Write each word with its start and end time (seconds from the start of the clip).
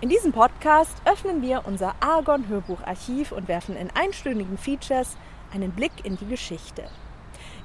In 0.00 0.08
diesem 0.08 0.30
Podcast 0.30 1.02
öffnen 1.06 1.42
wir 1.42 1.62
unser 1.66 1.96
Argon 1.98 2.46
Hörbucharchiv 2.46 3.32
und 3.32 3.48
werfen 3.48 3.76
in 3.76 3.90
einstündigen 3.90 4.56
Features 4.56 5.16
einen 5.52 5.72
Blick 5.72 5.90
in 6.04 6.16
die 6.16 6.26
Geschichte. 6.26 6.84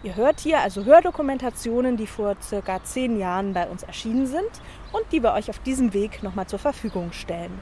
Ihr 0.01 0.15
hört 0.15 0.39
hier 0.39 0.59
also 0.59 0.83
Hördokumentationen, 0.83 1.95
die 1.95 2.07
vor 2.07 2.35
circa 2.41 2.83
zehn 2.83 3.19
Jahren 3.19 3.53
bei 3.53 3.67
uns 3.67 3.83
erschienen 3.83 4.25
sind 4.25 4.49
und 4.91 5.03
die 5.11 5.21
wir 5.21 5.33
euch 5.33 5.51
auf 5.51 5.59
diesem 5.59 5.93
Weg 5.93 6.23
nochmal 6.23 6.47
zur 6.47 6.57
Verfügung 6.57 7.11
stellen. 7.11 7.61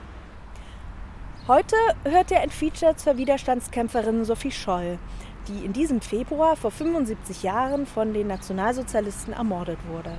Heute 1.49 1.75
hört 2.05 2.31
ihr 2.31 2.39
ein 2.39 2.49
Feature 2.49 2.95
zur 2.95 3.17
Widerstandskämpferin 3.17 4.23
Sophie 4.23 4.51
Scholl, 4.51 4.99
die 5.49 5.65
in 5.65 5.73
diesem 5.73 5.99
Februar 5.99 6.55
vor 6.55 6.71
75 6.71 7.43
Jahren 7.43 7.85
von 7.85 8.13
den 8.13 8.27
Nationalsozialisten 8.27 9.33
ermordet 9.33 9.79
wurde. 9.89 10.17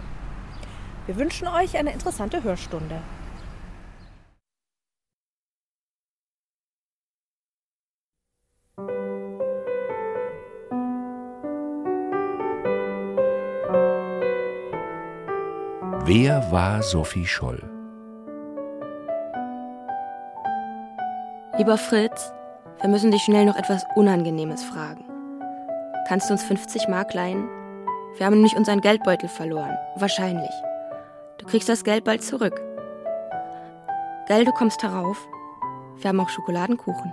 Wir 1.07 1.16
wünschen 1.16 1.48
euch 1.48 1.79
eine 1.79 1.95
interessante 1.95 2.45
Hörstunde. 2.45 3.01
Wer 16.04 16.50
war 16.50 16.82
Sophie 16.82 17.24
Scholl? 17.24 17.62
Lieber 21.56 21.78
Fritz, 21.78 22.32
wir 22.80 22.90
müssen 22.90 23.12
dich 23.12 23.22
schnell 23.22 23.45
noch 23.45 23.54
etwas 23.54 23.84
Unangenehmes 23.95 24.64
fragen. 24.64 25.04
Kannst 26.08 26.28
du 26.28 26.32
uns 26.32 26.42
50 26.42 26.88
Mark 26.88 27.14
leihen? 27.14 27.48
Wir 28.16 28.26
haben 28.26 28.34
nämlich 28.34 28.56
unseren 28.56 28.80
Geldbeutel 28.80 29.28
verloren. 29.28 29.78
Wahrscheinlich. 29.95 30.50
Du 31.38 31.46
kriegst 31.46 31.68
das 31.68 31.84
Geld 31.84 32.02
bald 32.02 32.24
zurück. 32.24 32.60
Gell, 34.26 34.45
du 34.45 34.50
kommst 34.50 34.82
herauf. 34.82 35.24
Wir 35.98 36.08
haben 36.08 36.18
auch 36.18 36.30
Schokoladenkuchen. 36.30 37.12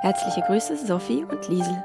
Herzliche 0.00 0.40
Grüße, 0.40 0.78
Sophie 0.78 1.26
und 1.30 1.46
Liesel. 1.50 1.84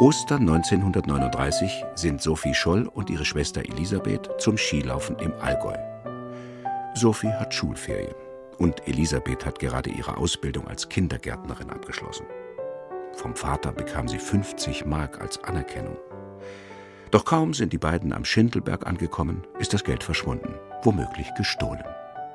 Ostern 0.00 0.48
1939 0.48 1.84
sind 1.94 2.22
Sophie 2.22 2.54
Scholl 2.54 2.86
und 2.86 3.10
ihre 3.10 3.26
Schwester 3.26 3.60
Elisabeth 3.60 4.30
zum 4.38 4.56
Skilaufen 4.56 5.18
im 5.18 5.34
Allgäu. 5.42 5.76
Sophie 6.94 7.30
hat 7.34 7.52
Schulferien 7.52 8.14
und 8.56 8.88
Elisabeth 8.88 9.44
hat 9.44 9.58
gerade 9.58 9.90
ihre 9.90 10.16
Ausbildung 10.16 10.66
als 10.68 10.88
Kindergärtnerin 10.88 11.68
abgeschlossen. 11.68 12.24
Vom 13.12 13.36
Vater 13.36 13.72
bekam 13.72 14.08
sie 14.08 14.18
50 14.18 14.86
Mark 14.86 15.20
als 15.20 15.44
Anerkennung. 15.44 15.98
Doch 17.10 17.26
kaum 17.26 17.52
sind 17.52 17.74
die 17.74 17.78
beiden 17.78 18.14
am 18.14 18.24
Schindelberg 18.24 18.86
angekommen, 18.86 19.46
ist 19.58 19.74
das 19.74 19.84
Geld 19.84 20.02
verschwunden, 20.02 20.54
womöglich 20.82 21.28
gestohlen. 21.34 21.84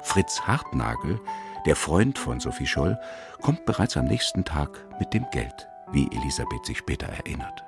Fritz 0.03 0.39
Hartnagel, 0.41 1.19
der 1.65 1.75
Freund 1.75 2.19
von 2.19 2.39
Sophie 2.39 2.67
Scholl, 2.67 2.99
kommt 3.41 3.65
bereits 3.65 3.97
am 3.97 4.05
nächsten 4.05 4.45
Tag 4.45 4.85
mit 4.99 5.15
dem 5.15 5.25
Geld 5.31 5.67
wie 5.91 6.09
Elisabeth 6.11 6.65
sich 6.65 6.77
später 6.77 7.07
erinnert. 7.07 7.63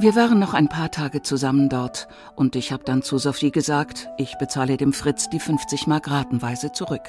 Wir 0.00 0.14
waren 0.14 0.38
noch 0.38 0.54
ein 0.54 0.68
paar 0.68 0.92
Tage 0.92 1.22
zusammen 1.22 1.68
dort 1.68 2.06
und 2.36 2.54
ich 2.54 2.70
habe 2.70 2.84
dann 2.84 3.02
zu 3.02 3.18
Sophie 3.18 3.50
gesagt, 3.50 4.08
ich 4.16 4.38
bezahle 4.38 4.76
dem 4.76 4.92
Fritz 4.92 5.28
die 5.28 5.40
50 5.40 5.88
Mark 5.88 6.08
ratenweise 6.08 6.70
zurück. 6.70 7.02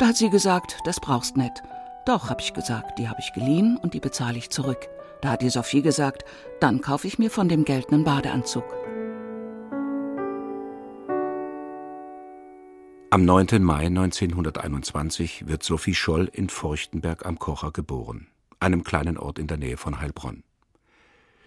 Da 0.00 0.08
hat 0.08 0.16
sie 0.16 0.28
gesagt, 0.28 0.80
das 0.84 0.98
brauchst 0.98 1.36
nicht. 1.36 1.62
Doch, 2.04 2.28
habe 2.28 2.40
ich 2.40 2.52
gesagt, 2.52 2.98
die 2.98 3.08
habe 3.08 3.20
ich 3.20 3.32
geliehen 3.32 3.76
und 3.80 3.94
die 3.94 4.00
bezahle 4.00 4.38
ich 4.38 4.50
zurück. 4.50 4.88
Da 5.22 5.30
hat 5.30 5.42
die 5.42 5.50
Sophie 5.50 5.82
gesagt, 5.82 6.24
dann 6.58 6.80
kaufe 6.80 7.06
ich 7.06 7.20
mir 7.20 7.30
von 7.30 7.48
dem 7.48 7.64
Geld 7.64 7.92
einen 7.92 8.02
Badeanzug. 8.02 8.64
Am 13.10 13.24
9. 13.24 13.62
Mai 13.62 13.86
1921 13.86 15.46
wird 15.46 15.62
Sophie 15.62 15.94
Scholl 15.94 16.28
in 16.32 16.48
Feuchtenberg 16.48 17.24
am 17.24 17.38
Kocher 17.38 17.70
geboren 17.70 18.26
einem 18.60 18.84
kleinen 18.84 19.18
Ort 19.18 19.38
in 19.38 19.46
der 19.46 19.56
Nähe 19.56 19.76
von 19.76 20.00
Heilbronn. 20.00 20.42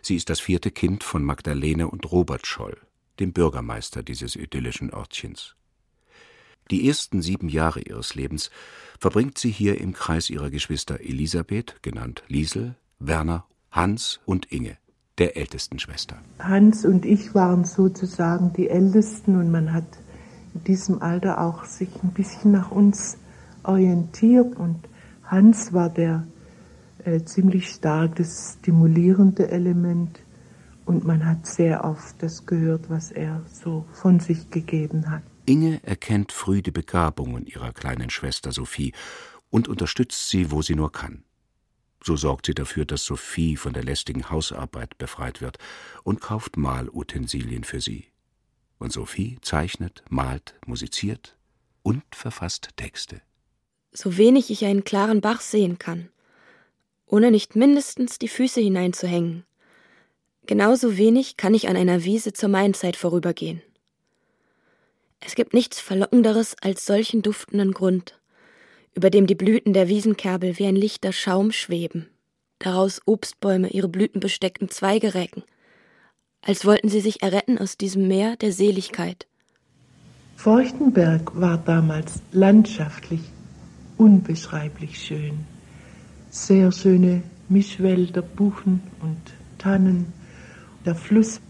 Sie 0.02 0.16
ist 0.16 0.30
das 0.30 0.40
vierte 0.40 0.72
Kind 0.72 1.04
von 1.04 1.24
Magdalene 1.24 1.88
und 1.88 2.12
Robert 2.12 2.48
Scholl, 2.48 2.78
dem 3.20 3.34
Bürgermeister 3.34 4.04
dieses 4.04 4.36
idyllischen 4.36 4.94
Örtchens. 4.94 5.56
Die 6.72 6.88
ersten 6.88 7.22
sieben 7.22 7.50
Jahre 7.50 7.82
ihres 7.82 8.14
Lebens 8.16 8.52
verbringt 9.00 9.38
sie 9.38 9.50
hier 9.50 9.82
im 9.82 9.94
Kreis 9.94 10.30
ihrer 10.30 10.50
Geschwister 10.50 11.00
Elisabeth, 11.02 11.82
genannt 11.82 12.24
Liesel, 12.28 12.76
Werner, 13.00 13.46
Hans 13.72 14.20
und 14.26 14.52
Inge, 14.52 14.78
der 15.18 15.36
ältesten 15.36 15.80
Schwester. 15.80 16.22
Hans 16.38 16.86
und 16.86 17.06
ich 17.06 17.34
waren 17.34 17.66
sozusagen 17.66 18.54
die 18.54 18.70
Ältesten 18.70 19.36
und 19.36 19.52
man 19.52 19.74
hat 19.74 19.86
in 20.54 20.64
diesem 20.64 21.02
Alter 21.02 21.42
auch 21.42 21.66
sich 21.66 21.90
ein 22.04 22.12
bisschen 22.14 22.52
nach 22.52 22.72
uns 22.72 23.18
orientiert 23.64 24.56
und 24.56 24.88
Hans 25.24 25.74
war 25.74 25.90
der 25.90 26.28
äh, 27.06 27.24
ziemlich 27.24 27.70
stark 27.70 28.16
das 28.16 28.58
stimulierende 28.60 29.50
Element 29.50 30.20
und 30.86 31.06
man 31.06 31.26
hat 31.26 31.46
sehr 31.46 31.84
oft 31.84 32.22
das 32.22 32.46
gehört, 32.46 32.90
was 32.90 33.12
er 33.12 33.46
so 33.46 33.86
von 33.94 34.20
sich 34.20 34.50
gegeben 34.50 35.10
hat. 35.10 35.24
Inge 35.46 35.80
erkennt 35.84 36.32
früh 36.32 36.62
die 36.62 36.72
Begabungen 36.72 37.46
ihrer 37.46 37.74
kleinen 37.74 38.10
Schwester 38.10 38.52
Sophie 38.52 38.94
und 39.50 39.68
unterstützt 39.68 40.30
sie, 40.30 40.52
wo 40.52 40.62
sie 40.62 40.76
nur 40.76 40.92
kann. 40.92 41.24
So 42.04 42.16
sorgt 42.16 42.46
sie 42.46 42.54
dafür, 42.54 42.86
dass 42.86 43.04
Sophie 43.04 43.58
von 43.58 43.74
der 43.74 43.84
lästigen 43.84 44.30
Hausarbeit 44.30 44.98
befreit 44.98 45.42
wird 45.42 45.58
und 46.04 46.22
kauft 46.22 46.56
Malutensilien 46.56 47.64
für 47.64 47.82
sie. 47.82 48.08
Und 48.78 48.94
Sophie 48.94 49.38
zeichnet, 49.42 50.04
malt, 50.10 50.56
musiziert 50.66 51.38
und 51.84 52.04
verfasst 52.16 52.70
Texte. 52.78 53.22
So 53.92 54.18
wenig 54.18 54.50
ich 54.50 54.66
einen 54.66 54.84
klaren 54.84 55.20
Bach 55.20 55.42
sehen 55.42 55.78
kann, 55.78 56.10
ohne 57.10 57.32
nicht 57.32 57.56
mindestens 57.56 58.20
die 58.20 58.28
Füße 58.28 58.62
hineinzuhängen. 58.62 59.44
Genauso 60.46 60.98
wenig 60.98 61.38
kann 61.38 61.54
ich 61.54 61.68
an 61.68 61.76
einer 61.76 62.04
Wiese 62.04 62.34
zur 62.34 62.50
Mainzeit 62.50 62.96
vorübergehen. 62.96 63.62
Es 65.20 65.36
gibt 65.36 65.54
nichts 65.54 65.80
Verlockenderes 65.80 66.56
als 66.62 66.86
solchen 66.86 67.22
duftenden 67.22 67.74
Grund, 67.74 68.20
über 68.96 69.10
dem 69.10 69.28
die 69.28 69.36
Blüten 69.36 69.74
der 69.74 69.90
Wiesenkerbel 69.90 70.58
wie 70.58 70.66
ein 70.66 70.76
lichter 70.76 71.12
Schaum 71.12 71.52
schweben, 71.52 72.10
daraus 72.60 73.02
Obstbäume 73.06 73.70
ihre 73.70 73.90
blütenbesteckten 73.90 74.70
Zweige 74.70 75.14
recken, 75.14 75.44
als 76.42 76.66
wollten 76.66 76.90
sie 76.90 77.02
sich 77.02 77.22
erretten 77.22 77.58
aus 77.58 77.78
diesem 77.78 78.08
Meer 78.08 78.38
der 78.38 78.54
Seligkeit. 78.54 79.28
Feuchtenberg 80.38 81.40
war 81.40 81.58
damals 81.58 82.22
landschaftlich 82.32 83.22
unbeschreiblich 83.98 84.98
schön 84.98 85.46
sehr 86.30 86.72
schöne 86.72 87.24
Mischwälder, 87.50 88.22
Buchen 88.22 88.82
und 89.02 89.18
Tannen. 89.58 90.14
Der 90.86 90.96
Fluss, 90.96 91.42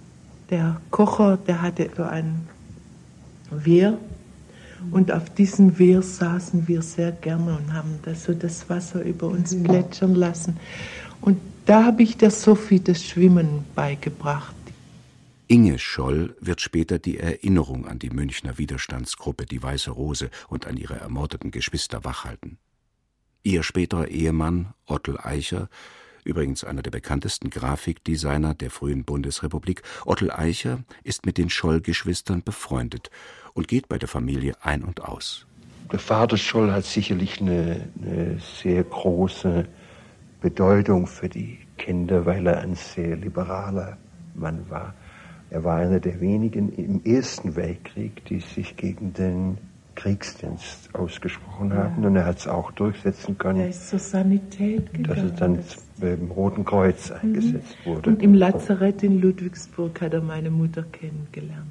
der 0.50 0.82
Kocher, 0.90 1.38
der 1.38 1.62
hatte 1.62 1.90
so 1.96 2.04
ein 2.04 2.48
Wehr 3.52 3.98
und 4.92 5.12
auf 5.12 5.30
diesem 5.30 5.78
Wehr 5.78 6.02
saßen 6.02 6.68
wir 6.68 6.82
sehr 6.82 7.12
gerne 7.12 7.58
und 7.58 7.74
haben 7.74 8.00
das, 8.04 8.24
so 8.24 8.34
das 8.34 8.70
Wasser 8.70 9.04
über 9.04 9.28
uns 9.28 9.54
mhm. 9.54 9.64
plätschern 9.64 10.16
lassen. 10.16 10.58
Und 11.22 11.40
da 11.66 11.84
habe 11.86 12.04
ich 12.04 12.18
der 12.18 12.32
Sophie 12.32 12.80
das 12.80 13.04
Schwimmen 13.04 13.66
beigebracht. 13.76 14.56
Inge 15.48 15.80
Scholl 15.80 16.36
wird 16.40 16.62
später 16.62 17.00
die 17.00 17.18
Erinnerung 17.18 17.88
an 17.88 18.00
die 18.00 18.12
Münchner 18.12 18.58
Widerstandsgruppe 18.58 19.46
Die 19.46 19.62
Weiße 19.62 19.92
Rose 19.92 20.30
und 20.48 20.68
an 20.68 20.78
ihre 20.78 21.00
ermordeten 21.00 21.52
Geschwister 21.52 22.04
wachhalten. 22.04 22.60
Ihr 23.44 23.64
späterer 23.64 24.08
Ehemann 24.10 24.74
Ottel 24.86 25.18
Eicher, 25.18 25.70
übrigens 26.26 26.64
einer 26.64 26.82
der 26.82 26.92
bekanntesten 26.92 27.50
Grafikdesigner 27.50 28.54
der 28.54 28.70
frühen 28.70 29.06
Bundesrepublik, 29.06 29.82
Ottel 30.06 30.30
Eicher 30.30 30.84
ist 31.04 31.26
mit 31.26 31.38
den 31.38 31.50
Scholl-Geschwistern 31.50 32.44
befreundet 32.44 33.10
und 33.54 33.68
geht 33.70 33.88
bei 33.88 33.98
der 33.98 34.10
Familie 34.10 34.56
ein 34.62 34.84
und 34.84 35.02
aus. 35.02 35.46
Der 35.92 36.00
Vater 36.00 36.38
Scholl 36.38 36.72
hat 36.72 36.84
sicherlich 36.84 37.40
eine, 37.40 37.90
eine 38.02 38.40
sehr 38.62 38.84
große 38.84 39.68
Bedeutung 40.42 41.08
für 41.08 41.30
die 41.30 41.60
Kinder, 41.78 42.26
weil 42.26 42.46
er 42.46 42.60
ein 42.60 42.76
sehr 42.76 43.16
liberaler 43.16 43.98
Mann 44.36 44.70
war. 44.70 44.94
Er 45.50 45.64
war 45.64 45.78
einer 45.78 46.00
der 46.00 46.20
wenigen 46.20 46.72
im 46.74 47.04
Ersten 47.06 47.56
Weltkrieg, 47.56 48.24
die 48.26 48.40
sich 48.40 48.76
gegen 48.78 49.14
den 49.14 49.58
Kriegsdienst 50.00 50.96
ausgesprochen 50.96 51.74
haben. 51.74 52.06
Und 52.06 52.16
er 52.16 52.26
hat 52.26 52.40
es 52.40 52.48
auch 52.48 52.72
durchsetzen 52.72 53.38
können. 53.38 53.60
Er 53.60 53.70
ist 53.70 53.90
zur 53.90 54.00
Sanität 54.00 54.94
gegangen. 54.94 55.04
Dass 55.04 55.18
er 55.18 55.48
dann 55.48 55.60
beim 56.00 56.32
Roten 56.32 56.64
Kreuz 56.64 57.12
eingesetzt 57.12 57.76
mhm. 57.84 57.90
wurde. 57.90 58.10
Und 58.12 58.24
im 58.24 58.34
Lazarett 58.34 59.04
in 59.04 59.20
Ludwigsburg 59.20 60.00
hat 60.02 60.14
er 60.14 60.22
meine 60.22 60.50
Mutter 60.50 60.84
kennengelernt. 60.84 61.66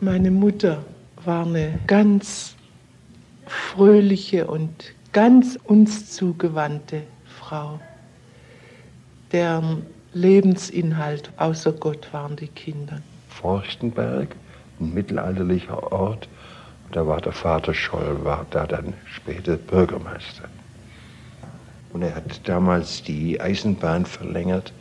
Meine 0.00 0.32
Mutter 0.32 0.84
war 1.24 1.46
eine 1.46 1.78
ganz 1.86 2.56
fröhliche 3.46 4.48
und 4.48 4.92
ganz 5.12 5.56
uns 5.64 6.10
zugewandte 6.10 7.02
Frau, 7.24 7.78
deren 9.30 9.86
Lebensinhalt 10.12 11.30
außer 11.36 11.72
Gott 11.72 12.12
waren 12.12 12.34
die 12.34 12.48
Kinder. 12.48 13.00
Forchtenberg, 13.28 14.34
ein 14.80 14.92
mittelalterlicher 14.92 15.92
Ort, 15.92 16.28
da 16.94 17.04
war 17.08 17.20
der 17.20 17.32
Vater 17.32 17.74
Scholl, 17.74 18.24
war 18.24 18.46
da 18.50 18.68
dann 18.68 18.94
später 19.04 19.56
Bürgermeister. 19.56 20.48
Und 21.92 22.02
er 22.02 22.14
hat 22.14 22.48
damals 22.48 23.02
die 23.02 23.40
Eisenbahn 23.40 24.06
verlängert 24.06 24.72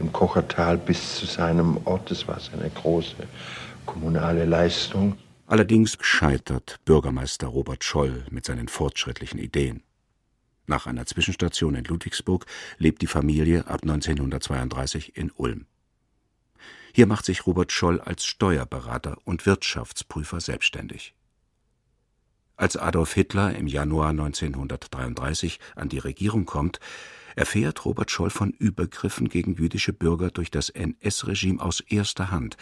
im 0.00 0.12
Kochertal 0.12 0.76
bis 0.76 1.16
zu 1.16 1.26
seinem 1.26 1.78
Ort. 1.84 2.10
Das 2.10 2.26
war 2.26 2.40
seine 2.40 2.68
große 2.70 3.14
kommunale 3.86 4.46
Leistung. 4.46 5.16
Allerdings 5.46 5.96
scheitert 6.00 6.80
Bürgermeister 6.84 7.46
Robert 7.46 7.84
Scholl 7.84 8.24
mit 8.30 8.44
seinen 8.44 8.66
fortschrittlichen 8.66 9.38
Ideen. 9.38 9.84
Nach 10.66 10.86
einer 10.86 11.06
Zwischenstation 11.06 11.76
in 11.76 11.84
Ludwigsburg 11.84 12.46
lebt 12.78 13.00
die 13.00 13.06
Familie 13.06 13.68
ab 13.68 13.82
1932 13.82 15.16
in 15.16 15.30
Ulm. 15.36 15.66
Hier 16.92 17.06
macht 17.06 17.26
sich 17.26 17.46
Robert 17.46 17.70
Scholl 17.70 18.00
als 18.00 18.24
Steuerberater 18.24 19.18
und 19.24 19.46
Wirtschaftsprüfer 19.46 20.40
selbstständig. 20.40 21.14
Als 22.56 22.76
Adolf 22.76 23.14
Hitler 23.14 23.56
im 23.56 23.66
Januar 23.66 24.10
1933 24.10 25.58
an 25.74 25.88
die 25.88 25.98
Regierung 25.98 26.44
kommt, 26.44 26.78
erfährt 27.34 27.84
Robert 27.84 28.10
Scholl 28.10 28.30
von 28.30 28.50
Übergriffen 28.50 29.28
gegen 29.28 29.54
jüdische 29.54 29.92
Bürger 29.92 30.30
durch 30.30 30.50
das 30.50 30.68
NS-Regime 30.68 31.60
aus 31.60 31.80
erster 31.80 32.30
Hand, 32.30 32.56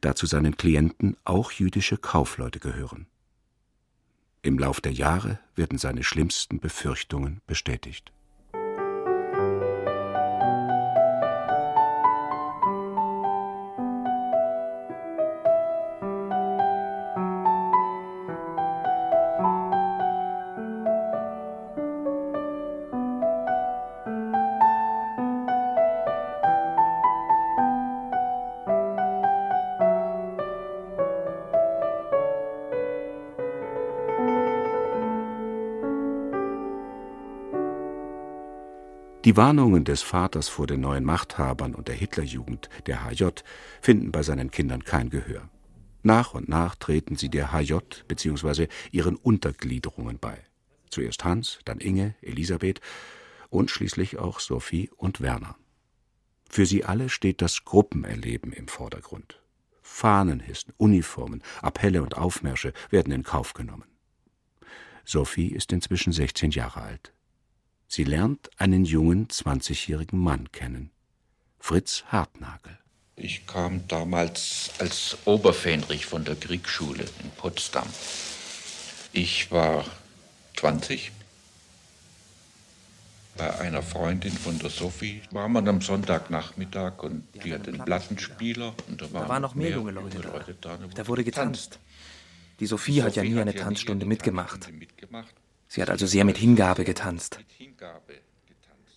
da 0.00 0.16
zu 0.16 0.26
seinen 0.26 0.56
Klienten 0.56 1.16
auch 1.24 1.52
jüdische 1.52 1.96
Kaufleute 1.96 2.58
gehören. 2.58 3.06
Im 4.42 4.58
Lauf 4.58 4.80
der 4.80 4.92
Jahre 4.92 5.38
werden 5.54 5.78
seine 5.78 6.02
schlimmsten 6.02 6.60
Befürchtungen 6.60 7.40
bestätigt. 7.46 8.12
Die 39.26 39.36
Warnungen 39.36 39.84
des 39.84 40.02
Vaters 40.02 40.48
vor 40.48 40.68
den 40.68 40.82
neuen 40.82 41.02
Machthabern 41.02 41.74
und 41.74 41.88
der 41.88 41.96
Hitlerjugend, 41.96 42.68
der 42.86 43.04
HJ, 43.04 43.24
finden 43.80 44.12
bei 44.12 44.22
seinen 44.22 44.52
Kindern 44.52 44.84
kein 44.84 45.10
Gehör. 45.10 45.50
Nach 46.04 46.32
und 46.34 46.48
nach 46.48 46.76
treten 46.76 47.16
sie 47.16 47.28
der 47.28 47.52
HJ 47.52 47.74
bzw. 48.06 48.68
ihren 48.92 49.16
Untergliederungen 49.16 50.20
bei. 50.20 50.38
Zuerst 50.90 51.24
Hans, 51.24 51.58
dann 51.64 51.78
Inge, 51.80 52.14
Elisabeth 52.22 52.80
und 53.50 53.68
schließlich 53.68 54.16
auch 54.16 54.38
Sophie 54.38 54.90
und 54.96 55.20
Werner. 55.20 55.56
Für 56.48 56.64
sie 56.64 56.84
alle 56.84 57.08
steht 57.08 57.42
das 57.42 57.64
Gruppenerleben 57.64 58.52
im 58.52 58.68
Vordergrund. 58.68 59.40
Fahnenhissen, 59.82 60.72
Uniformen, 60.76 61.42
Appelle 61.62 62.00
und 62.04 62.16
Aufmärsche 62.16 62.72
werden 62.90 63.12
in 63.12 63.24
Kauf 63.24 63.54
genommen. 63.54 63.90
Sophie 65.04 65.48
ist 65.48 65.72
inzwischen 65.72 66.12
16 66.12 66.52
Jahre 66.52 66.82
alt. 66.82 67.12
Sie 67.88 68.04
lernt 68.04 68.50
einen 68.58 68.84
jungen, 68.84 69.28
20-jährigen 69.28 70.18
Mann 70.18 70.50
kennen. 70.52 70.90
Fritz 71.58 72.04
Hartnagel. 72.08 72.78
Ich 73.16 73.46
kam 73.46 73.88
damals 73.88 74.70
als 74.78 75.16
Oberfähnrich 75.24 76.04
von 76.04 76.24
der 76.24 76.36
Kriegsschule 76.36 77.04
in 77.22 77.30
Potsdam. 77.30 77.88
Ich 79.12 79.50
war 79.50 79.84
20. 80.56 81.12
Bei 83.36 83.58
einer 83.58 83.82
Freundin 83.82 84.32
von 84.32 84.58
der 84.58 84.70
Sophie 84.70 85.22
war 85.30 85.48
man 85.48 85.66
am 85.68 85.80
Sonntagnachmittag 85.80 87.02
und 87.02 87.24
die 87.44 87.54
hat 87.54 87.68
einen 87.68 87.84
Plattenspieler. 87.84 88.74
Und 88.88 89.00
da, 89.00 89.12
waren, 89.12 89.22
da 89.22 89.28
waren 89.28 89.42
noch 89.42 89.54
mehr, 89.54 89.68
mehr 89.68 89.78
junge 89.78 89.90
Leute, 89.92 90.16
junge 90.16 90.28
Leute 90.28 90.56
da. 90.60 90.76
da. 90.76 90.86
Da 90.86 91.08
wurde 91.08 91.24
getanzt. 91.24 91.78
Die 92.60 92.66
Sophie, 92.66 92.96
Sophie 92.96 93.02
hat 93.02 93.16
ja 93.16 93.22
nie 93.22 93.38
eine 93.38 93.54
Tanzstunde 93.54 94.06
mitgemacht. 94.06 94.72
mitgemacht. 94.72 95.34
Sie 95.76 95.82
hat 95.82 95.90
also 95.90 96.06
sehr 96.06 96.24
mit 96.24 96.38
Hingabe 96.38 96.84
getanzt. 96.84 97.38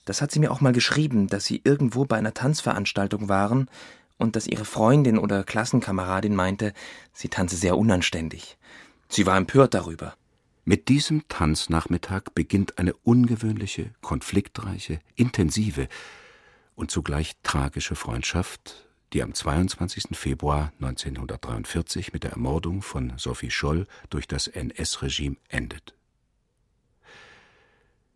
Das 0.05 0.21
hat 0.21 0.31
sie 0.31 0.39
mir 0.39 0.49
auch 0.49 0.61
mal 0.61 0.71
geschrieben, 0.71 1.27
dass 1.27 1.43
sie 1.43 1.59
irgendwo 1.65 2.05
bei 2.05 2.15
einer 2.15 2.33
Tanzveranstaltung 2.33 3.27
waren 3.27 3.69
und 4.17 4.37
dass 4.37 4.47
ihre 4.47 4.63
Freundin 4.63 5.17
oder 5.17 5.43
Klassenkameradin 5.43 6.33
meinte, 6.33 6.71
sie 7.11 7.27
tanze 7.27 7.57
sehr 7.57 7.77
unanständig. 7.77 8.57
Sie 9.09 9.25
war 9.25 9.35
empört 9.35 9.73
darüber. 9.73 10.15
Mit 10.63 10.87
diesem 10.87 11.27
Tanznachmittag 11.27 12.31
beginnt 12.33 12.79
eine 12.79 12.93
ungewöhnliche, 12.93 13.91
konfliktreiche, 13.99 15.01
intensive 15.15 15.89
und 16.75 16.91
zugleich 16.91 17.33
tragische 17.43 17.95
Freundschaft, 17.95 18.87
die 19.11 19.21
am 19.21 19.33
22. 19.33 20.17
Februar 20.17 20.71
1943 20.79 22.13
mit 22.13 22.23
der 22.23 22.31
Ermordung 22.31 22.81
von 22.81 23.11
Sophie 23.17 23.51
Scholl 23.51 23.85
durch 24.09 24.29
das 24.29 24.47
NS-Regime 24.47 25.35
endet. 25.49 25.98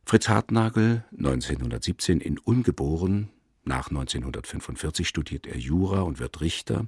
Fritz 0.06 0.28
Hartnagel, 0.28 1.06
1917 1.12 2.20
in 2.20 2.40
Ulm 2.40 2.64
geboren, 2.64 3.30
nach 3.64 3.90
1945 3.90 5.08
studiert 5.08 5.48
er 5.48 5.58
Jura 5.58 6.02
und 6.02 6.20
wird 6.20 6.42
Richter, 6.42 6.88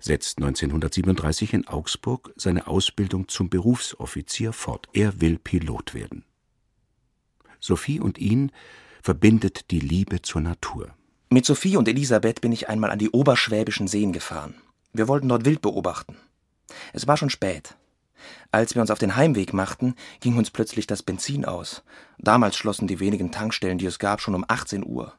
setzt 0.00 0.38
1937 0.38 1.54
in 1.54 1.68
Augsburg 1.68 2.32
seine 2.36 2.66
Ausbildung 2.66 3.28
zum 3.28 3.48
Berufsoffizier 3.48 4.52
fort. 4.52 4.88
Er 4.92 5.20
will 5.20 5.38
Pilot 5.38 5.94
werden. 5.94 6.24
Sophie 7.60 8.00
und 8.00 8.18
ihn 8.18 8.52
verbindet 9.02 9.70
die 9.70 9.80
Liebe 9.80 10.20
zur 10.20 10.40
Natur. 10.40 10.94
Mit 11.30 11.46
Sophie 11.46 11.76
und 11.76 11.88
Elisabeth 11.88 12.40
bin 12.40 12.52
ich 12.52 12.68
einmal 12.68 12.90
an 12.90 12.98
die 12.98 13.10
oberschwäbischen 13.10 13.88
Seen 13.88 14.12
gefahren. 14.12 14.54
Wir 14.92 15.08
wollten 15.08 15.28
dort 15.28 15.44
Wild 15.44 15.62
beobachten. 15.62 16.16
Es 16.92 17.06
war 17.06 17.16
schon 17.16 17.30
spät. 17.30 17.76
Als 18.50 18.74
wir 18.74 18.82
uns 18.82 18.90
auf 18.90 18.98
den 18.98 19.16
Heimweg 19.16 19.52
machten, 19.52 19.94
ging 20.20 20.36
uns 20.36 20.50
plötzlich 20.50 20.86
das 20.86 21.02
Benzin 21.02 21.44
aus. 21.44 21.82
Damals 22.18 22.56
schlossen 22.56 22.86
die 22.86 23.00
wenigen 23.00 23.32
Tankstellen, 23.32 23.78
die 23.78 23.86
es 23.86 23.98
gab, 23.98 24.20
schon 24.20 24.34
um 24.34 24.44
18 24.46 24.84
Uhr. 24.84 25.14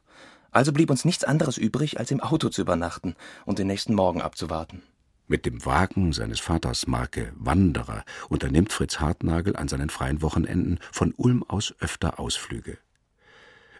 Also 0.50 0.72
blieb 0.72 0.90
uns 0.90 1.04
nichts 1.04 1.24
anderes 1.24 1.58
übrig, 1.58 1.98
als 1.98 2.10
im 2.10 2.20
Auto 2.20 2.48
zu 2.48 2.62
übernachten 2.62 3.14
und 3.44 3.58
den 3.58 3.66
nächsten 3.66 3.94
Morgen 3.94 4.22
abzuwarten. 4.22 4.82
Mit 5.28 5.44
dem 5.44 5.64
Wagen 5.66 6.12
seines 6.12 6.38
Vaters 6.38 6.86
Marke 6.86 7.32
Wanderer 7.34 8.04
unternimmt 8.28 8.72
Fritz 8.72 9.00
Hartnagel 9.00 9.56
an 9.56 9.66
seinen 9.66 9.90
freien 9.90 10.22
Wochenenden 10.22 10.78
von 10.92 11.12
Ulm 11.16 11.42
aus 11.42 11.74
öfter 11.80 12.20
Ausflüge. 12.20 12.78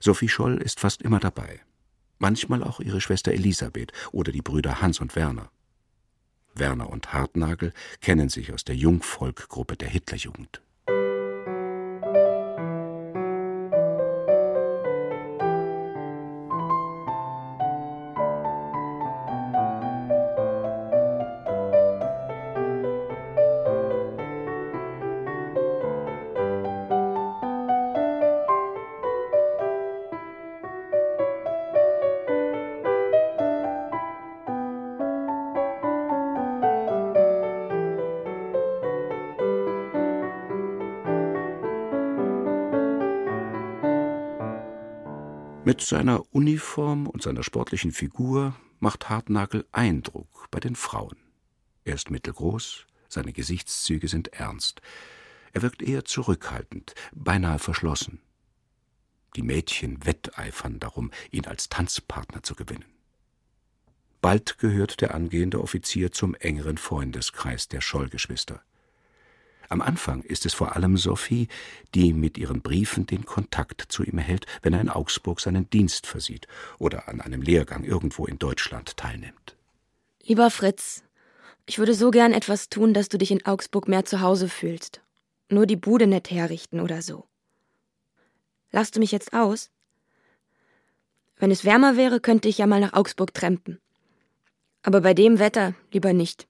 Sophie 0.01 0.29
Scholl 0.29 0.59
ist 0.59 0.81
fast 0.81 1.03
immer 1.03 1.21
dabei. 1.21 1.61
Manchmal 2.19 2.65
auch 2.65 2.81
ihre 2.81 3.01
Schwester 3.01 3.33
Elisabeth 3.33 3.93
oder 4.11 4.33
die 4.33 4.43
Brüder 4.43 4.81
Hans 4.81 5.01
und 5.01 5.15
Werner. 5.15 5.51
Werner 6.59 6.91
und 6.91 7.13
Hartnagel 7.13 7.73
kennen 8.01 8.29
sich 8.29 8.53
aus 8.53 8.65
der 8.65 8.77
Jungvolkgruppe 8.77 9.77
der 9.77 9.89
Hitlerjugend. 9.89 10.61
Mit 45.67 45.81
seiner 45.81 46.33
Uniform 46.33 47.09
und 47.09 47.25
seiner 47.25 47.43
sportlichen 47.43 47.91
Figur 47.91 48.55
macht 48.79 49.09
Hartnagel 49.09 49.67
Eindruck 49.73 50.47
bei 50.53 50.61
den 50.61 50.77
Frauen. 50.77 51.17
Er 51.83 51.97
ist 51.97 52.09
mittelgroß, 52.09 52.87
seine 53.09 53.33
Gesichtszüge 53.33 54.07
sind 54.07 54.29
ernst. 54.29 54.81
Er 55.53 55.63
wirkt 55.63 55.83
eher 55.83 56.05
zurückhaltend, 56.05 56.95
beinahe 57.13 57.59
verschlossen. 57.59 58.21
Die 59.35 59.43
Mädchen 59.43 60.07
wetteifern 60.07 60.79
darum, 60.79 61.11
ihn 61.33 61.47
als 61.47 61.69
Tanzpartner 61.69 62.45
zu 62.45 62.55
gewinnen. 62.55 62.85
Bald 64.21 64.59
gehört 64.59 65.01
der 65.01 65.17
angehende 65.17 65.61
Offizier 65.61 66.13
zum 66.13 66.37
engeren 66.37 66.79
Freundeskreis 66.79 67.67
der 67.67 67.81
Schollgeschwister. 67.81 68.63
Am 69.69 69.81
Anfang 69.81 70.23
ist 70.23 70.47
es 70.47 70.55
vor 70.55 70.77
allem 70.77 70.97
Sophie, 70.97 71.49
die 71.95 72.13
mit 72.13 72.39
ihren 72.39 72.63
Briefen 72.63 73.07
den 73.07 73.25
Kontakt 73.25 73.85
zu 73.89 74.05
ihm 74.05 74.19
hält, 74.19 74.47
wenn 74.63 74.73
er 74.73 74.81
in 74.81 74.89
Augsburg 74.89 75.41
seinen 75.41 75.69
Dienst 75.71 76.07
versieht 76.07 76.47
oder 76.79 77.09
an 77.09 77.21
einem 77.21 77.43
Lehrgang 77.43 77.85
irgendwo 77.85 78.27
in 78.27 78.39
Deutschland 78.39 78.97
teilnimmt. 78.97 79.57
Lieber 80.23 80.51
Fritz, 80.51 81.03
ich 81.67 81.79
würde 81.79 81.95
so 81.95 82.11
gern 82.11 82.33
etwas 82.33 82.69
tun, 82.69 82.95
dass 82.95 83.09
du 83.09 83.19
dich 83.19 83.31
in 83.31 83.45
Augsburg 83.45 83.89
mehr 83.89 84.05
zu 84.05 84.21
Hause 84.21 84.49
fühlst. 84.49 85.01
Nur 85.49 85.67
die 85.67 85.77
Bude 85.77 86.07
nett 86.07 86.31
herrichten 86.31 86.81
oder 86.81 87.03
so. 87.03 87.27
Lass 88.71 88.91
du 88.91 89.01
mich 89.01 89.13
jetzt 89.13 89.33
aus? 89.33 89.71
Wenn 91.39 91.51
es 91.51 91.65
wärmer 91.65 91.97
wäre, 91.97 92.21
könnte 92.21 92.49
ich 92.49 92.59
ja 92.59 92.67
mal 92.67 92.81
nach 92.81 92.95
Augsburg 92.95 93.35
trampen. 93.35 93.81
Aber 94.83 95.01
bei 95.01 95.15
dem 95.15 95.39
Wetter 95.39 95.75
lieber 95.93 96.13
nicht. 96.13 96.47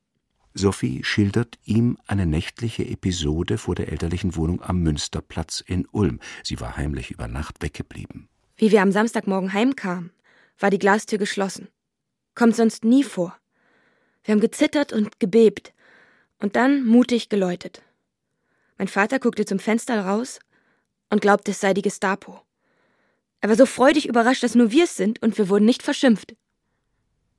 Sophie 0.58 1.04
schildert 1.04 1.58
ihm 1.64 1.98
eine 2.06 2.24
nächtliche 2.24 2.86
Episode 2.86 3.58
vor 3.58 3.74
der 3.74 3.92
elterlichen 3.92 4.36
Wohnung 4.36 4.62
am 4.62 4.80
Münsterplatz 4.80 5.60
in 5.60 5.86
Ulm. 5.92 6.18
Sie 6.42 6.58
war 6.60 6.76
heimlich 6.76 7.10
über 7.10 7.28
Nacht 7.28 7.62
weggeblieben. 7.62 8.28
Wie 8.56 8.70
wir 8.70 8.80
am 8.80 8.90
Samstagmorgen 8.90 9.52
heimkamen, 9.52 10.10
war 10.58 10.70
die 10.70 10.78
Glastür 10.78 11.18
geschlossen. 11.18 11.68
Kommt 12.34 12.56
sonst 12.56 12.84
nie 12.84 13.04
vor. 13.04 13.36
Wir 14.24 14.32
haben 14.32 14.40
gezittert 14.40 14.94
und 14.94 15.20
gebebt 15.20 15.74
und 16.38 16.56
dann 16.56 16.86
mutig 16.86 17.28
geläutet. 17.28 17.82
Mein 18.78 18.88
Vater 18.88 19.18
guckte 19.18 19.44
zum 19.44 19.58
Fenster 19.58 20.06
raus 20.06 20.38
und 21.10 21.20
glaubte, 21.20 21.50
es 21.50 21.60
sei 21.60 21.74
die 21.74 21.82
Gestapo. 21.82 22.40
Er 23.42 23.50
war 23.50 23.56
so 23.56 23.66
freudig 23.66 24.08
überrascht, 24.08 24.42
dass 24.42 24.54
nur 24.54 24.70
wir 24.70 24.84
es 24.84 24.96
sind 24.96 25.22
und 25.22 25.36
wir 25.36 25.50
wurden 25.50 25.66
nicht 25.66 25.82
verschimpft. 25.82 26.34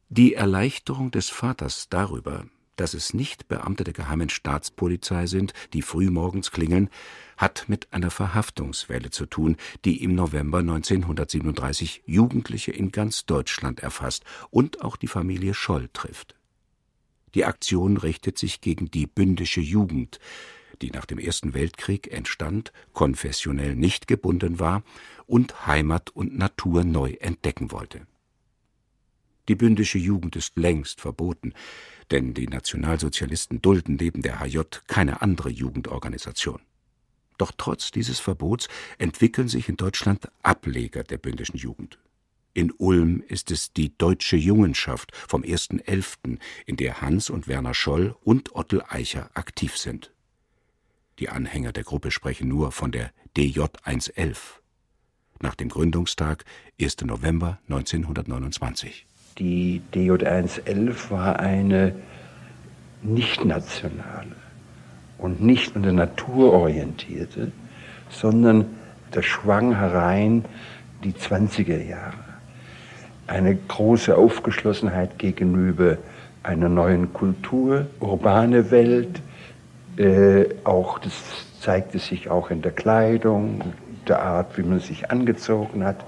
Die 0.10 0.36
Erleichterung 0.36 1.12
des 1.12 1.30
Vaters 1.30 1.88
darüber, 1.90 2.46
dass 2.78 2.94
es 2.94 3.14
nicht 3.14 3.48
Beamte 3.50 3.84
der 3.84 3.94
geheimen 3.94 4.30
Staatspolizei 4.30 5.28
sind, 5.28 5.54
die 5.74 5.82
frühmorgens 5.82 6.52
klingeln, 6.52 6.90
hat 7.36 7.66
mit 7.68 7.92
einer 7.92 8.10
Verhaftungswelle 8.10 9.10
zu 9.10 9.26
tun, 9.26 9.58
die 9.86 10.02
im 10.04 10.16
November 10.16 10.60
1937 10.60 12.04
Jugendliche 12.06 12.72
in 12.72 12.92
ganz 12.92 13.26
Deutschland 13.26 13.82
erfasst 13.82 14.24
und 14.50 14.82
auch 14.82 14.96
die 14.96 15.08
Familie 15.08 15.54
Scholl 15.54 15.90
trifft. 15.94 16.36
Die 17.36 17.46
Aktion 17.46 17.98
richtet 17.98 18.38
sich 18.38 18.62
gegen 18.62 18.90
die 18.90 19.06
bündische 19.06 19.62
Jugend, 19.62 20.20
die 20.82 20.92
nach 20.92 21.06
dem 21.06 21.20
Ersten 21.20 21.54
Weltkrieg 21.54 22.12
entstand, 22.12 22.72
konfessionell 22.94 23.76
nicht 23.76 24.08
gebunden 24.08 24.60
war 24.60 24.84
und 25.26 25.68
Heimat 25.68 26.10
und 26.12 26.38
Natur 26.38 26.84
neu 26.84 27.14
entdecken 27.20 27.72
wollte. 27.72 28.08
Die 29.48 29.56
bündische 29.56 29.98
Jugend 29.98 30.36
ist 30.36 30.58
längst 30.58 31.00
verboten, 31.00 31.54
denn 32.12 32.34
die 32.34 32.48
Nationalsozialisten 32.48 33.62
dulden 33.62 33.98
neben 34.00 34.22
der 34.22 34.40
HJ 34.40 34.60
keine 34.88 35.22
andere 35.22 35.50
Jugendorganisation. 35.50 36.62
Doch 37.38 37.52
trotz 37.56 37.92
dieses 37.92 38.20
Verbots 38.20 38.68
entwickeln 38.98 39.48
sich 39.48 39.70
in 39.70 39.78
Deutschland 39.78 40.28
Ableger 40.42 41.04
der 41.04 41.18
bündischen 41.18 41.58
Jugend. 41.58 42.00
In 42.54 42.72
Ulm 42.72 43.22
ist 43.28 43.52
es 43.52 43.72
die 43.72 43.96
Deutsche 43.96 44.36
Jungenschaft 44.36 45.16
vom 45.28 45.44
1.11., 45.44 46.40
in 46.66 46.76
der 46.76 47.02
Hans 47.02 47.30
und 47.30 47.48
Werner 47.48 47.76
Scholl 47.76 48.16
und 48.24 48.56
Ottel 48.56 48.82
Eicher 48.90 49.30
aktiv 49.36 49.78
sind. 49.78 50.12
Die 51.20 51.30
Anhänger 51.30 51.72
der 51.72 51.84
Gruppe 51.84 52.10
sprechen 52.10 52.48
nur 52.48 52.72
von 52.72 52.92
der 52.92 53.12
DJ 53.38 53.62
111. 53.84 54.62
Nach 55.40 55.54
dem 55.54 55.70
Gründungstag 55.70 56.46
1. 56.82 57.02
November 57.02 57.60
1929. 57.70 59.06
Die 59.40 59.82
DJ111 59.94 61.12
war 61.12 61.40
eine 61.40 61.94
nicht 63.04 63.46
nationale 63.46 64.36
und 65.20 65.42
nicht 65.42 65.76
an 65.76 65.84
der 65.84 65.94
Natur 65.94 66.54
orientierte, 66.54 67.52
sondern 68.10 68.66
da 69.12 69.22
schwang 69.22 69.76
herein 69.76 70.44
die 71.04 71.14
20er 71.14 71.84
Jahre. 71.84 72.14
Eine 73.28 73.56
große 73.56 74.16
Aufgeschlossenheit 74.16 75.20
gegenüber 75.20 75.98
einer 76.42 76.70
neuen 76.70 77.14
Kultur, 77.14 77.86
urbane 78.00 78.72
Welt, 78.72 79.22
äh, 79.98 80.46
auch 80.64 80.98
das 81.00 81.14
zeigte 81.62 82.00
sich 82.00 82.30
auch 82.30 82.50
in 82.50 82.62
der 82.62 82.72
Kleidung, 82.72 83.62
der 84.08 84.22
Art, 84.22 84.58
wie 84.58 84.64
man 84.64 84.80
sich 84.80 85.12
angezogen 85.12 85.84
hat 85.84 86.04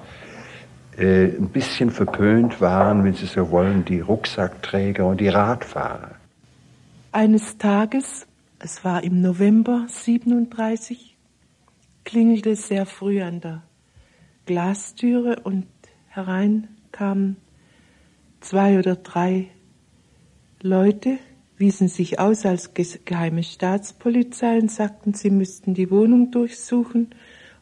äh, 1.00 1.36
ein 1.38 1.50
bisschen 1.50 1.92
verpönt 1.92 2.62
waren, 2.62 3.04
wenn 3.04 3.14
Sie 3.14 3.26
so 3.26 3.50
wollen, 3.52 3.86
die 3.86 4.02
Rucksackträger 4.02 5.06
und 5.06 5.22
die 5.22 5.30
Radfahrer. 5.30 6.12
Eines 7.12 7.58
Tages, 7.58 8.28
es 8.60 8.84
war 8.84 9.04
im 9.04 9.22
November 9.22 9.86
37, 9.88 11.18
klingelte 12.04 12.52
es 12.52 12.68
sehr 12.68 12.86
früh 12.86 13.22
an 13.22 13.42
der 13.42 13.64
Glastüre 14.46 15.38
und 15.44 15.68
herein 16.08 16.68
kamen 16.92 17.38
zwei 18.42 18.80
oder 18.80 18.96
drei 18.96 19.48
Leute, 20.62 21.18
wiesen 21.58 21.88
sich 21.88 22.20
aus 22.20 22.46
als 22.46 22.74
geheime 22.74 23.44
Staatspolizei 23.44 24.60
und 24.60 24.72
sagten, 24.72 25.14
sie 25.14 25.30
müssten 25.30 25.74
die 25.74 25.92
Wohnung 25.92 26.32
durchsuchen 26.32 27.10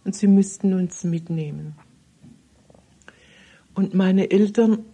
und 0.06 0.16
sie 0.16 0.28
müssten 0.28 0.74
uns 0.74 1.04
mitnehmen. 1.04 1.76
Und 3.78 3.94
meine 3.94 4.32
Eltern 4.32 4.86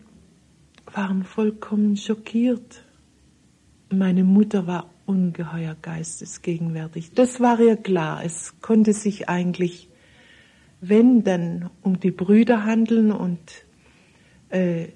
waren 0.93 1.23
vollkommen 1.23 1.95
schockiert. 1.95 2.83
Meine 3.89 4.25
Mutter 4.25 4.67
war 4.67 4.89
ungeheuer 5.05 5.77
geistesgegenwärtig. 5.81 7.13
Das 7.13 7.39
war 7.39 7.61
ihr 7.61 7.77
klar. 7.77 8.25
Es 8.25 8.59
konnte 8.59 8.91
sich 8.91 9.29
eigentlich, 9.29 9.87
wenn, 10.81 11.23
dann 11.23 11.69
um 11.81 12.01
die 12.01 12.11
Brüder 12.11 12.65
handeln 12.65 13.13
und 13.13 13.39
äh, 14.49 14.87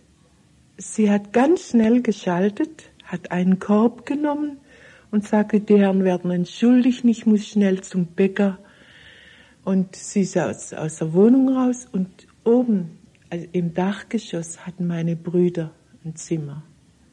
sie 0.75 1.09
hat 1.09 1.31
ganz 1.31 1.69
schnell 1.69 2.01
geschaltet, 2.01 2.91
hat 3.05 3.31
einen 3.31 3.57
Korb 3.57 4.05
genommen 4.05 4.57
und 5.11 5.25
sagte, 5.25 5.61
die 5.61 5.79
Herren 5.79 6.03
werden 6.03 6.29
entschuldigen, 6.31 7.07
ich 7.07 7.25
muss 7.25 7.47
schnell 7.47 7.79
zum 7.79 8.07
Bäcker. 8.07 8.59
Und 9.63 9.95
sie 9.95 10.23
ist 10.23 10.37
aus, 10.37 10.73
aus 10.73 10.97
der 10.97 11.13
Wohnung 11.13 11.55
raus 11.55 11.87
und 11.89 12.27
oben 12.43 12.97
also 13.29 13.45
im 13.51 13.73
Dachgeschoss 13.73 14.65
hatten 14.65 14.87
meine 14.87 15.15
Brüder 15.15 15.71
ein 16.05 16.15
Zimmer. 16.15 16.63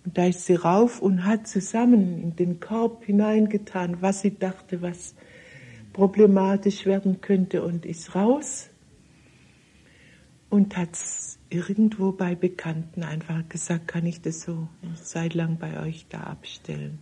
Und 0.05 0.19
da 0.19 0.27
ist 0.27 0.47
sie 0.47 0.55
rauf 0.55 1.01
und 1.01 1.25
hat 1.25 1.49
zusammen 1.49 2.23
in 2.23 2.37
den 2.37 2.61
Korb 2.61 3.05
hineingetan, 3.05 4.03
was 4.03 4.21
sie 4.21 4.39
dachte, 4.39 4.83
was 4.83 5.15
problematisch 5.93 6.85
werden 6.85 7.21
könnte 7.21 7.63
und 7.63 7.87
ist 7.87 8.15
raus 8.15 8.69
und 10.51 10.77
hat 10.77 10.93
es 10.93 11.39
irgendwo 11.49 12.13
bei 12.13 12.35
Bekannten 12.35 13.03
einfach 13.03 13.49
gesagt, 13.49 13.89
kann 13.89 14.05
ich 14.05 14.21
das 14.21 14.43
so 14.43 14.69
eine 14.83 14.95
Zeit 14.97 15.35
lang 15.35 15.57
bei 15.59 15.81
euch 15.83 16.07
da 16.09 16.21
abstellen. 16.21 16.99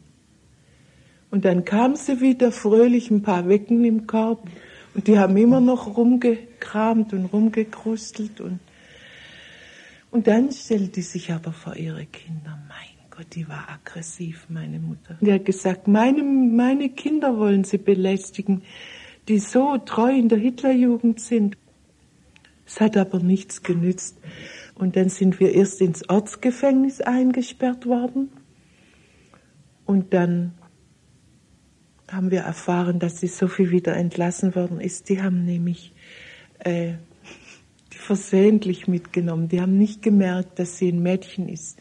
Und 1.30 1.44
dann 1.44 1.64
kam 1.64 1.96
sie 1.96 2.20
wieder 2.20 2.52
fröhlich, 2.52 3.10
ein 3.10 3.22
paar 3.22 3.48
Wecken 3.48 3.84
im 3.84 4.06
Korb 4.06 4.46
und 4.94 5.06
die 5.06 5.18
haben 5.18 5.36
immer 5.36 5.60
noch 5.60 5.96
rumgekramt 5.96 7.14
und 7.14 7.24
rumgekrustelt 7.26 8.40
und 8.40 8.60
und 10.12 10.26
dann 10.26 10.52
stellte 10.52 11.00
sie 11.00 11.18
sich 11.18 11.32
aber 11.32 11.52
vor 11.52 11.74
ihre 11.74 12.04
Kinder. 12.04 12.58
Mein 12.68 13.08
Gott, 13.10 13.34
die 13.34 13.48
war 13.48 13.68
aggressiv, 13.70 14.46
meine 14.50 14.78
Mutter. 14.78 15.16
Die 15.22 15.32
hat 15.32 15.46
gesagt, 15.46 15.88
meine, 15.88 16.22
meine 16.22 16.90
Kinder 16.90 17.38
wollen 17.38 17.64
sie 17.64 17.78
belästigen, 17.78 18.62
die 19.26 19.38
so 19.38 19.78
treu 19.78 20.12
in 20.12 20.28
der 20.28 20.38
Hitlerjugend 20.38 21.18
sind. 21.18 21.56
Es 22.66 22.78
hat 22.78 22.98
aber 22.98 23.20
nichts 23.20 23.62
genützt. 23.62 24.18
Und 24.74 24.96
dann 24.96 25.08
sind 25.08 25.40
wir 25.40 25.54
erst 25.54 25.80
ins 25.80 26.06
Ortsgefängnis 26.10 27.00
eingesperrt 27.00 27.86
worden. 27.86 28.30
Und 29.86 30.12
dann 30.12 30.52
haben 32.10 32.30
wir 32.30 32.40
erfahren, 32.40 32.98
dass 32.98 33.14
die 33.14 33.28
Sophie 33.28 33.70
wieder 33.70 33.96
entlassen 33.96 34.54
worden 34.54 34.78
ist. 34.78 35.08
Die 35.08 35.22
haben 35.22 35.46
nämlich 35.46 35.94
äh, 36.58 36.96
versehentlich 38.02 38.88
mitgenommen. 38.88 39.48
Die 39.48 39.60
haben 39.60 39.78
nicht 39.78 40.02
gemerkt, 40.02 40.58
dass 40.58 40.78
sie 40.78 40.90
ein 40.90 41.02
Mädchen 41.02 41.48
ist. 41.48 41.78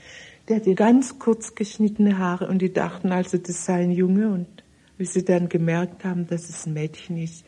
Der 0.47 0.57
hatte 0.57 0.75
ganz 0.75 1.19
kurz 1.19 1.55
geschnittene 1.55 2.17
Haare 2.17 2.47
und 2.47 2.61
die 2.61 2.73
dachten 2.73 3.11
also, 3.11 3.37
das 3.37 3.65
sei 3.65 3.83
ein 3.83 3.91
Junge. 3.91 4.29
Und 4.29 4.47
wie 4.97 5.05
sie 5.05 5.25
dann 5.25 5.49
gemerkt 5.49 6.05
haben, 6.05 6.27
dass 6.27 6.49
es 6.49 6.65
ein 6.65 6.73
Mädchen 6.73 7.17
ist, 7.17 7.45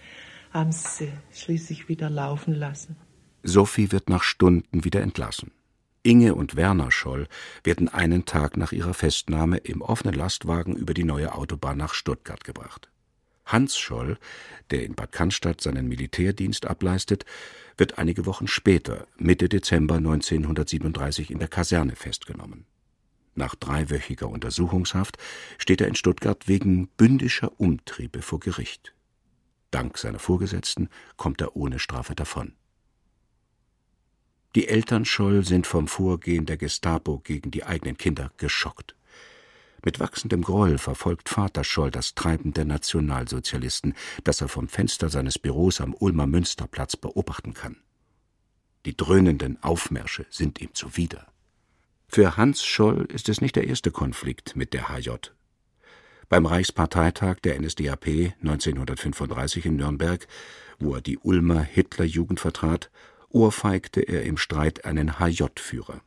haben 0.51 0.71
sie 0.71 1.09
schließlich 1.31 1.89
wieder 1.89 2.09
laufen 2.09 2.53
lassen. 2.53 2.95
Sophie 3.43 3.91
wird 3.91 4.09
nach 4.09 4.23
Stunden 4.23 4.83
wieder 4.83 5.01
entlassen. 5.01 5.51
Inge 6.03 6.35
und 6.35 6.55
Werner 6.55 6.91
Scholl 6.91 7.27
werden 7.63 7.87
einen 7.89 8.25
Tag 8.25 8.57
nach 8.57 8.71
ihrer 8.71 8.93
Festnahme 8.93 9.57
im 9.57 9.81
offenen 9.81 10.13
Lastwagen 10.13 10.75
über 10.75 10.93
die 10.93 11.05
neue 11.05 11.33
Autobahn 11.33 11.77
nach 11.77 11.93
Stuttgart 11.93 12.43
gebracht. 12.43 12.92
Hans 13.45 13.77
Scholl, 13.77 14.17
der 14.71 14.83
in 14.83 14.95
Bad 14.95 15.11
Cannstatt 15.11 15.61
seinen 15.61 15.87
Militärdienst 15.87 16.65
ableistet, 16.65 17.25
wird 17.77 17.97
einige 17.97 18.25
Wochen 18.25 18.47
später, 18.47 19.07
Mitte 19.17 19.49
Dezember 19.49 19.95
1937, 19.95 21.31
in 21.31 21.39
der 21.39 21.47
Kaserne 21.47 21.95
festgenommen. 21.95 22.65
Nach 23.35 23.55
dreiwöchiger 23.55 24.29
Untersuchungshaft 24.29 25.17
steht 25.57 25.81
er 25.81 25.87
in 25.87 25.95
Stuttgart 25.95 26.47
wegen 26.47 26.87
bündischer 26.87 27.51
Umtriebe 27.59 28.21
vor 28.21 28.39
Gericht. 28.39 28.93
Dank 29.71 29.97
seiner 29.97 30.19
Vorgesetzten 30.19 30.89
kommt 31.17 31.41
er 31.41 31.55
ohne 31.55 31.79
Strafe 31.79 32.13
davon. 32.13 32.53
Die 34.55 34.67
Eltern 34.67 35.03
Scholl 35.03 35.43
sind 35.43 35.65
vom 35.65 35.87
Vorgehen 35.87 36.45
der 36.45 36.57
Gestapo 36.57 37.19
gegen 37.19 37.49
die 37.49 37.63
eigenen 37.63 37.97
Kinder 37.97 38.31
geschockt. 38.37 38.95
Mit 39.85 39.99
wachsendem 39.99 40.43
Groll 40.43 40.77
verfolgt 40.77 41.27
Vater 41.27 41.65
Scholl 41.65 41.91
das 41.91 42.15
Treiben 42.15 42.53
der 42.53 42.63
Nationalsozialisten, 42.63 43.95
das 44.23 44.39
er 44.39 44.47
vom 44.47 44.69
Fenster 44.69 45.09
seines 45.09 45.37
Büros 45.37 45.81
am 45.81 45.93
Ulmer 45.93 46.25
Münsterplatz 46.25 46.95
beobachten 46.95 47.53
kann. 47.53 47.75
Die 48.85 48.95
dröhnenden 48.95 49.61
Aufmärsche 49.61 50.25
sind 50.29 50.61
ihm 50.61 50.73
zuwider. 50.73 51.27
Für 52.07 52.37
Hans 52.37 52.63
Scholl 52.63 53.05
ist 53.11 53.27
es 53.27 53.41
nicht 53.41 53.55
der 53.55 53.67
erste 53.67 53.91
Konflikt 53.91 54.55
mit 54.55 54.73
der 54.73 54.87
HJ. 54.87 55.09
Beim 56.29 56.45
Reichsparteitag 56.45 57.39
der 57.41 57.59
NSDAP 57.59 58.07
1935 58.41 59.65
in 59.65 59.75
Nürnberg, 59.75 60.27
wo 60.79 60.95
er 60.95 61.01
die 61.01 61.17
Ulmer 61.17 61.61
Hitlerjugend 61.61 62.39
vertrat, 62.39 62.89
ohrfeigte 63.29 64.01
er 64.01 64.23
im 64.23 64.37
Streit 64.37 64.85
einen 64.85 65.19
HJ-Führer. 65.19 66.01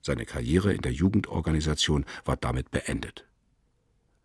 Seine 0.00 0.24
Karriere 0.24 0.72
in 0.72 0.82
der 0.82 0.92
Jugendorganisation 0.92 2.04
war 2.24 2.36
damit 2.36 2.70
beendet. 2.70 3.26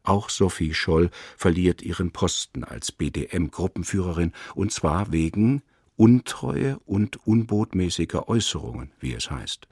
Auch 0.04 0.30
Sophie 0.30 0.74
Scholl 0.74 1.10
verliert 1.36 1.82
ihren 1.82 2.12
Posten 2.12 2.64
als 2.64 2.92
BDM-Gruppenführerin, 2.92 4.34
und 4.54 4.72
zwar 4.72 5.12
wegen 5.12 5.64
Untreue 5.98 6.78
und 6.86 7.26
unbotmäßiger 7.26 8.28
Äußerungen, 8.28 8.92
wie 9.00 9.14
es 9.14 9.32
heißt. 9.32 9.68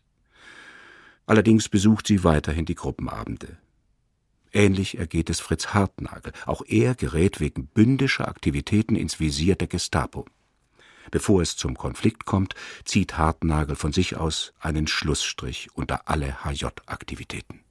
Allerdings 1.26 1.70
besucht 1.70 2.08
sie 2.08 2.24
weiterhin 2.24 2.66
die 2.66 2.76
Gruppenabende. 2.76 3.58
Ähnlich 4.52 4.98
ergeht 4.98 5.30
es 5.30 5.40
Fritz 5.40 5.68
Hartnagel. 5.68 6.32
Auch 6.46 6.64
er 6.68 6.96
gerät 6.96 7.40
wegen 7.40 7.68
bündischer 7.68 8.28
Aktivitäten 8.28 8.96
ins 8.96 9.20
Visier 9.20 9.56
der 9.56 9.68
Gestapo. 9.68 10.26
Bevor 11.12 11.42
es 11.42 11.56
zum 11.56 11.78
Konflikt 11.78 12.26
kommt, 12.26 12.56
zieht 12.86 13.18
Hartnagel 13.18 13.76
von 13.76 13.94
sich 13.94 14.16
aus 14.16 14.54
einen 14.60 14.88
Schlussstrich 14.88 15.70
unter 15.74 16.08
alle 16.10 16.44
HJ-Aktivitäten. 16.44 17.63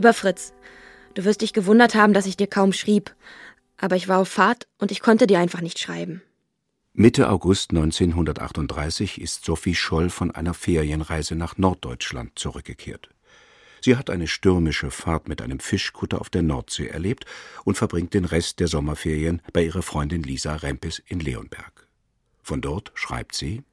Lieber 0.00 0.14
Fritz, 0.14 0.54
du 1.12 1.26
wirst 1.26 1.42
dich 1.42 1.52
gewundert 1.52 1.94
haben, 1.94 2.14
dass 2.14 2.24
ich 2.24 2.38
dir 2.38 2.46
kaum 2.46 2.72
schrieb. 2.72 3.14
Aber 3.76 3.96
ich 3.96 4.08
war 4.08 4.16
auf 4.16 4.30
Fahrt 4.30 4.66
und 4.78 4.90
ich 4.90 5.00
konnte 5.00 5.26
dir 5.26 5.38
einfach 5.38 5.60
nicht 5.60 5.78
schreiben. 5.78 6.22
Mitte 6.94 7.28
August 7.28 7.72
1938 7.72 9.20
ist 9.20 9.44
Sophie 9.44 9.74
Scholl 9.74 10.08
von 10.08 10.30
einer 10.30 10.54
Ferienreise 10.54 11.34
nach 11.34 11.58
Norddeutschland 11.58 12.38
zurückgekehrt. 12.38 13.10
Sie 13.82 13.94
hat 13.94 14.08
eine 14.08 14.26
stürmische 14.26 14.90
Fahrt 14.90 15.28
mit 15.28 15.42
einem 15.42 15.60
Fischkutter 15.60 16.22
auf 16.22 16.30
der 16.30 16.44
Nordsee 16.44 16.86
erlebt 16.86 17.26
und 17.66 17.76
verbringt 17.76 18.14
den 18.14 18.24
Rest 18.24 18.58
der 18.58 18.68
Sommerferien 18.68 19.42
bei 19.52 19.64
ihrer 19.64 19.82
Freundin 19.82 20.22
Lisa 20.22 20.54
Rempes 20.54 21.02
in 21.08 21.20
Leonberg. 21.20 21.86
Von 22.42 22.62
dort 22.62 22.90
schreibt 22.94 23.34
sie 23.34 23.64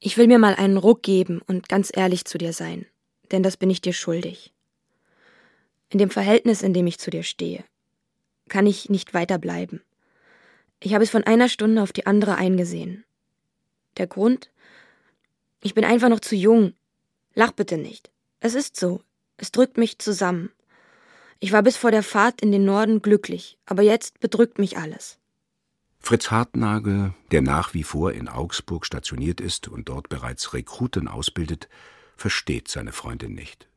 Ich 0.00 0.18
will 0.18 0.26
mir 0.26 0.40
mal 0.40 0.56
einen 0.56 0.76
Ruck 0.76 1.04
geben 1.04 1.40
und 1.46 1.68
ganz 1.68 1.92
ehrlich 1.94 2.24
zu 2.24 2.36
dir 2.36 2.52
sein, 2.52 2.84
denn 3.30 3.44
das 3.44 3.56
bin 3.56 3.70
ich 3.70 3.80
dir 3.80 3.92
schuldig 3.92 4.52
in 5.90 5.98
dem 5.98 6.10
Verhältnis, 6.10 6.62
in 6.62 6.74
dem 6.74 6.86
ich 6.86 6.98
zu 6.98 7.10
dir 7.10 7.22
stehe, 7.22 7.64
kann 8.48 8.66
ich 8.66 8.88
nicht 8.88 9.14
weiterbleiben. 9.14 9.82
Ich 10.80 10.94
habe 10.94 11.04
es 11.04 11.10
von 11.10 11.24
einer 11.24 11.48
Stunde 11.48 11.82
auf 11.82 11.92
die 11.92 12.06
andere 12.06 12.36
eingesehen. 12.36 13.04
Der 13.96 14.06
Grund? 14.06 14.50
Ich 15.62 15.74
bin 15.74 15.84
einfach 15.84 16.08
noch 16.08 16.20
zu 16.20 16.36
jung. 16.36 16.74
Lach 17.34 17.52
bitte 17.52 17.78
nicht. 17.78 18.10
Es 18.40 18.54
ist 18.54 18.76
so. 18.76 19.02
Es 19.36 19.52
drückt 19.52 19.78
mich 19.78 19.98
zusammen. 19.98 20.50
Ich 21.38 21.52
war 21.52 21.62
bis 21.62 21.76
vor 21.76 21.90
der 21.90 22.02
Fahrt 22.02 22.40
in 22.40 22.52
den 22.52 22.64
Norden 22.64 23.02
glücklich, 23.02 23.58
aber 23.66 23.82
jetzt 23.82 24.20
bedrückt 24.20 24.58
mich 24.58 24.78
alles. 24.78 25.18
Fritz 25.98 26.30
Hartnagel, 26.30 27.14
der 27.30 27.42
nach 27.42 27.74
wie 27.74 27.82
vor 27.82 28.12
in 28.12 28.28
Augsburg 28.28 28.86
stationiert 28.86 29.40
ist 29.40 29.68
und 29.68 29.88
dort 29.88 30.08
bereits 30.08 30.54
Rekruten 30.54 31.08
ausbildet, 31.08 31.68
versteht 32.16 32.68
seine 32.68 32.92
Freundin 32.92 33.34
nicht. 33.34 33.68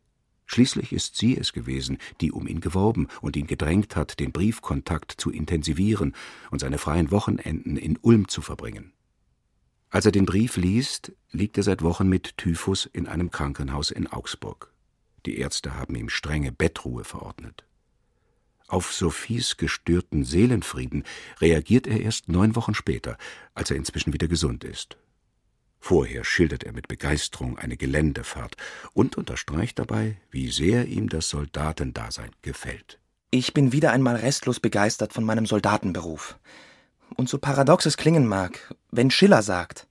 Schließlich 0.51 0.93
ist 0.93 1.15
sie 1.15 1.37
es 1.37 1.53
gewesen, 1.53 1.99
die 2.21 2.31
um 2.31 2.47
ihn 2.47 2.59
geworben 2.59 3.07
und 3.21 3.35
ihn 3.35 3.45
gedrängt 3.45 3.95
hat, 3.95 4.19
den 4.19 4.31
Briefkontakt 4.31 5.11
zu 5.11 5.29
intensivieren 5.29 6.15
und 6.49 6.57
seine 6.57 6.79
freien 6.79 7.11
Wochenenden 7.11 7.77
in 7.77 7.99
Ulm 8.01 8.27
zu 8.27 8.41
verbringen. 8.41 8.91
Als 9.91 10.07
er 10.07 10.11
den 10.11 10.25
Brief 10.25 10.57
liest, 10.57 11.11
liegt 11.29 11.57
er 11.57 11.63
seit 11.63 11.83
Wochen 11.83 12.09
mit 12.09 12.35
Typhus 12.37 12.87
in 12.87 13.07
einem 13.07 13.29
Krankenhaus 13.29 13.91
in 13.91 14.07
Augsburg. 14.07 14.73
Die 15.27 15.37
Ärzte 15.37 15.75
haben 15.75 15.93
ihm 15.93 16.09
strenge 16.09 16.51
Bettruhe 16.51 17.03
verordnet. 17.03 17.63
Auf 18.67 18.91
Sophies 18.91 19.55
gestörten 19.55 20.23
Seelenfrieden 20.23 21.03
reagiert 21.41 21.85
er 21.85 22.01
erst 22.01 22.27
neun 22.27 22.55
Wochen 22.55 22.73
später, 22.73 23.19
als 23.53 23.69
er 23.69 23.77
inzwischen 23.77 24.13
wieder 24.13 24.27
gesund 24.27 24.63
ist. 24.63 24.97
Vorher 25.79 26.23
schildert 26.23 26.63
er 26.63 26.73
mit 26.73 26.87
Begeisterung 26.87 27.57
eine 27.57 27.77
Geländefahrt 27.77 28.55
und 28.93 29.17
unterstreicht 29.17 29.79
dabei, 29.79 30.17
wie 30.29 30.51
sehr 30.51 30.87
ihm 30.87 31.09
das 31.09 31.29
Soldatendasein 31.29 32.31
gefällt. 32.41 32.99
Ich 33.31 33.53
bin 33.53 33.71
wieder 33.71 33.91
einmal 33.91 34.17
restlos 34.17 34.59
begeistert 34.59 35.13
von 35.13 35.23
meinem 35.23 35.45
Soldatenberuf. 35.45 36.37
Und 37.15 37.29
so 37.29 37.37
paradox 37.37 37.85
es 37.85 37.97
klingen 37.97 38.27
mag, 38.27 38.73
wenn 38.91 39.11
Schiller 39.11 39.41
sagt, 39.41 39.87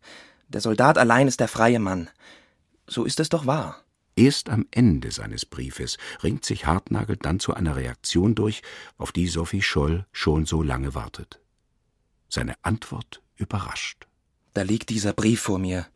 der 0.48 0.60
Soldat 0.60 0.98
allein 0.98 1.28
ist 1.28 1.40
der 1.40 1.48
freie 1.48 1.78
Mann, 1.78 2.10
so 2.86 3.04
ist 3.04 3.20
es 3.20 3.28
doch 3.28 3.46
wahr. 3.46 3.84
Erst 4.16 4.50
am 4.50 4.66
Ende 4.72 5.12
seines 5.12 5.46
Briefes 5.46 5.96
ringt 6.24 6.44
sich 6.44 6.66
Hartnagel 6.66 7.16
dann 7.16 7.38
zu 7.38 7.54
einer 7.54 7.76
Reaktion 7.76 8.34
durch, 8.34 8.62
auf 8.96 9.12
die 9.12 9.28
Sophie 9.28 9.62
Scholl 9.62 10.06
schon 10.10 10.44
so 10.44 10.62
lange 10.62 10.94
wartet. 10.94 11.40
Seine 12.28 12.54
Antwort 12.62 13.22
überrascht. 13.36 14.07
Da 14.58 14.64
liegt 14.64 14.88
dieser 14.88 15.12
Brief 15.12 15.42
vor 15.42 15.60
mir, 15.60 15.86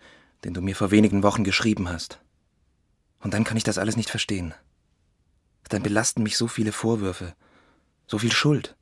den 0.45 0.55
du 0.55 0.63
mir 0.63 0.77
vor 0.77 0.93
wenigen 0.93 1.25
Wochen 1.25 1.43
geschrieben 1.43 1.89
hast. 1.89 2.21
Und 3.19 3.35
dann 3.35 3.43
kann 3.43 3.57
ich 3.57 3.65
das 3.65 3.77
alles 3.77 3.97
nicht 3.97 4.09
verstehen. 4.09 4.55
Dann 5.69 5.83
belasten 5.83 6.23
mich 6.23 6.37
so 6.37 6.47
viele 6.47 6.71
Vorwürfe, 6.71 7.35
so 8.07 8.19
viel 8.19 8.31
Schuld. 8.31 8.77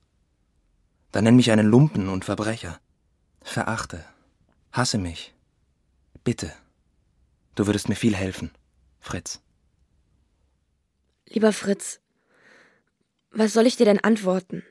Dann 1.12 1.24
nenn 1.24 1.34
mich 1.34 1.50
einen 1.50 1.66
Lumpen 1.66 2.10
und 2.10 2.26
Verbrecher. 2.26 2.78
Verachte, 3.40 4.04
hasse 4.70 4.98
mich. 4.98 5.34
Bitte, 6.24 6.52
du 7.54 7.66
würdest 7.66 7.88
mir 7.88 7.96
viel 7.96 8.14
helfen, 8.14 8.50
Fritz. 9.00 9.40
Lieber 11.26 11.54
Fritz, 11.54 12.00
was 13.30 13.54
soll 13.54 13.66
ich 13.66 13.78
dir 13.78 13.86
denn 13.86 14.04
antworten? 14.04 14.62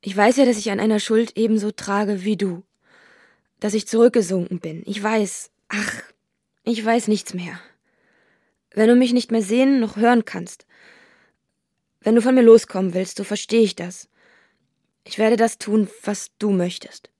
Ich 0.00 0.16
weiß 0.16 0.38
ja, 0.38 0.46
dass 0.46 0.56
ich 0.56 0.70
an 0.70 0.80
einer 0.80 1.00
Schuld 1.00 1.36
ebenso 1.36 1.70
trage 1.70 2.24
wie 2.24 2.38
du 2.38 2.64
dass 3.60 3.74
ich 3.74 3.86
zurückgesunken 3.86 4.58
bin. 4.58 4.82
Ich 4.86 5.02
weiß, 5.02 5.50
ach, 5.68 6.02
ich 6.64 6.84
weiß 6.84 7.08
nichts 7.08 7.34
mehr. 7.34 7.60
Wenn 8.72 8.88
du 8.88 8.96
mich 8.96 9.12
nicht 9.12 9.30
mehr 9.30 9.42
sehen 9.42 9.80
noch 9.80 9.96
hören 9.96 10.24
kannst, 10.24 10.66
wenn 12.00 12.14
du 12.14 12.22
von 12.22 12.34
mir 12.34 12.42
loskommen 12.42 12.94
willst, 12.94 13.18
so 13.18 13.24
verstehe 13.24 13.62
ich 13.62 13.76
das. 13.76 14.08
Ich 15.04 15.18
werde 15.18 15.36
das 15.36 15.58
tun, 15.58 15.88
was 16.02 16.30
du 16.38 16.50
möchtest. 16.50 17.10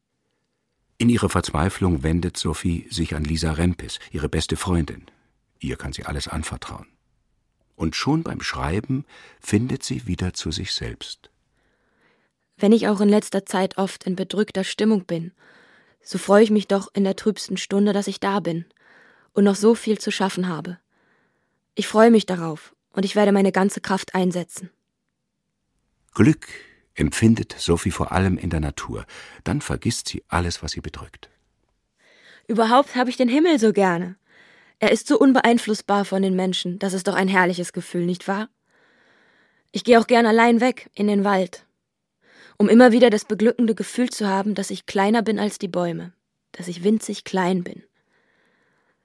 In 0.96 1.08
ihrer 1.08 1.28
Verzweiflung 1.28 2.02
wendet 2.02 2.36
Sophie 2.36 2.86
sich 2.90 3.14
an 3.14 3.24
Lisa 3.24 3.52
Rempis, 3.52 3.98
ihre 4.10 4.28
beste 4.28 4.56
Freundin. 4.56 5.06
Ihr 5.58 5.76
kann 5.76 5.92
sie 5.92 6.04
alles 6.04 6.28
anvertrauen. 6.28 6.86
Und 7.74 7.96
schon 7.96 8.22
beim 8.22 8.42
Schreiben 8.42 9.04
findet 9.40 9.82
sie 9.82 10.06
wieder 10.06 10.34
zu 10.34 10.50
sich 10.50 10.72
selbst. 10.72 11.30
Wenn 12.56 12.72
ich 12.72 12.88
auch 12.88 13.00
in 13.00 13.08
letzter 13.08 13.46
Zeit 13.46 13.78
oft 13.78 14.04
in 14.04 14.16
bedrückter 14.16 14.64
Stimmung 14.64 15.04
bin 15.04 15.32
so 16.02 16.18
freue 16.18 16.42
ich 16.42 16.50
mich 16.50 16.68
doch 16.68 16.88
in 16.94 17.04
der 17.04 17.16
trübsten 17.16 17.56
Stunde, 17.56 17.92
dass 17.92 18.06
ich 18.06 18.20
da 18.20 18.40
bin 18.40 18.64
und 19.32 19.44
noch 19.44 19.54
so 19.54 19.74
viel 19.74 19.98
zu 19.98 20.10
schaffen 20.10 20.48
habe. 20.48 20.78
Ich 21.74 21.86
freue 21.86 22.10
mich 22.10 22.26
darauf 22.26 22.74
und 22.92 23.04
ich 23.04 23.16
werde 23.16 23.32
meine 23.32 23.52
ganze 23.52 23.80
Kraft 23.80 24.14
einsetzen. 24.14 24.70
Glück 26.14 26.48
empfindet 26.94 27.54
Sophie 27.58 27.90
vor 27.90 28.12
allem 28.12 28.36
in 28.36 28.50
der 28.50 28.60
Natur, 28.60 29.06
dann 29.44 29.60
vergisst 29.60 30.08
sie 30.08 30.22
alles, 30.28 30.62
was 30.62 30.72
sie 30.72 30.80
bedrückt. 30.80 31.30
Überhaupt 32.46 32.96
habe 32.96 33.10
ich 33.10 33.16
den 33.16 33.28
Himmel 33.28 33.58
so 33.58 33.72
gerne. 33.72 34.16
Er 34.80 34.90
ist 34.90 35.06
so 35.06 35.18
unbeeinflussbar 35.18 36.04
von 36.04 36.22
den 36.22 36.34
Menschen, 36.34 36.78
das 36.78 36.94
ist 36.94 37.06
doch 37.06 37.14
ein 37.14 37.28
herrliches 37.28 37.72
Gefühl, 37.72 38.06
nicht 38.06 38.26
wahr? 38.26 38.48
Ich 39.72 39.84
gehe 39.84 40.00
auch 40.00 40.06
gern 40.06 40.26
allein 40.26 40.60
weg, 40.60 40.90
in 40.94 41.06
den 41.06 41.22
Wald, 41.22 41.64
um 42.60 42.68
immer 42.68 42.92
wieder 42.92 43.08
das 43.08 43.24
beglückende 43.24 43.74
Gefühl 43.74 44.10
zu 44.10 44.28
haben, 44.28 44.54
dass 44.54 44.70
ich 44.70 44.84
kleiner 44.84 45.22
bin 45.22 45.38
als 45.38 45.58
die 45.58 45.66
Bäume, 45.66 46.12
dass 46.52 46.68
ich 46.68 46.84
winzig 46.84 47.24
klein 47.24 47.64
bin. 47.64 47.82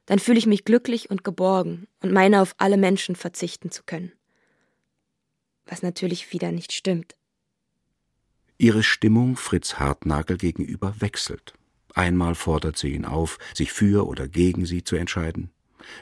Dann 0.07 0.19
fühle 0.19 0.37
ich 0.37 0.45
mich 0.45 0.65
glücklich 0.65 1.09
und 1.09 1.23
geborgen 1.23 1.87
und 2.01 2.11
meine 2.11 2.41
auf 2.41 2.53
alle 2.57 2.75
Menschen 2.75 3.15
verzichten 3.15 3.71
zu 3.71 3.83
können. 3.85 4.11
Was 5.65 5.83
natürlich 5.83 6.33
wieder 6.33 6.51
nicht 6.51 6.73
stimmt. 6.73 7.15
Ihre 8.57 8.83
Stimmung 8.83 9.37
Fritz 9.37 9.75
Hartnagel 9.75 10.37
gegenüber 10.37 10.93
wechselt. 10.99 11.53
Einmal 11.93 12.35
fordert 12.35 12.77
sie 12.77 12.89
ihn 12.89 13.05
auf, 13.05 13.37
sich 13.53 13.71
für 13.71 14.05
oder 14.05 14.27
gegen 14.27 14.65
sie 14.65 14.83
zu 14.83 14.97
entscheiden. 14.97 15.49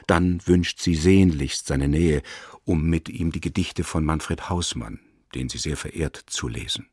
Dann 0.08 0.44
wünscht 0.44 0.80
sie 0.80 0.96
sehnlichst 0.96 1.68
seine 1.68 1.86
Nähe, 1.86 2.22
um 2.64 2.90
mit 2.90 3.08
ihm 3.08 3.30
die 3.30 3.40
Gedichte 3.40 3.84
von 3.84 4.04
Manfred 4.04 4.50
Hausmann, 4.50 4.98
den 5.36 5.48
sie 5.48 5.58
sehr 5.58 5.76
verehrt, 5.76 6.16
zu 6.16 6.48
lesen. 6.48 6.88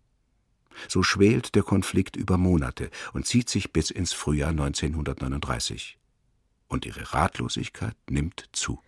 So 0.87 1.03
schwelt 1.03 1.55
der 1.55 1.63
Konflikt 1.63 2.15
über 2.15 2.37
Monate 2.37 2.89
und 3.13 3.25
zieht 3.25 3.49
sich 3.49 3.71
bis 3.71 3.91
ins 3.91 4.13
Frühjahr 4.13 4.49
1939. 4.49 5.97
Und 6.67 6.85
ihre 6.85 7.13
Ratlosigkeit 7.13 7.95
nimmt 8.09 8.49
zu. 8.51 8.79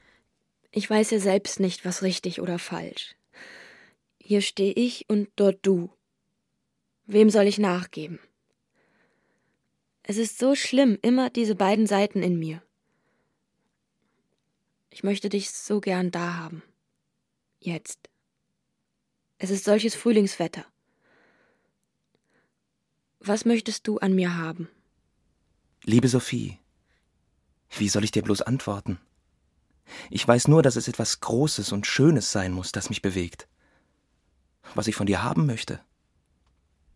Ich 0.71 0.89
weiß 0.89 1.11
ja 1.11 1.19
selbst 1.19 1.59
nicht, 1.59 1.85
was 1.85 2.01
richtig 2.01 2.41
oder 2.41 2.57
falsch. 2.57 3.15
Hier 4.17 4.41
stehe 4.41 4.73
ich 4.73 5.09
und 5.09 5.29
dort 5.35 5.59
du. 5.61 5.91
Wem 7.05 7.29
soll 7.29 7.45
ich 7.45 7.59
nachgeben? 7.59 8.19
Es 10.03 10.17
ist 10.17 10.37
so 10.37 10.55
schlimm, 10.55 10.97
immer 11.01 11.29
diese 11.29 11.55
beiden 11.55 11.87
Seiten 11.87 12.23
in 12.23 12.39
mir. 12.39 12.61
Ich 14.89 15.03
möchte 15.03 15.29
dich 15.29 15.51
so 15.51 15.81
gern 15.81 16.11
da 16.11 16.35
haben. 16.35 16.63
Jetzt. 17.59 18.09
Es 19.37 19.49
ist 19.49 19.63
solches 19.63 19.95
Frühlingswetter. 19.95 20.65
Was 23.25 23.45
möchtest 23.45 23.87
du 23.87 23.99
an 23.99 24.13
mir 24.13 24.35
haben? 24.35 24.67
Liebe 25.85 26.09
Sophie, 26.09 26.59
wie 27.77 27.87
soll 27.87 28.03
ich 28.03 28.11
dir 28.11 28.21
bloß 28.21 28.41
antworten? 28.41 28.99
Ich 30.09 30.27
weiß 30.27 30.49
nur, 30.49 30.61
dass 30.61 30.75
es 30.75 30.89
etwas 30.89 31.21
Großes 31.21 31.71
und 31.71 31.87
Schönes 31.87 32.33
sein 32.33 32.51
muss, 32.51 32.73
das 32.73 32.89
mich 32.89 33.01
bewegt. 33.01 33.47
Was 34.75 34.87
ich 34.87 34.95
von 34.95 35.05
dir 35.05 35.23
haben 35.23 35.45
möchte? 35.45 35.79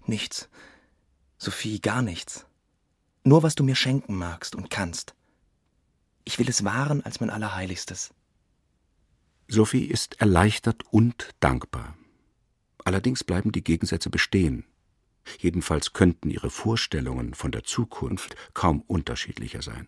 Nichts. 0.06 0.50
Sophie, 1.38 1.80
gar 1.80 2.02
nichts. 2.02 2.46
Nur 3.24 3.42
was 3.42 3.56
du 3.56 3.64
mir 3.64 3.76
schenken 3.76 4.16
magst 4.16 4.54
und 4.54 4.70
kannst. 4.70 5.16
Ich 6.26 6.40
will 6.40 6.50
es 6.50 6.66
wahren 6.66 7.06
als 7.06 7.22
mein 7.22 7.30
Allerheiligstes. 7.30 8.14
Sophie 9.48 9.86
ist 9.86 10.20
erleichtert 10.20 10.84
und 10.92 11.30
dankbar. 11.40 11.98
Allerdings 12.84 13.24
bleiben 13.24 13.54
die 13.54 13.64
Gegensätze 13.64 14.10
bestehen. 14.10 14.66
Jedenfalls 15.40 15.94
könnten 15.94 16.30
ihre 16.30 16.50
Vorstellungen 16.50 17.34
von 17.34 17.52
der 17.52 17.64
Zukunft 17.64 18.36
kaum 18.54 18.82
unterschiedlicher 18.82 19.62
sein. 19.62 19.88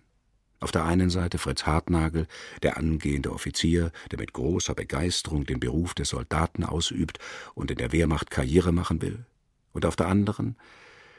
Auf 0.62 0.72
der 0.72 0.84
einen 0.84 1.10
Seite 1.10 1.38
Fritz 1.38 1.66
Hartnagel, 1.66 2.28
der 2.64 2.78
angehende 2.78 3.32
Offizier, 3.32 3.92
der 4.12 4.20
mit 4.20 4.34
großer 4.34 4.76
Begeisterung 4.76 5.46
den 5.46 5.60
Beruf 5.60 5.94
des 5.94 6.10
Soldaten 6.10 6.66
ausübt 6.66 7.20
und 7.54 7.72
in 7.72 7.78
der 7.78 7.94
Wehrmacht 7.94 8.30
Karriere 8.30 8.74
machen 8.74 9.02
will, 9.02 9.26
und 9.72 9.86
auf 9.86 9.96
der 9.96 10.08
anderen 10.08 10.58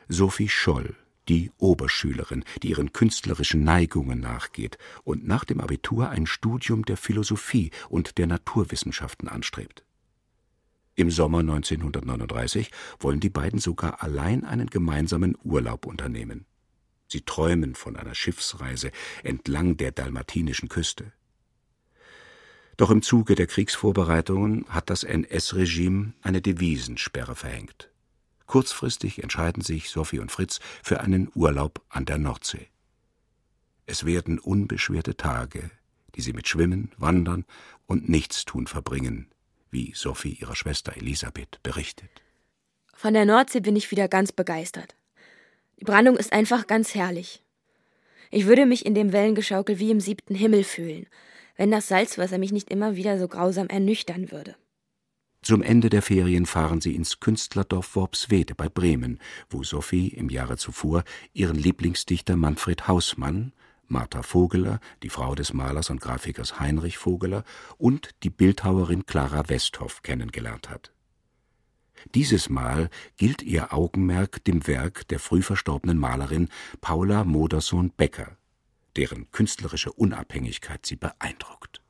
Sophie 0.09 0.49
Scholl, 0.49 0.95
die 1.29 1.51
Oberschülerin, 1.59 2.45
die 2.63 2.71
ihren 2.71 2.93
künstlerischen 2.93 3.65
Neigungen 3.65 4.21
nachgeht 4.21 4.77
und 5.05 5.27
nach 5.27 5.45
dem 5.45 5.61
Abitur 5.61 6.11
ein 6.11 6.27
Studium 6.27 6.85
der 6.85 6.97
Philosophie 6.97 7.71
und 7.89 8.19
der 8.19 8.27
Naturwissenschaften 8.27 9.29
anstrebt. 9.29 9.85
Im 10.95 11.11
Sommer 11.11 11.39
1939 11.39 12.71
wollen 12.99 13.21
die 13.21 13.31
beiden 13.31 13.59
sogar 13.59 14.03
allein 14.03 14.45
einen 14.45 14.69
gemeinsamen 14.69 15.37
Urlaub 15.45 15.87
unternehmen. 15.87 16.47
Sie 17.09 17.23
träumen 17.23 17.75
von 17.75 17.97
einer 17.97 18.15
Schiffsreise 18.15 18.91
entlang 19.23 19.77
der 19.77 19.93
dalmatinischen 19.93 20.69
Küste. 20.69 21.13
Doch 22.77 22.91
im 22.91 23.03
Zuge 23.03 23.35
der 23.35 23.47
Kriegsvorbereitungen 23.47 24.65
hat 24.69 24.91
das 24.91 25.05
NS-Regime 25.05 26.15
eine 26.23 26.41
Devisensperre 26.41 27.35
verhängt. 27.35 27.91
Kurzfristig 28.47 29.23
entscheiden 29.23 29.63
sich 29.63 29.91
Sophie 29.91 30.19
und 30.19 30.33
Fritz 30.33 30.61
für 30.83 31.01
einen 31.01 31.31
Urlaub 31.35 31.85
an 31.89 32.05
der 32.05 32.19
Nordsee. 32.19 32.69
Es 33.87 34.07
werden 34.07 34.39
unbeschwerte 34.39 35.17
Tage, 35.17 35.71
die 36.15 36.21
sie 36.21 36.33
mit 36.33 36.49
Schwimmen, 36.49 36.91
Wandern 36.97 37.45
und 37.87 38.09
Nichtstun 38.09 38.67
verbringen, 38.67 39.29
wie 39.71 39.93
Sophie 39.95 40.39
ihrer 40.41 40.57
Schwester 40.57 40.97
Elisabeth 40.97 41.61
berichtet. 41.63 42.11
Von 42.95 43.15
der 43.15 43.25
Nordsee 43.25 43.61
bin 43.61 43.77
ich 43.77 43.91
wieder 43.91 44.09
ganz 44.09 44.33
begeistert. 44.33 44.95
Die 45.79 45.85
Brandung 45.85 46.17
ist 46.17 46.33
einfach 46.33 46.67
ganz 46.67 46.95
herrlich. 46.95 47.43
Ich 48.31 48.47
würde 48.47 48.67
mich 48.67 48.87
in 48.87 48.95
dem 48.95 49.13
Wellengeschaukel 49.13 49.79
wie 49.79 49.91
im 49.91 50.01
siebten 50.01 50.35
Himmel 50.35 50.65
fühlen, 50.65 51.07
wenn 51.57 51.71
das 51.71 51.89
Salzwasser 51.89 52.39
mich 52.39 52.53
nicht 52.53 52.71
immer 52.71 52.97
wieder 52.97 53.19
so 53.19 53.27
grausam 53.27 53.69
ernüchtern 53.69 54.31
würde. 54.31 54.55
Zum 55.43 55.63
Ende 55.63 55.89
der 55.89 56.03
Ferien 56.03 56.45
fahren 56.45 56.83
sie 56.83 56.95
ins 56.95 57.19
Künstlerdorf 57.19 57.97
Worpswede 57.97 58.55
bei 58.55 58.69
Bremen, 58.69 59.19
wo 59.49 59.65
Sophie 59.65 60.09
im 60.09 60.29
Jahre 60.29 60.59
zuvor 60.59 61.03
ihren 61.33 61.57
Lieblingsdichter 61.57 62.37
Manfred 62.37 62.87
Hausmann 62.87 63.53
Martha 63.91 64.23
Vogeler, 64.23 64.81
die 65.03 65.11
Frau 65.11 65.35
des 65.35 65.53
Malers 65.53 65.91
und 65.91 66.01
Grafikers 66.01 66.61
Heinrich 66.61 66.99
Vogeler, 66.99 67.45
und 67.77 68.11
die 68.23 68.31
Bildhauerin 68.31 69.07
Clara 69.07 69.49
Westhoff 69.49 70.03
kennengelernt 70.03 70.71
hat. 70.71 70.93
Dieses 72.15 72.49
Mal 72.49 72.89
gilt 73.17 73.43
ihr 73.43 73.73
Augenmerk 73.75 74.43
dem 74.45 74.67
Werk 74.67 75.07
der 75.09 75.19
früh 75.19 75.43
verstorbenen 75.43 75.99
Malerin 75.99 76.49
Paula 76.81 77.25
Modersohn-Becker, 77.25 78.37
deren 78.97 79.31
künstlerische 79.33 79.93
Unabhängigkeit 79.93 80.87
sie 80.87 80.97
beeindruckt. 80.97 81.83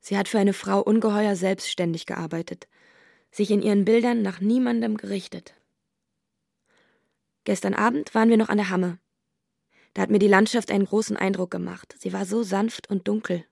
Sie 0.00 0.18
hat 0.18 0.28
für 0.28 0.38
eine 0.38 0.52
Frau 0.52 0.80
ungeheuer 0.80 1.36
selbstständig 1.36 2.06
gearbeitet, 2.06 2.66
sich 3.30 3.50
in 3.50 3.62
ihren 3.62 3.84
Bildern 3.84 4.22
nach 4.22 4.40
niemandem 4.40 4.96
gerichtet. 4.96 5.54
Gestern 7.44 7.74
Abend 7.74 8.14
waren 8.14 8.28
wir 8.28 8.36
noch 8.36 8.48
an 8.48 8.58
der 8.58 8.68
Hamme. 8.68 8.98
Da 9.94 10.02
hat 10.02 10.10
mir 10.10 10.18
die 10.18 10.28
Landschaft 10.28 10.70
einen 10.70 10.86
großen 10.86 11.16
Eindruck 11.16 11.50
gemacht. 11.50 11.94
Sie 11.98 12.12
war 12.12 12.24
so 12.24 12.42
sanft 12.42 12.88
und 12.88 13.08
dunkel. 13.08 13.44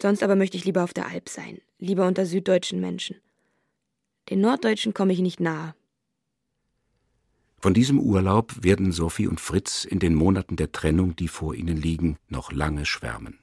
Sonst 0.00 0.22
aber 0.22 0.36
möchte 0.36 0.56
ich 0.56 0.64
lieber 0.64 0.84
auf 0.84 0.94
der 0.94 1.06
Alp 1.08 1.28
sein, 1.28 1.60
lieber 1.78 2.06
unter 2.06 2.26
süddeutschen 2.26 2.80
Menschen. 2.80 3.16
Den 4.30 4.40
Norddeutschen 4.40 4.94
komme 4.94 5.12
ich 5.12 5.20
nicht 5.20 5.40
nahe. 5.40 5.74
Von 7.58 7.74
diesem 7.74 8.00
Urlaub 8.00 8.64
werden 8.64 8.90
Sophie 8.90 9.28
und 9.28 9.40
Fritz 9.40 9.84
in 9.84 10.00
den 10.00 10.14
Monaten 10.14 10.56
der 10.56 10.72
Trennung, 10.72 11.14
die 11.14 11.28
vor 11.28 11.54
ihnen 11.54 11.76
liegen, 11.76 12.16
noch 12.28 12.50
lange 12.50 12.86
schwärmen. 12.86 13.38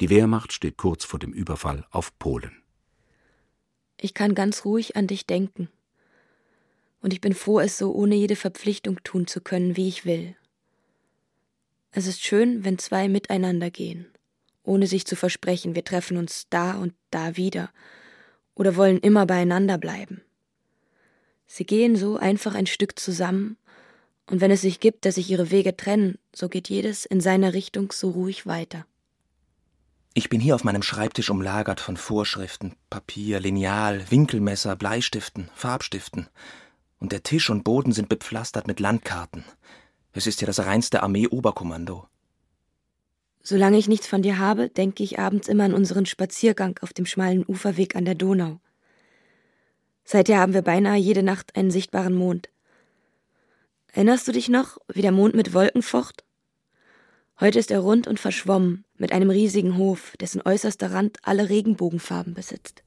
Die 0.00 0.08
Wehrmacht 0.08 0.54
steht 0.54 0.78
kurz 0.78 1.04
vor 1.04 1.18
dem 1.18 1.32
Überfall 1.32 1.86
auf 1.90 2.18
Polen. 2.18 2.62
Ich 3.98 4.14
kann 4.14 4.34
ganz 4.34 4.64
ruhig 4.64 4.96
an 4.96 5.06
dich 5.06 5.26
denken 5.26 5.68
und 7.02 7.12
ich 7.12 7.20
bin 7.20 7.34
froh, 7.34 7.60
es 7.60 7.78
so 7.78 7.92
ohne 7.92 8.14
jede 8.14 8.36
Verpflichtung 8.36 9.02
tun 9.04 9.26
zu 9.26 9.40
können, 9.40 9.76
wie 9.76 9.88
ich 9.88 10.04
will. 10.04 10.36
Es 11.92 12.06
ist 12.06 12.24
schön, 12.24 12.64
wenn 12.64 12.78
zwei 12.78 13.08
miteinander 13.08 13.70
gehen, 13.70 14.06
ohne 14.62 14.86
sich 14.86 15.06
zu 15.06 15.16
versprechen, 15.16 15.74
wir 15.74 15.84
treffen 15.84 16.16
uns 16.16 16.46
da 16.50 16.74
und 16.74 16.94
da 17.10 17.36
wieder 17.36 17.70
oder 18.54 18.76
wollen 18.76 18.98
immer 18.98 19.26
beieinander 19.26 19.78
bleiben. 19.78 20.22
Sie 21.46 21.64
gehen 21.64 21.96
so 21.96 22.16
einfach 22.16 22.54
ein 22.54 22.66
Stück 22.66 22.98
zusammen, 22.98 23.56
und 24.26 24.40
wenn 24.40 24.52
es 24.52 24.60
sich 24.60 24.78
gibt, 24.78 25.04
dass 25.04 25.16
sich 25.16 25.28
ihre 25.28 25.50
Wege 25.50 25.76
trennen, 25.76 26.16
so 26.32 26.48
geht 26.48 26.68
jedes 26.68 27.04
in 27.04 27.20
seiner 27.20 27.52
Richtung 27.52 27.90
so 27.90 28.10
ruhig 28.10 28.46
weiter. 28.46 28.86
Ich 30.14 30.28
bin 30.28 30.40
hier 30.40 30.54
auf 30.54 30.62
meinem 30.62 30.82
Schreibtisch 30.82 31.30
umlagert 31.30 31.80
von 31.80 31.96
Vorschriften, 31.96 32.76
Papier, 32.90 33.40
Lineal, 33.40 34.08
Winkelmesser, 34.08 34.76
Bleistiften, 34.76 35.50
Farbstiften 35.56 36.28
und 37.00 37.12
der 37.12 37.22
Tisch 37.22 37.50
und 37.50 37.64
Boden 37.64 37.92
sind 37.92 38.08
bepflastert 38.08 38.66
mit 38.66 38.78
Landkarten. 38.78 39.44
Es 40.12 40.26
ist 40.26 40.40
ja 40.40 40.46
das 40.46 40.60
reinste 40.60 41.02
Armee-Oberkommando. 41.02 42.06
Solange 43.42 43.78
ich 43.78 43.88
nichts 43.88 44.06
von 44.06 44.22
dir 44.22 44.38
habe, 44.38 44.68
denke 44.68 45.02
ich 45.02 45.18
abends 45.18 45.48
immer 45.48 45.64
an 45.64 45.74
unseren 45.74 46.06
Spaziergang 46.06 46.78
auf 46.82 46.92
dem 46.92 47.06
schmalen 47.06 47.44
Uferweg 47.46 47.96
an 47.96 48.04
der 48.04 48.14
Donau. 48.14 48.60
Seither 50.04 50.38
haben 50.38 50.52
wir 50.52 50.62
beinahe 50.62 50.98
jede 50.98 51.22
Nacht 51.22 51.56
einen 51.56 51.70
sichtbaren 51.70 52.14
Mond. 52.14 52.50
Erinnerst 53.92 54.28
du 54.28 54.32
dich 54.32 54.48
noch, 54.48 54.78
wie 54.88 55.02
der 55.02 55.12
Mond 55.12 55.34
mit 55.34 55.54
Wolken 55.54 55.82
focht? 55.82 56.24
Heute 57.40 57.58
ist 57.58 57.70
er 57.70 57.80
rund 57.80 58.06
und 58.06 58.20
verschwommen 58.20 58.84
mit 58.98 59.12
einem 59.12 59.30
riesigen 59.30 59.78
Hof, 59.78 60.14
dessen 60.20 60.42
äußerster 60.42 60.92
Rand 60.92 61.16
alle 61.22 61.48
Regenbogenfarben 61.48 62.34
besitzt. 62.34 62.82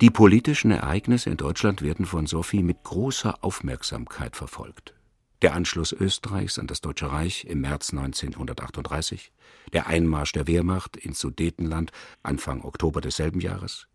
Die 0.00 0.10
politischen 0.10 0.70
Ereignisse 0.70 1.28
in 1.28 1.36
Deutschland 1.36 1.82
werden 1.82 2.06
von 2.06 2.26
Sophie 2.26 2.62
mit 2.62 2.84
großer 2.84 3.42
Aufmerksamkeit 3.42 4.36
verfolgt. 4.36 4.94
Der 5.42 5.54
Anschluss 5.54 5.92
Österreichs 5.92 6.60
an 6.60 6.68
das 6.68 6.80
Deutsche 6.80 7.10
Reich 7.10 7.46
im 7.46 7.62
März 7.62 7.90
1938, 7.90 9.32
der 9.72 9.88
Einmarsch 9.88 10.30
der 10.30 10.46
Wehrmacht 10.46 10.96
ins 10.96 11.18
Sudetenland 11.18 11.90
Anfang 12.22 12.62
Oktober 12.62 13.00
desselben 13.00 13.40
Jahres, 13.40 13.88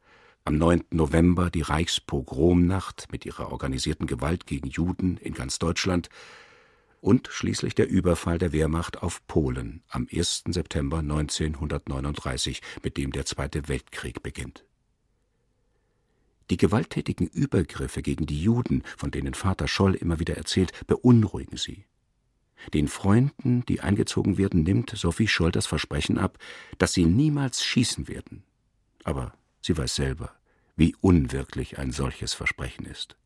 am 0.44 0.58
9. 0.58 0.84
November 0.92 1.50
die 1.50 1.62
Reichspogromnacht 1.62 3.10
mit 3.10 3.26
ihrer 3.26 3.50
organisierten 3.54 4.06
Gewalt 4.06 4.46
gegen 4.46 4.68
Juden 4.68 5.16
in 5.16 5.34
ganz 5.34 5.58
Deutschland 5.58 6.10
und 7.00 7.30
schließlich 7.32 7.76
der 7.76 7.88
Überfall 7.88 8.40
der 8.40 8.52
Wehrmacht 8.52 9.02
auf 9.02 9.26
Polen 9.28 9.84
am 9.88 10.10
1. 10.12 10.44
September 10.50 10.98
1939, 10.98 12.62
mit 12.84 12.98
dem 12.98 13.14
der 13.14 13.26
Zweite 13.26 13.70
Weltkrieg 13.70 14.22
beginnt. 14.22 14.66
Die 16.50 16.58
gewalttätigen 16.58 17.28
Übergriffe 17.28 18.02
gegen 18.02 18.26
die 18.26 18.42
Juden, 18.42 18.84
von 18.98 19.12
denen 19.12 19.34
Vater 19.34 19.68
Scholl 19.68 19.96
immer 19.96 20.20
wieder 20.20 20.36
erzählt, 20.36 20.72
beunruhigen 20.88 21.58
sie. 21.58 21.86
Den 22.74 22.88
Freunden, 22.88 23.66
die 23.66 23.82
eingezogen 23.82 24.38
werden, 24.38 24.64
nimmt 24.64 24.92
Sophie 24.92 25.28
Scholl 25.28 25.52
das 25.52 25.68
Versprechen 25.68 26.18
ab, 26.18 26.38
dass 26.78 26.94
sie 26.94 27.06
niemals 27.06 27.64
schießen 27.64 28.08
werden. 28.08 28.44
Aber 29.04 29.34
sie 29.62 29.78
weiß 29.78 29.96
selber, 29.96 30.32
wie 30.76 30.96
unwirklich 31.02 31.78
ein 31.78 31.92
solches 31.92 32.34
Versprechen 32.34 32.86
ist. 32.86 33.18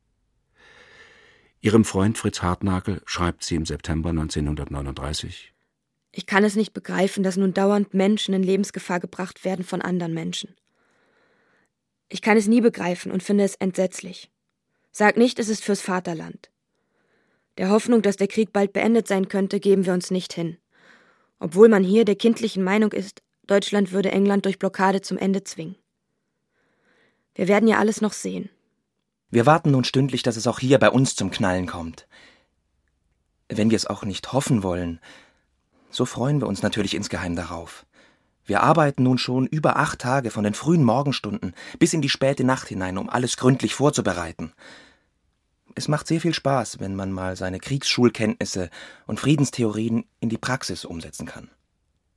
Ihrem 1.62 1.86
Freund 1.86 2.18
Fritz 2.18 2.42
Hartnagel 2.42 3.02
schreibt 3.06 3.44
sie 3.44 3.56
im 3.56 3.66
September 3.66 4.10
1939 4.10 5.54
Ich 6.12 6.26
kann 6.26 6.44
es 6.44 6.56
nicht 6.56 6.74
begreifen, 6.74 7.24
dass 7.24 7.38
nun 7.38 7.54
dauernd 7.54 7.94
Menschen 7.94 8.34
in 8.34 8.44
Lebensgefahr 8.44 9.00
gebracht 9.00 9.44
werden 9.44 9.66
von 9.66 9.82
anderen 9.82 10.14
Menschen. 10.14 10.56
Ich 12.10 12.22
kann 12.22 12.38
es 12.38 12.48
nie 12.48 12.62
begreifen 12.62 13.12
und 13.12 13.24
finde 13.24 13.44
es 13.44 13.56
entsetzlich. 13.56 14.32
Sag 14.92 15.18
nicht, 15.18 15.40
es 15.40 15.50
ist 15.50 15.64
fürs 15.64 15.82
Vaterland. 15.82 16.50
Der 17.58 17.70
Hoffnung, 17.70 18.02
dass 18.02 18.18
der 18.18 18.28
Krieg 18.28 18.54
bald 18.54 18.74
beendet 18.74 19.08
sein 19.08 19.28
könnte, 19.28 19.60
geben 19.60 19.86
wir 19.86 19.94
uns 19.94 20.12
nicht 20.12 20.34
hin. 20.34 20.58
Obwohl 21.40 21.70
man 21.70 21.84
hier 21.84 22.06
der 22.06 22.16
kindlichen 22.16 22.64
Meinung 22.64 22.92
ist, 22.92 23.22
Deutschland 23.46 23.92
würde 23.92 24.12
England 24.12 24.46
durch 24.46 24.60
Blockade 24.60 25.02
zum 25.02 25.18
Ende 25.18 25.44
zwingen. 25.44 25.76
Wir 27.36 27.48
werden 27.48 27.68
ja 27.68 27.78
alles 27.78 28.02
noch 28.02 28.14
sehen. 28.14 28.50
Wir 29.30 29.46
warten 29.46 29.72
nun 29.72 29.84
stündlich, 29.84 30.24
dass 30.24 30.38
es 30.38 30.48
auch 30.48 30.60
hier 30.60 30.80
bei 30.80 30.90
uns 30.90 31.16
zum 31.16 31.32
Knallen 31.32 31.68
kommt. 31.68 32.08
Wenn 33.50 33.70
wir 33.70 33.76
es 33.76 33.86
auch 33.86 34.04
nicht 34.04 34.34
hoffen 34.34 34.64
wollen, 34.64 35.00
so 35.90 36.06
freuen 36.06 36.42
wir 36.42 36.48
uns 36.48 36.64
natürlich 36.64 36.96
insgeheim 36.96 37.36
darauf. 37.36 37.86
Wir 38.48 38.64
arbeiten 38.64 39.04
nun 39.04 39.18
schon 39.18 39.46
über 39.46 39.76
acht 39.76 40.00
Tage 40.00 40.32
von 40.32 40.46
den 40.46 40.54
frühen 40.54 40.84
Morgenstunden 40.84 41.54
bis 41.80 41.94
in 41.94 42.02
die 42.02 42.10
späte 42.10 42.46
Nacht 42.46 42.70
hinein, 42.70 42.98
um 42.98 43.10
alles 43.10 43.36
gründlich 43.36 43.76
vorzubereiten. 43.76 44.54
Es 45.76 45.90
macht 45.90 46.08
sehr 46.08 46.22
viel 46.22 46.34
Spaß, 46.34 46.80
wenn 46.80 46.96
man 46.96 47.12
mal 47.12 47.36
seine 47.36 47.60
Kriegsschulkenntnisse 47.60 48.70
und 49.06 49.20
Friedenstheorien 49.20 50.06
in 50.22 50.30
die 50.30 50.38
Praxis 50.38 50.86
umsetzen 50.86 51.28
kann. 51.28 51.50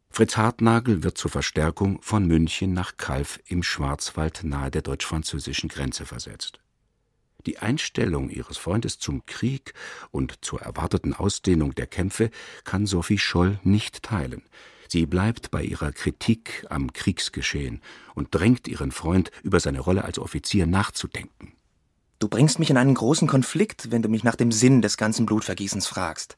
Fritz 0.09 0.37
Hartnagel 0.37 1.03
wird 1.03 1.19
zur 1.19 1.33
Verstärkung 1.33 2.01
von 2.01 2.27
München 2.27 2.73
nach 2.73 2.97
Kalf 2.97 3.41
im 3.47 3.65
Schwarzwald 3.65 4.45
nahe 4.45 4.71
der 4.71 4.83
deutsch-französischen 4.83 5.69
Grenze 5.69 6.07
versetzt. 6.07 6.61
Die 7.47 7.59
Einstellung 7.59 8.31
ihres 8.31 8.57
Freundes 8.57 8.99
zum 8.99 9.27
Krieg 9.27 9.75
und 10.13 10.45
zur 10.45 10.63
erwarteten 10.63 11.13
Ausdehnung 11.13 11.75
der 11.75 11.87
Kämpfe 11.87 12.31
kann 12.65 12.87
Sophie 12.87 13.19
Scholl 13.19 13.59
nicht 13.65 14.03
teilen. 14.03 14.43
Sie 14.93 15.07
bleibt 15.07 15.53
bei 15.53 15.63
ihrer 15.63 15.93
Kritik 15.93 16.67
am 16.69 16.93
Kriegsgeschehen 16.93 17.81
und 18.17 18.35
drängt 18.35 18.67
ihren 18.67 18.91
Freund, 18.91 19.31
über 19.45 19.61
seine 19.61 19.79
Rolle 19.79 20.03
als 20.03 20.19
Offizier 20.19 20.67
nachzudenken. 20.67 21.53
Du 22.19 22.27
bringst 22.27 22.59
mich 22.59 22.71
in 22.71 22.77
einen 22.77 22.95
großen 22.95 23.29
Konflikt, 23.29 23.93
wenn 23.93 24.03
du 24.03 24.09
mich 24.09 24.25
nach 24.25 24.35
dem 24.35 24.51
Sinn 24.51 24.83
des 24.83 24.97
ganzen 24.97 25.27
Blutvergießens 25.27 25.87
fragst. 25.87 26.37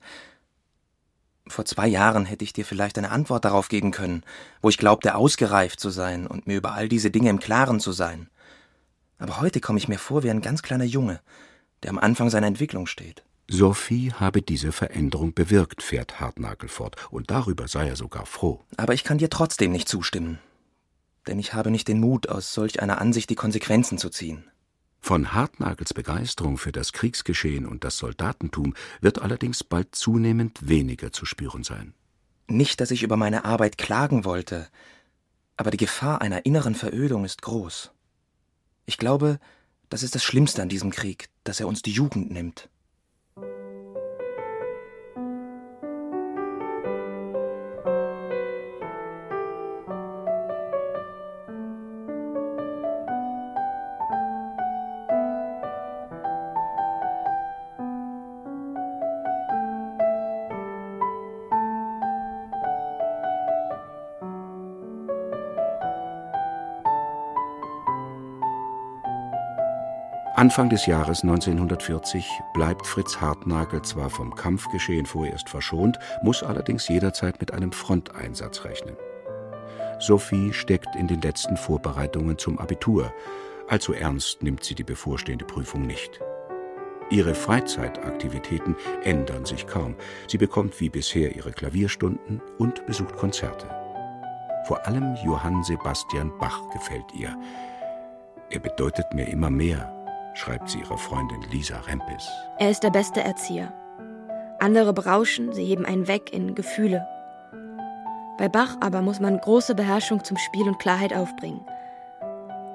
Vor 1.48 1.64
zwei 1.64 1.88
Jahren 1.88 2.26
hätte 2.26 2.44
ich 2.44 2.52
dir 2.52 2.66
vielleicht 2.66 2.98
eine 2.98 3.10
Antwort 3.10 3.46
darauf 3.46 3.70
geben 3.70 3.90
können, 3.90 4.22
wo 4.60 4.68
ich 4.68 4.76
glaubte, 4.76 5.14
ausgereift 5.14 5.80
zu 5.80 5.88
sein 5.88 6.26
und 6.26 6.46
mir 6.46 6.58
über 6.58 6.74
all 6.74 6.90
diese 6.90 7.10
Dinge 7.10 7.30
im 7.30 7.40
Klaren 7.40 7.80
zu 7.80 7.92
sein. 7.92 8.28
Aber 9.16 9.40
heute 9.40 9.62
komme 9.62 9.78
ich 9.78 9.88
mir 9.88 9.98
vor 9.98 10.24
wie 10.24 10.30
ein 10.30 10.42
ganz 10.42 10.62
kleiner 10.62 10.84
Junge, 10.84 11.22
der 11.82 11.90
am 11.90 11.98
Anfang 11.98 12.28
seiner 12.28 12.48
Entwicklung 12.48 12.86
steht. 12.86 13.24
Sophie 13.52 14.12
habe 14.14 14.40
diese 14.40 14.72
Veränderung 14.72 15.34
bewirkt, 15.34 15.82
fährt 15.82 16.20
Hartnagel 16.20 16.70
fort, 16.70 16.96
und 17.10 17.30
darüber 17.30 17.68
sei 17.68 17.86
er 17.86 17.96
sogar 17.96 18.24
froh. 18.24 18.64
Aber 18.78 18.94
ich 18.94 19.04
kann 19.04 19.18
dir 19.18 19.28
trotzdem 19.28 19.72
nicht 19.72 19.90
zustimmen. 19.90 20.38
Denn 21.26 21.38
ich 21.38 21.52
habe 21.52 21.70
nicht 21.70 21.86
den 21.86 22.00
Mut, 22.00 22.30
aus 22.30 22.54
solch 22.54 22.80
einer 22.80 22.98
Ansicht 22.98 23.28
die 23.28 23.34
Konsequenzen 23.34 23.98
zu 23.98 24.08
ziehen. 24.08 24.50
Von 25.00 25.34
Hartnagels 25.34 25.92
Begeisterung 25.92 26.56
für 26.56 26.72
das 26.72 26.94
Kriegsgeschehen 26.94 27.66
und 27.66 27.84
das 27.84 27.98
Soldatentum 27.98 28.72
wird 29.02 29.20
allerdings 29.20 29.64
bald 29.64 29.94
zunehmend 29.94 30.66
weniger 30.66 31.12
zu 31.12 31.26
spüren 31.26 31.62
sein. 31.62 31.92
Nicht, 32.48 32.80
dass 32.80 32.90
ich 32.90 33.02
über 33.02 33.18
meine 33.18 33.44
Arbeit 33.44 33.76
klagen 33.76 34.24
wollte, 34.24 34.68
aber 35.58 35.70
die 35.70 35.76
Gefahr 35.76 36.22
einer 36.22 36.46
inneren 36.46 36.74
Verödung 36.74 37.26
ist 37.26 37.42
groß. 37.42 37.92
Ich 38.86 38.96
glaube, 38.96 39.38
das 39.90 40.02
ist 40.02 40.14
das 40.14 40.24
Schlimmste 40.24 40.62
an 40.62 40.70
diesem 40.70 40.90
Krieg, 40.90 41.28
dass 41.44 41.60
er 41.60 41.68
uns 41.68 41.82
die 41.82 41.92
Jugend 41.92 42.30
nimmt. 42.30 42.70
Anfang 70.42 70.70
des 70.70 70.86
Jahres 70.86 71.22
1940 71.22 72.28
bleibt 72.52 72.84
Fritz 72.84 73.20
Hartnagel 73.20 73.82
zwar 73.82 74.10
vom 74.10 74.34
Kampfgeschehen 74.34 75.06
vorerst 75.06 75.48
verschont, 75.48 76.00
muss 76.24 76.42
allerdings 76.42 76.88
jederzeit 76.88 77.38
mit 77.38 77.52
einem 77.52 77.70
Fronteinsatz 77.70 78.64
rechnen. 78.64 78.96
Sophie 80.00 80.52
steckt 80.52 80.96
in 80.96 81.06
den 81.06 81.20
letzten 81.20 81.56
Vorbereitungen 81.56 82.38
zum 82.38 82.58
Abitur. 82.58 83.12
Allzu 83.68 83.92
ernst 83.92 84.42
nimmt 84.42 84.64
sie 84.64 84.74
die 84.74 84.82
bevorstehende 84.82 85.44
Prüfung 85.44 85.82
nicht. 85.82 86.18
Ihre 87.08 87.36
Freizeitaktivitäten 87.36 88.74
ändern 89.04 89.44
sich 89.44 89.68
kaum. 89.68 89.94
Sie 90.26 90.38
bekommt 90.38 90.80
wie 90.80 90.88
bisher 90.88 91.36
ihre 91.36 91.52
Klavierstunden 91.52 92.42
und 92.58 92.84
besucht 92.86 93.14
Konzerte. 93.14 93.68
Vor 94.66 94.84
allem 94.88 95.14
Johann 95.24 95.62
Sebastian 95.62 96.36
Bach 96.40 96.58
gefällt 96.72 97.14
ihr. 97.14 97.32
Er 98.50 98.58
bedeutet 98.58 99.14
mir 99.14 99.28
immer 99.28 99.48
mehr 99.48 100.01
schreibt 100.34 100.70
sie 100.70 100.80
ihrer 100.80 100.98
Freundin 100.98 101.42
Lisa 101.50 101.78
Rempis. 101.80 102.28
Er 102.58 102.70
ist 102.70 102.82
der 102.82 102.90
beste 102.90 103.20
Erzieher. 103.20 103.72
Andere 104.58 104.92
berauschen, 104.92 105.52
sie 105.52 105.64
heben 105.64 105.84
einen 105.84 106.08
weg 106.08 106.32
in 106.32 106.54
Gefühle. 106.54 107.06
Bei 108.38 108.48
Bach 108.48 108.76
aber 108.80 109.02
muss 109.02 109.20
man 109.20 109.38
große 109.38 109.74
Beherrschung 109.74 110.24
zum 110.24 110.36
Spiel 110.36 110.66
und 110.68 110.78
Klarheit 110.78 111.12
aufbringen. 111.14 111.66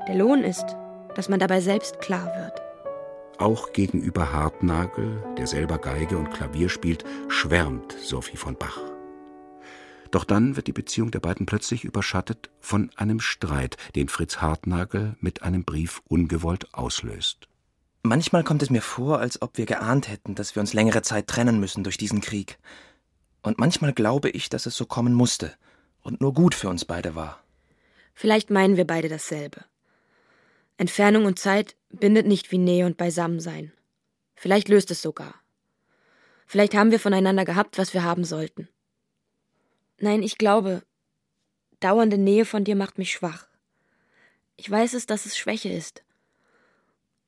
Der 0.08 0.16
Lohn 0.16 0.44
ist, 0.44 0.66
dass 1.16 1.30
man 1.30 1.40
dabei 1.40 1.62
selbst 1.62 2.00
klar 2.00 2.26
wird. 2.26 2.62
Auch 3.40 3.72
gegenüber 3.72 4.32
Hartnagel, 4.34 5.24
der 5.38 5.48
selber 5.48 5.78
Geige 5.78 6.18
und 6.18 6.32
Klavier 6.32 6.70
spielt, 6.70 7.06
schwärmt 7.28 7.92
Sophie 7.94 8.38
von 8.38 8.56
Bach. 8.56 8.80
Doch 10.12 10.24
dann 10.24 10.56
wird 10.56 10.68
die 10.68 10.74
Beziehung 10.74 11.12
der 11.12 11.20
beiden 11.20 11.46
plötzlich 11.46 11.84
überschattet 11.84 12.50
von 12.60 12.90
einem 12.96 13.20
Streit, 13.20 13.78
den 13.96 14.10
Fritz 14.10 14.38
Hartnagel 14.38 15.16
mit 15.20 15.44
einem 15.44 15.64
Brief 15.64 16.02
ungewollt 16.08 16.74
auslöst. 16.74 17.48
Manchmal 18.04 18.44
kommt 18.44 18.64
es 18.64 18.70
mir 18.70 18.82
vor, 18.82 19.20
als 19.20 19.42
ob 19.42 19.58
wir 19.58 19.66
geahnt 19.66 20.08
hätten, 20.08 20.36
dass 20.36 20.56
wir 20.56 20.62
uns 20.62 20.74
längere 20.74 21.02
Zeit 21.02 21.28
trennen 21.28 21.60
müssen 21.60 21.84
durch 21.84 21.98
diesen 21.98 22.22
Krieg. 22.22 22.58
Und 23.42 23.60
manchmal 23.60 23.94
glaube 23.94 24.30
ich, 24.30 24.50
dass 24.50 24.66
es 24.66 24.78
so 24.78 24.86
kommen 24.86 25.14
musste 25.14 25.54
und 26.02 26.22
nur 26.22 26.34
gut 26.34 26.56
für 26.56 26.70
uns 26.70 26.86
beide 26.86 27.16
war. 27.16 27.44
Vielleicht 28.14 28.50
meinen 28.50 28.78
wir 28.78 28.88
beide 28.88 29.10
dasselbe. 29.10 29.66
Entfernung 30.78 31.26
und 31.26 31.38
Zeit 31.38 31.76
bindet 31.90 32.28
nicht 32.28 32.52
wie 32.52 32.60
Nähe 32.60 32.86
und 32.86 32.98
Beisammensein. 32.98 33.74
Vielleicht 34.36 34.70
löst 34.70 34.92
es 34.92 35.02
sogar. 35.02 35.34
Vielleicht 36.46 36.76
haben 36.76 36.92
wir 36.92 37.00
voneinander 37.00 37.44
gehabt, 37.44 37.78
was 37.78 37.94
wir 37.94 38.04
haben 38.04 38.24
sollten. 38.24 38.70
Nein, 40.00 40.22
ich 40.22 40.38
glaube, 40.38 40.84
dauernde 41.80 42.18
Nähe 42.18 42.46
von 42.46 42.64
dir 42.64 42.76
macht 42.76 42.98
mich 42.98 43.12
schwach. 43.12 43.48
Ich 44.56 44.70
weiß 44.70 44.94
es, 44.94 45.06
dass 45.06 45.26
es 45.26 45.38
Schwäche 45.38 45.70
ist. 45.70 46.04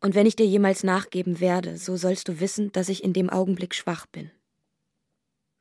Und 0.02 0.16
wenn 0.16 0.26
ich 0.26 0.36
dir 0.36 0.46
jemals 0.46 0.84
nachgeben 0.84 1.40
werde, 1.40 1.78
so 1.78 1.98
sollst 1.98 2.28
du 2.28 2.40
wissen, 2.40 2.72
dass 2.72 2.90
ich 2.90 3.04
in 3.04 3.14
dem 3.14 3.30
Augenblick 3.30 3.76
schwach 3.76 4.06
bin. 4.06 4.32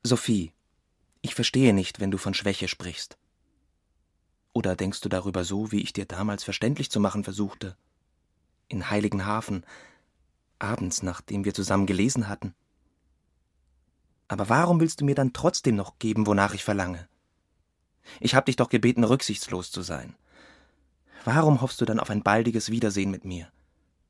Sophie, 0.03 0.53
ich 1.21 1.35
verstehe 1.35 1.73
nicht, 1.73 1.99
wenn 1.99 2.11
du 2.11 2.17
von 2.17 2.33
Schwäche 2.33 2.67
sprichst. 2.67 3.17
Oder 4.53 4.75
denkst 4.75 5.01
du 5.01 5.09
darüber 5.09 5.43
so, 5.43 5.71
wie 5.71 5.81
ich 5.81 5.93
dir 5.93 6.05
damals 6.05 6.43
verständlich 6.43 6.89
zu 6.89 6.99
machen 6.99 7.23
versuchte? 7.23 7.75
In 8.67 8.89
Heiligenhafen, 8.89 9.65
abends, 10.59 11.03
nachdem 11.03 11.43
wir 11.43 11.53
zusammen 11.53 11.85
gelesen 11.85 12.27
hatten. 12.27 12.53
Aber 14.29 14.47
warum 14.47 14.79
willst 14.79 15.01
du 15.01 15.05
mir 15.05 15.15
dann 15.15 15.33
trotzdem 15.33 15.75
noch 15.75 15.99
geben, 15.99 16.27
wonach 16.27 16.53
ich 16.53 16.63
verlange? 16.63 17.09
Ich 18.21 18.35
hab 18.35 18.45
dich 18.45 18.55
doch 18.55 18.69
gebeten, 18.69 19.03
rücksichtslos 19.03 19.71
zu 19.71 19.81
sein. 19.81 20.15
Warum 21.25 21.61
hoffst 21.61 21.81
du 21.81 21.85
dann 21.85 21.99
auf 21.99 22.09
ein 22.09 22.23
baldiges 22.23 22.69
Wiedersehen 22.69 23.11
mit 23.11 23.25
mir? 23.25 23.51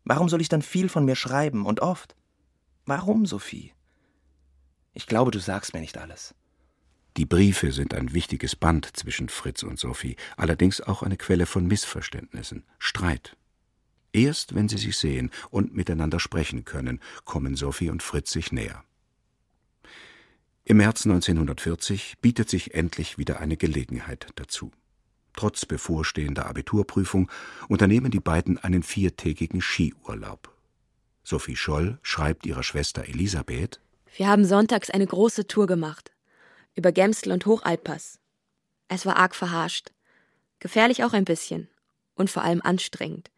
Warum 0.04 0.30
soll 0.30 0.42
ich 0.42 0.50
dann 0.50 0.62
viel 0.62 0.90
von 0.90 1.06
mir 1.06 1.16
schreiben 1.16 1.66
und 1.66 1.80
oft? 1.80 2.16
Warum, 2.86 3.26
Sophie? 3.26 3.74
Ich 4.94 5.08
glaube, 5.08 5.32
du 5.32 5.40
sagst 5.40 5.74
mir 5.74 5.80
nicht 5.80 5.98
alles. 5.98 6.36
Die 7.18 7.26
Briefe 7.26 7.72
sind 7.72 7.94
ein 7.94 8.14
wichtiges 8.14 8.56
Band 8.56 8.98
zwischen 8.98 9.30
Fritz 9.30 9.64
und 9.64 9.80
Sophie, 9.80 10.18
allerdings 10.38 10.82
auch 10.82 11.02
eine 11.02 11.18
Quelle 11.18 11.46
von 11.46 11.66
Missverständnissen, 11.66 12.66
Streit. 12.78 13.38
Erst 14.12 14.54
wenn 14.54 14.68
sie 14.68 14.78
sich 14.78 14.98
sehen 14.98 15.32
und 15.50 15.74
miteinander 15.74 16.20
sprechen 16.20 16.66
können, 16.66 17.00
kommen 17.26 17.56
Sophie 17.56 17.90
und 17.90 18.04
Fritz 18.04 18.32
sich 18.32 18.52
näher. 18.52 18.84
Im 20.70 20.78
März 20.78 21.08
1940 21.08 22.20
bietet 22.22 22.48
sich 22.48 22.76
endlich 22.76 23.18
wieder 23.18 23.40
eine 23.40 23.58
Gelegenheit 23.58 24.28
dazu. 24.36 24.70
Trotz 25.34 25.66
bevorstehender 25.66 26.46
Abiturprüfung 26.46 27.28
unternehmen 27.70 28.12
die 28.12 28.20
beiden 28.20 28.60
einen 28.60 28.84
viertägigen 28.84 29.62
Skiurlaub. 29.62 30.56
Sophie 31.24 31.56
Scholl 31.56 31.98
schreibt 32.04 32.46
ihrer 32.46 32.62
Schwester 32.62 33.06
Elisabeth 33.06 33.82
Wir 34.16 34.28
haben 34.28 34.46
sonntags 34.46 34.92
eine 34.92 35.08
große 35.08 35.48
Tour 35.48 35.66
gemacht 35.66 36.12
über 36.76 36.92
Gemstel 36.92 37.32
und 37.32 37.48
Hochalpass. 37.48 38.20
Es 38.90 39.08
war 39.08 39.16
arg 39.16 39.34
verharscht. 39.34 39.90
Gefährlich 40.60 41.04
auch 41.04 41.14
ein 41.14 41.26
bisschen. 41.26 41.68
Und 42.14 42.30
vor 42.30 42.44
allem 42.44 42.62
anstrengend. 42.62 43.32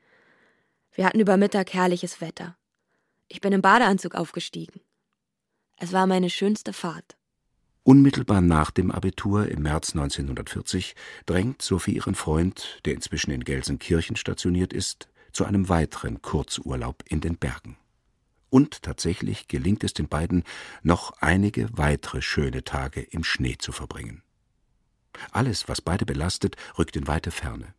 Wir 0.91 1.05
hatten 1.05 1.21
über 1.21 1.37
Mittag 1.37 1.73
herrliches 1.73 2.19
Wetter. 2.19 2.57
Ich 3.29 3.39
bin 3.39 3.53
im 3.53 3.61
Badeanzug 3.61 4.15
aufgestiegen. 4.15 4.81
Es 5.77 5.93
war 5.93 6.07
meine 6.07 6.29
schönste 6.29 6.73
Fahrt. 6.73 7.15
Unmittelbar 7.83 8.41
nach 8.41 8.69
dem 8.69 8.91
Abitur 8.91 9.47
im 9.47 9.63
März 9.63 9.95
1940 9.95 10.95
drängt 11.25 11.63
Sophie 11.63 11.95
ihren 11.95 12.13
Freund, 12.13 12.79
der 12.85 12.93
inzwischen 12.93 13.31
in 13.31 13.43
Gelsenkirchen 13.43 14.15
stationiert 14.15 14.71
ist, 14.71 15.09
zu 15.31 15.45
einem 15.45 15.67
weiteren 15.67 16.21
Kurzurlaub 16.21 17.03
in 17.07 17.21
den 17.21 17.37
Bergen. 17.37 17.77
Und 18.51 18.83
tatsächlich 18.83 19.47
gelingt 19.47 19.83
es 19.83 19.93
den 19.93 20.07
beiden, 20.07 20.43
noch 20.83 21.13
einige 21.21 21.69
weitere 21.75 22.21
schöne 22.21 22.63
Tage 22.63 23.01
im 23.01 23.23
Schnee 23.23 23.55
zu 23.57 23.71
verbringen. 23.71 24.21
Alles, 25.31 25.67
was 25.67 25.81
beide 25.81 26.05
belastet, 26.05 26.57
rückt 26.77 26.95
in 26.95 27.07
weite 27.07 27.31
Ferne. 27.31 27.73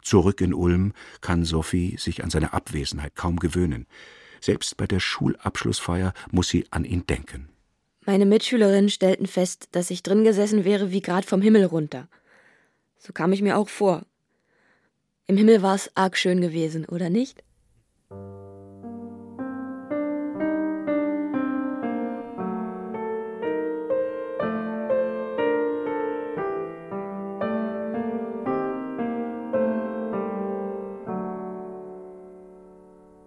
Zurück 0.00 0.40
in 0.40 0.54
Ulm 0.54 0.94
kann 1.20 1.44
Sophie 1.44 1.98
sich 1.98 2.24
an 2.24 2.30
seine 2.30 2.54
Abwesenheit 2.54 3.14
kaum 3.14 3.36
gewöhnen. 3.36 3.86
Selbst 4.40 4.78
bei 4.78 4.86
der 4.86 5.00
Schulabschlussfeier 5.00 6.14
muss 6.30 6.48
sie 6.48 6.66
an 6.70 6.86
ihn 6.86 7.06
denken. 7.06 7.50
Meine 8.06 8.26
Mitschülerinnen 8.26 8.90
stellten 8.90 9.26
fest, 9.26 9.68
dass 9.72 9.90
ich 9.90 10.02
drin 10.02 10.24
gesessen 10.24 10.64
wäre 10.64 10.90
wie 10.90 11.02
grad 11.02 11.24
vom 11.24 11.42
Himmel 11.42 11.64
runter. 11.64 12.08
So 12.98 13.12
kam 13.12 13.32
ich 13.32 13.42
mir 13.42 13.58
auch 13.58 13.68
vor. 13.68 14.06
Im 15.26 15.36
Himmel 15.36 15.62
war 15.62 15.74
es 15.74 15.90
arg 15.94 16.16
schön 16.16 16.40
gewesen, 16.40 16.86
oder 16.86 17.10
nicht? 17.10 17.42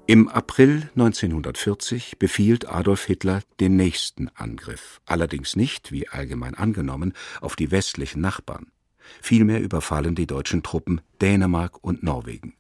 Im 0.06 0.28
April 0.28 0.90
1940 0.96 2.20
befiehlt 2.20 2.68
Adolf 2.68 3.06
Hitler 3.06 3.42
den 3.62 3.78
nächsten 3.78 4.28
Angriff, 4.36 5.00
allerdings 5.06 5.56
nicht, 5.56 5.94
wie 5.94 6.10
allgemein 6.10 6.56
angenommen, 6.56 7.14
auf 7.40 7.56
die 7.56 7.72
westlichen 7.72 8.20
Nachbarn. 8.20 8.68
Vielmehr 9.22 9.62
überfallen 9.62 10.14
die 10.14 10.28
deutschen 10.28 10.62
Truppen 10.62 11.00
Dänemark 11.22 11.82
und 11.82 12.04
Norwegen. 12.04 12.56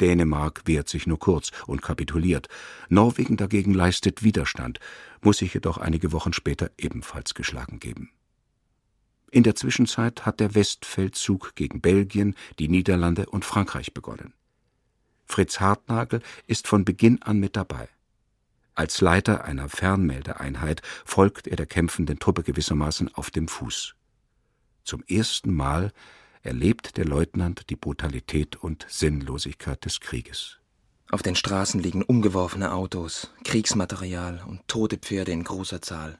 Dänemark 0.00 0.62
wehrt 0.66 0.88
sich 0.88 1.08
nur 1.08 1.18
kurz 1.18 1.50
und 1.66 1.82
kapituliert. 1.82 2.46
Norwegen 2.88 3.36
dagegen 3.36 3.74
leistet 3.74 4.22
Widerstand, 4.22 4.78
muss 5.20 5.38
sich 5.38 5.54
jedoch 5.54 5.78
einige 5.78 6.12
Wochen 6.12 6.32
später 6.32 6.70
ebenfalls 6.78 7.34
geschlagen 7.34 7.80
geben. 7.80 8.12
In 9.32 9.42
der 9.42 9.56
Zwischenzeit 9.56 10.26
hat 10.26 10.38
der 10.38 10.54
Westfeldzug 10.54 11.56
gegen 11.56 11.80
Belgien, 11.80 12.36
die 12.60 12.68
Niederlande 12.68 13.26
und 13.26 13.44
Frankreich 13.44 13.92
begonnen. 13.92 14.32
Fritz 15.28 15.60
Hartnagel 15.60 16.20
ist 16.46 16.66
von 16.66 16.84
Beginn 16.84 17.22
an 17.22 17.38
mit 17.38 17.54
dabei. 17.54 17.88
Als 18.74 19.00
Leiter 19.00 19.44
einer 19.44 19.68
Fernmeldeeinheit 19.68 20.82
folgt 21.04 21.46
er 21.46 21.56
der 21.56 21.66
kämpfenden 21.66 22.18
Truppe 22.18 22.42
gewissermaßen 22.42 23.14
auf 23.14 23.30
dem 23.30 23.48
Fuß. 23.48 23.94
Zum 24.84 25.04
ersten 25.06 25.52
Mal 25.52 25.92
erlebt 26.42 26.96
der 26.96 27.04
Leutnant 27.04 27.70
die 27.70 27.76
Brutalität 27.76 28.56
und 28.56 28.86
Sinnlosigkeit 28.88 29.84
des 29.84 30.00
Krieges. 30.00 30.58
Auf 31.10 31.22
den 31.22 31.34
Straßen 31.34 31.80
liegen 31.80 32.02
umgeworfene 32.02 32.72
Autos, 32.72 33.32
Kriegsmaterial 33.44 34.44
und 34.46 34.66
tote 34.68 34.98
Pferde 34.98 35.32
in 35.32 35.42
großer 35.42 35.82
Zahl. 35.82 36.18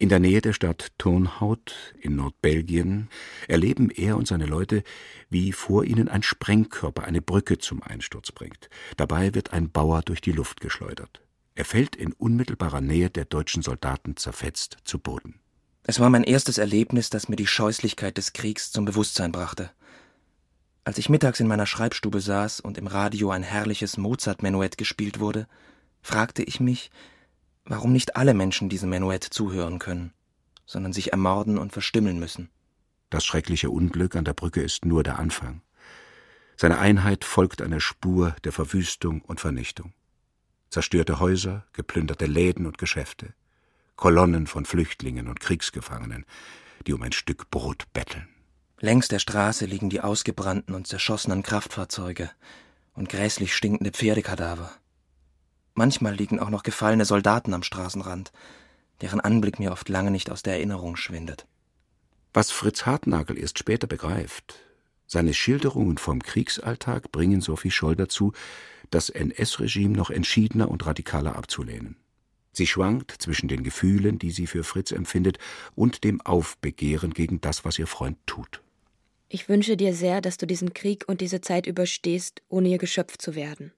In 0.00 0.08
der 0.08 0.20
Nähe 0.20 0.40
der 0.40 0.52
Stadt 0.52 0.92
Turnhout 0.96 1.72
in 2.00 2.14
Nordbelgien 2.14 3.08
erleben 3.48 3.90
er 3.90 4.16
und 4.16 4.28
seine 4.28 4.46
Leute, 4.46 4.84
wie 5.28 5.50
vor 5.50 5.84
ihnen 5.84 6.08
ein 6.08 6.22
Sprengkörper 6.22 7.02
eine 7.02 7.20
Brücke 7.20 7.58
zum 7.58 7.82
Einsturz 7.82 8.30
bringt. 8.30 8.70
Dabei 8.96 9.34
wird 9.34 9.52
ein 9.52 9.72
Bauer 9.72 10.02
durch 10.02 10.20
die 10.20 10.30
Luft 10.30 10.60
geschleudert. 10.60 11.20
Er 11.56 11.64
fällt 11.64 11.96
in 11.96 12.12
unmittelbarer 12.12 12.80
Nähe 12.80 13.10
der 13.10 13.24
deutschen 13.24 13.62
Soldaten 13.62 14.16
zerfetzt 14.16 14.76
zu 14.84 15.00
Boden. 15.00 15.40
Es 15.82 15.98
war 15.98 16.10
mein 16.10 16.22
erstes 16.22 16.58
Erlebnis, 16.58 17.10
das 17.10 17.28
mir 17.28 17.34
die 17.34 17.48
Scheußlichkeit 17.48 18.18
des 18.18 18.32
Kriegs 18.32 18.70
zum 18.70 18.84
Bewusstsein 18.84 19.32
brachte. 19.32 19.72
Als 20.84 20.98
ich 20.98 21.08
mittags 21.08 21.40
in 21.40 21.48
meiner 21.48 21.66
Schreibstube 21.66 22.20
saß 22.20 22.60
und 22.60 22.78
im 22.78 22.86
Radio 22.86 23.30
ein 23.30 23.42
herrliches 23.42 23.96
Mozart-Menuett 23.96 24.78
gespielt 24.78 25.18
wurde, 25.18 25.48
fragte 26.02 26.44
ich 26.44 26.60
mich, 26.60 26.92
warum 27.68 27.92
nicht 27.92 28.16
alle 28.16 28.34
Menschen 28.34 28.68
diesem 28.68 28.90
Menuett 28.90 29.24
zuhören 29.24 29.78
können, 29.78 30.12
sondern 30.66 30.92
sich 30.92 31.12
ermorden 31.12 31.58
und 31.58 31.72
verstümmeln 31.72 32.18
müssen. 32.18 32.50
Das 33.10 33.24
schreckliche 33.24 33.70
Unglück 33.70 34.16
an 34.16 34.24
der 34.24 34.34
Brücke 34.34 34.60
ist 34.60 34.84
nur 34.84 35.02
der 35.02 35.18
Anfang. 35.18 35.62
Seine 36.56 36.78
Einheit 36.78 37.24
folgt 37.24 37.62
einer 37.62 37.80
Spur 37.80 38.34
der 38.44 38.52
Verwüstung 38.52 39.22
und 39.22 39.40
Vernichtung. 39.40 39.92
Zerstörte 40.70 41.20
Häuser, 41.20 41.64
geplünderte 41.72 42.26
Läden 42.26 42.66
und 42.66 42.78
Geschäfte, 42.78 43.32
Kolonnen 43.96 44.46
von 44.46 44.64
Flüchtlingen 44.64 45.28
und 45.28 45.40
Kriegsgefangenen, 45.40 46.26
die 46.86 46.92
um 46.92 47.02
ein 47.02 47.12
Stück 47.12 47.50
Brot 47.50 47.84
betteln. 47.92 48.28
Längs 48.80 49.08
der 49.08 49.18
Straße 49.18 49.66
liegen 49.66 49.90
die 49.90 50.00
ausgebrannten 50.00 50.74
und 50.74 50.86
zerschossenen 50.86 51.42
Kraftfahrzeuge 51.42 52.30
und 52.94 53.08
grässlich 53.08 53.54
stinkende 53.54 53.90
Pferdekadaver. 53.90 54.72
Manchmal 55.78 56.16
liegen 56.16 56.40
auch 56.40 56.50
noch 56.50 56.64
gefallene 56.64 57.04
Soldaten 57.04 57.54
am 57.54 57.62
Straßenrand, 57.62 58.32
deren 59.00 59.20
Anblick 59.20 59.60
mir 59.60 59.70
oft 59.70 59.88
lange 59.88 60.10
nicht 60.10 60.28
aus 60.28 60.42
der 60.42 60.54
Erinnerung 60.54 60.96
schwindet. 60.96 61.46
Was 62.34 62.50
Fritz 62.50 62.84
Hartnagel 62.84 63.38
erst 63.38 63.60
später 63.60 63.86
begreift, 63.86 64.56
seine 65.06 65.32
Schilderungen 65.32 65.96
vom 65.96 66.20
Kriegsalltag 66.20 67.12
bringen 67.12 67.40
Sophie 67.40 67.70
Scholl 67.70 67.94
dazu, 67.94 68.32
das 68.90 69.08
NS-Regime 69.08 69.96
noch 69.96 70.10
entschiedener 70.10 70.68
und 70.68 70.84
radikaler 70.84 71.36
abzulehnen. 71.36 71.94
Sie 72.50 72.66
schwankt 72.66 73.12
zwischen 73.12 73.46
den 73.46 73.62
Gefühlen, 73.62 74.18
die 74.18 74.32
sie 74.32 74.48
für 74.48 74.64
Fritz 74.64 74.90
empfindet, 74.90 75.38
und 75.76 76.02
dem 76.02 76.20
Aufbegehren 76.22 77.14
gegen 77.14 77.40
das, 77.40 77.64
was 77.64 77.78
ihr 77.78 77.86
Freund 77.86 78.18
tut. 78.26 78.62
Ich 79.28 79.48
wünsche 79.48 79.76
dir 79.76 79.94
sehr, 79.94 80.22
dass 80.22 80.38
du 80.38 80.46
diesen 80.46 80.74
Krieg 80.74 81.04
und 81.06 81.20
diese 81.20 81.40
Zeit 81.40 81.68
überstehst, 81.68 82.42
ohne 82.48 82.68
ihr 82.68 82.78
Geschöpf 82.78 83.16
zu 83.16 83.36
werden. 83.36 83.70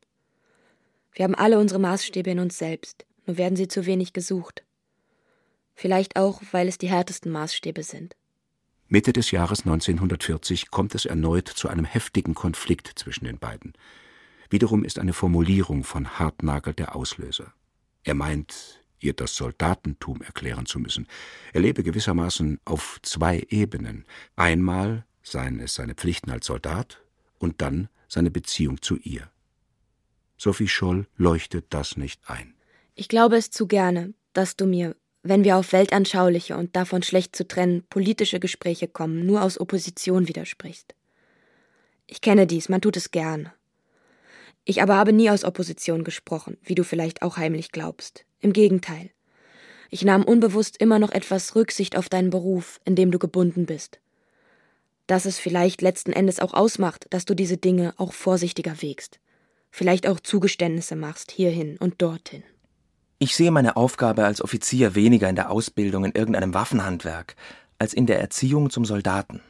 Wir 1.13 1.25
haben 1.25 1.35
alle 1.35 1.59
unsere 1.59 1.81
Maßstäbe 1.81 2.31
in 2.31 2.39
uns 2.39 2.59
selbst, 2.59 3.07
nur 3.27 3.37
werden 3.37 3.57
sie 3.57 3.69
zu 3.69 3.87
wenig 3.87 4.13
gesucht. 4.13 4.65
Vielleicht 5.75 6.17
auch, 6.17 6.43
weil 6.53 6.69
es 6.69 6.79
die 6.79 6.89
härtesten 6.89 7.33
Maßstäbe 7.33 7.83
sind. 7.83 8.17
Mitte 8.89 9.13
des 9.13 9.31
Jahres 9.31 9.61
1940 9.61 10.71
kommt 10.71 10.95
es 10.95 11.05
erneut 11.05 11.49
zu 11.49 11.69
einem 11.69 11.85
heftigen 11.85 12.35
Konflikt 12.35 12.91
zwischen 12.97 13.25
den 13.25 13.39
beiden. 13.39 13.73
Wiederum 14.51 14.85
ist 14.85 14.99
eine 14.99 15.13
Formulierung 15.13 15.85
von 15.85 16.19
Hartnagel 16.19 16.75
der 16.75 16.97
Auslöser. 16.97 17.53
Er 18.03 18.15
meint, 18.15 18.83
ihr 18.99 19.13
das 19.13 19.37
Soldatentum 19.37 20.23
erklären 20.23 20.67
zu 20.67 20.79
müssen. 20.79 21.07
Er 21.53 21.61
lebe 21.61 21.83
gewissermaßen 21.83 22.61
auf 22.65 22.99
zwei 23.03 23.47
Ebenen. 23.49 24.05
Einmal 24.37 25.07
seien 25.23 25.61
es 25.61 25.75
seine 25.75 25.95
Pflichten 25.95 26.31
als 26.31 26.47
Soldat 26.47 27.01
und 27.39 27.63
dann 27.63 27.89
seine 28.09 28.31
Beziehung 28.31 28.83
zu 28.83 28.97
ihr. 28.97 29.31
Sophie 30.43 30.69
Scholl 30.69 31.07
leuchtet 31.19 31.67
das 31.69 31.99
nicht 31.99 32.23
ein. 32.27 32.55
Ich 32.95 33.09
glaube 33.09 33.37
es 33.37 33.51
zu 33.51 33.67
gerne, 33.67 34.15
dass 34.33 34.57
du 34.57 34.65
mir, 34.65 34.97
wenn 35.23 35.45
wir 35.45 35.59
auf 35.59 35.75
weltanschauliche 35.75 36.57
und 36.57 36.75
davon 36.75 37.03
schlecht 37.03 37.37
zu 37.37 37.47
trennen 37.47 37.85
politische 37.91 38.41
Gespräche 38.41 38.89
kommen, 38.89 39.27
nur 39.27 39.43
aus 39.43 39.61
Opposition 39.61 40.29
widersprichst. 40.29 40.95
Ich 42.07 42.23
kenne 42.23 42.47
dies, 42.47 42.71
man 42.71 42.81
tut 42.81 42.97
es 42.97 43.11
gern. 43.11 43.53
Ich 44.65 44.81
aber 44.81 44.97
habe 44.97 45.13
nie 45.13 45.29
aus 45.29 45.45
Opposition 45.45 46.05
gesprochen, 46.05 46.57
wie 46.63 46.75
du 46.75 46.85
vielleicht 46.85 47.21
auch 47.21 47.37
heimlich 47.37 47.71
glaubst. 47.71 48.25
Im 48.41 48.55
Gegenteil. 48.55 49.11
Ich 49.91 50.05
nahm 50.05 50.25
unbewusst 50.25 50.79
immer 50.79 50.99
noch 50.99 51.13
etwas 51.13 51.55
Rücksicht 51.55 51.99
auf 51.99 52.09
deinen 52.09 52.31
Beruf, 52.31 52.81
in 52.87 52.97
dem 52.97 53.11
du 53.11 53.19
gebunden 53.19 53.67
bist. 53.67 54.01
Dass 55.07 55.27
es 55.27 55.39
vielleicht 55.39 55.83
letzten 55.83 56.15
Endes 56.15 56.41
auch 56.41 56.55
ausmacht, 56.55 57.09
dass 57.11 57.27
du 57.27 57.35
diese 57.35 57.59
Dinge 57.59 57.93
auch 57.99 58.15
vorsichtiger 58.15 58.81
wägst. 58.81 59.21
Vielleicht 59.71 60.07
auch 60.07 60.21
Zugeständnisse 60.21 60.97
machst, 60.97 61.31
hierhin 61.31 61.77
und 61.79 62.03
dorthin. 62.03 62.43
Ich 63.19 63.37
sehe 63.37 63.51
meine 63.51 63.77
Aufgabe 63.77 64.25
als 64.25 64.43
Offizier 64.43 64.95
weniger 64.95 65.29
in 65.29 65.37
der 65.37 65.51
Ausbildung 65.51 66.05
in 66.05 66.13
irgendeinem 66.13 66.55
Waffenhandwerk, 66.55 67.37
als 67.79 67.95
in 67.95 68.07
der 68.07 68.21
Erziehung 68.21 68.71
zum 68.71 68.85
Soldaten. 68.85 69.41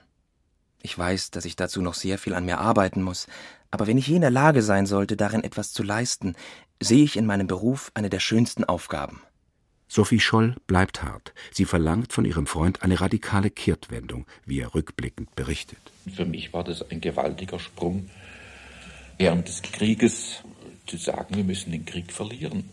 Ich 0.82 0.96
weiß, 0.96 1.30
dass 1.30 1.44
ich 1.44 1.56
dazu 1.56 1.82
noch 1.82 1.94
sehr 1.94 2.18
viel 2.18 2.34
an 2.34 2.44
mir 2.44 2.58
arbeiten 2.58 3.02
muss, 3.02 3.26
aber 3.70 3.86
wenn 3.86 3.98
ich 3.98 4.08
je 4.08 4.16
in 4.16 4.22
der 4.22 4.30
Lage 4.30 4.62
sein 4.62 4.86
sollte, 4.86 5.16
darin 5.16 5.44
etwas 5.44 5.72
zu 5.72 5.82
leisten, 5.82 6.34
sehe 6.80 7.04
ich 7.04 7.16
in 7.16 7.26
meinem 7.26 7.46
Beruf 7.46 7.92
eine 7.94 8.10
der 8.10 8.20
schönsten 8.20 8.64
Aufgaben. 8.64 9.20
Sophie 9.86 10.20
Scholl 10.20 10.54
bleibt 10.66 11.02
hart. 11.02 11.34
Sie 11.52 11.64
verlangt 11.64 12.12
von 12.12 12.24
ihrem 12.24 12.46
Freund 12.46 12.82
eine 12.82 13.00
radikale 13.00 13.50
Kehrtwendung, 13.50 14.24
wie 14.46 14.60
er 14.60 14.74
rückblickend 14.74 15.34
berichtet. 15.34 15.80
Für 16.14 16.24
mich 16.24 16.52
war 16.52 16.62
das 16.64 16.88
ein 16.90 17.00
gewaltiger 17.00 17.58
Sprung, 17.58 18.08
während 19.20 19.48
des 19.48 19.60
Krieges 19.60 20.36
zu 20.86 20.96
sagen, 20.96 21.36
wir 21.36 21.44
müssen 21.44 21.72
den 21.72 21.84
Krieg 21.84 22.10
verlieren. 22.10 22.70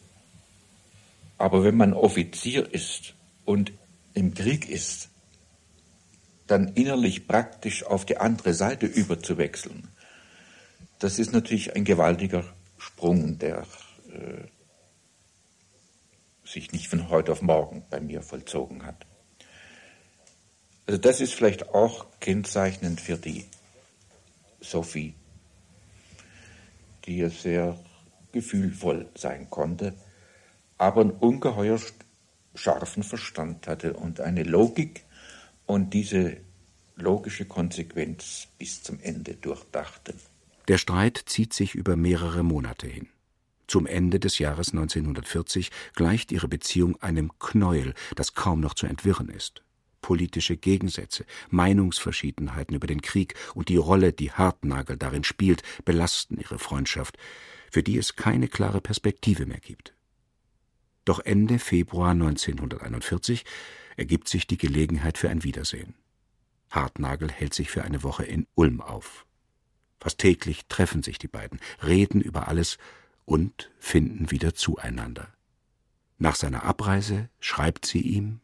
Aber 1.37 1.65
wenn 1.65 1.75
man 1.75 1.93
Offizier 1.93 2.73
ist 2.73 3.15
und 3.43 3.73
im 4.13 4.33
Krieg 4.33 4.69
ist, 4.69 5.09
dann 6.47 6.69
innerlich 6.69 7.27
praktisch 7.27 7.83
auf 7.83 8.05
die 8.05 8.15
andere 8.15 8.53
Seite 8.53 8.85
überzuwechseln, 8.85 9.89
das 10.99 11.19
ist 11.19 11.33
natürlich 11.33 11.75
ein 11.75 11.83
gewaltiger 11.83 12.45
Sprung, 12.77 13.37
der 13.39 13.67
äh, 14.13 14.47
sich 16.45 16.71
nicht 16.71 16.87
von 16.87 17.09
heute 17.09 17.33
auf 17.33 17.41
morgen 17.41 17.83
bei 17.89 17.99
mir 17.99 18.21
vollzogen 18.21 18.85
hat. 18.85 19.05
Also 20.85 20.97
das 20.97 21.19
ist 21.19 21.33
vielleicht 21.33 21.73
auch 21.73 22.05
kennzeichnend 22.21 23.01
für 23.01 23.17
die 23.17 23.43
Sophie, 24.61 25.13
die 27.07 27.27
sehr 27.29 27.79
gefühlvoll 28.31 29.09
sein 29.15 29.49
konnte, 29.49 29.93
aber 30.77 31.01
einen 31.01 31.11
ungeheuer 31.11 31.79
scharfen 32.53 33.03
Verstand 33.03 33.67
hatte 33.67 33.93
und 33.93 34.19
eine 34.19 34.43
Logik 34.43 35.05
und 35.65 35.93
diese 35.93 36.37
logische 36.95 37.45
Konsequenz 37.45 38.47
bis 38.57 38.83
zum 38.83 38.99
Ende 39.01 39.35
durchdachte. 39.35 40.13
Der 40.67 40.77
Streit 40.77 41.21
zieht 41.25 41.53
sich 41.53 41.75
über 41.75 41.95
mehrere 41.95 42.43
Monate 42.43 42.87
hin. 42.87 43.07
Zum 43.67 43.85
Ende 43.85 44.19
des 44.19 44.39
Jahres 44.39 44.69
1940 44.69 45.71
gleicht 45.93 46.31
ihre 46.31 46.47
Beziehung 46.47 47.01
einem 47.01 47.37
Knäuel, 47.39 47.93
das 48.15 48.33
kaum 48.33 48.59
noch 48.61 48.73
zu 48.73 48.87
entwirren 48.87 49.29
ist. 49.29 49.61
Politische 50.07 50.55
Gegensätze, 50.55 51.25
Meinungsverschiedenheiten 51.49 52.73
über 52.73 52.87
den 52.87 53.01
Krieg 53.01 53.35
und 53.55 53.67
die 53.67 53.75
Rolle, 53.75 54.13
die 54.13 54.31
Hartnagel 54.31 54.95
darin 54.95 55.25
spielt, 55.25 55.63
belasten 55.83 56.37
ihre 56.37 56.59
Freundschaft, 56.59 57.17
für 57.69 57.83
die 57.83 57.97
es 57.97 58.15
keine 58.15 58.47
klare 58.47 58.79
Perspektive 58.79 59.45
mehr 59.45 59.59
gibt. 59.59 59.93
Doch 61.03 61.19
Ende 61.19 61.59
Februar 61.59 62.11
1941 62.11 63.43
ergibt 63.97 64.29
sich 64.29 64.47
die 64.47 64.57
Gelegenheit 64.57 65.17
für 65.17 65.29
ein 65.29 65.43
Wiedersehen. 65.43 65.93
Hartnagel 66.69 67.29
hält 67.29 67.53
sich 67.53 67.69
für 67.69 67.83
eine 67.83 68.01
Woche 68.01 68.23
in 68.23 68.47
Ulm 68.55 68.79
auf. 68.79 69.25
Fast 69.99 70.19
täglich 70.19 70.67
treffen 70.69 71.03
sich 71.03 71.19
die 71.19 71.27
beiden, 71.27 71.59
reden 71.85 72.21
über 72.21 72.47
alles 72.47 72.77
und 73.25 73.71
finden 73.77 74.31
wieder 74.31 74.55
zueinander. 74.55 75.27
Nach 76.17 76.35
seiner 76.35 76.63
Abreise 76.63 77.27
schreibt 77.41 77.85
sie 77.85 77.99
ihm 77.99 78.39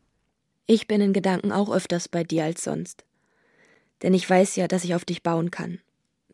Ich 0.65 0.87
bin 0.87 1.01
in 1.01 1.13
Gedanken 1.13 1.51
auch 1.51 1.73
öfters 1.73 2.07
bei 2.07 2.23
dir 2.23 2.45
als 2.45 2.63
sonst. 2.63 3.05
Denn 4.01 4.13
ich 4.13 4.29
weiß 4.29 4.55
ja, 4.55 4.67
dass 4.67 4.83
ich 4.83 4.95
auf 4.95 5.05
dich 5.05 5.23
bauen 5.23 5.51
kann, 5.51 5.79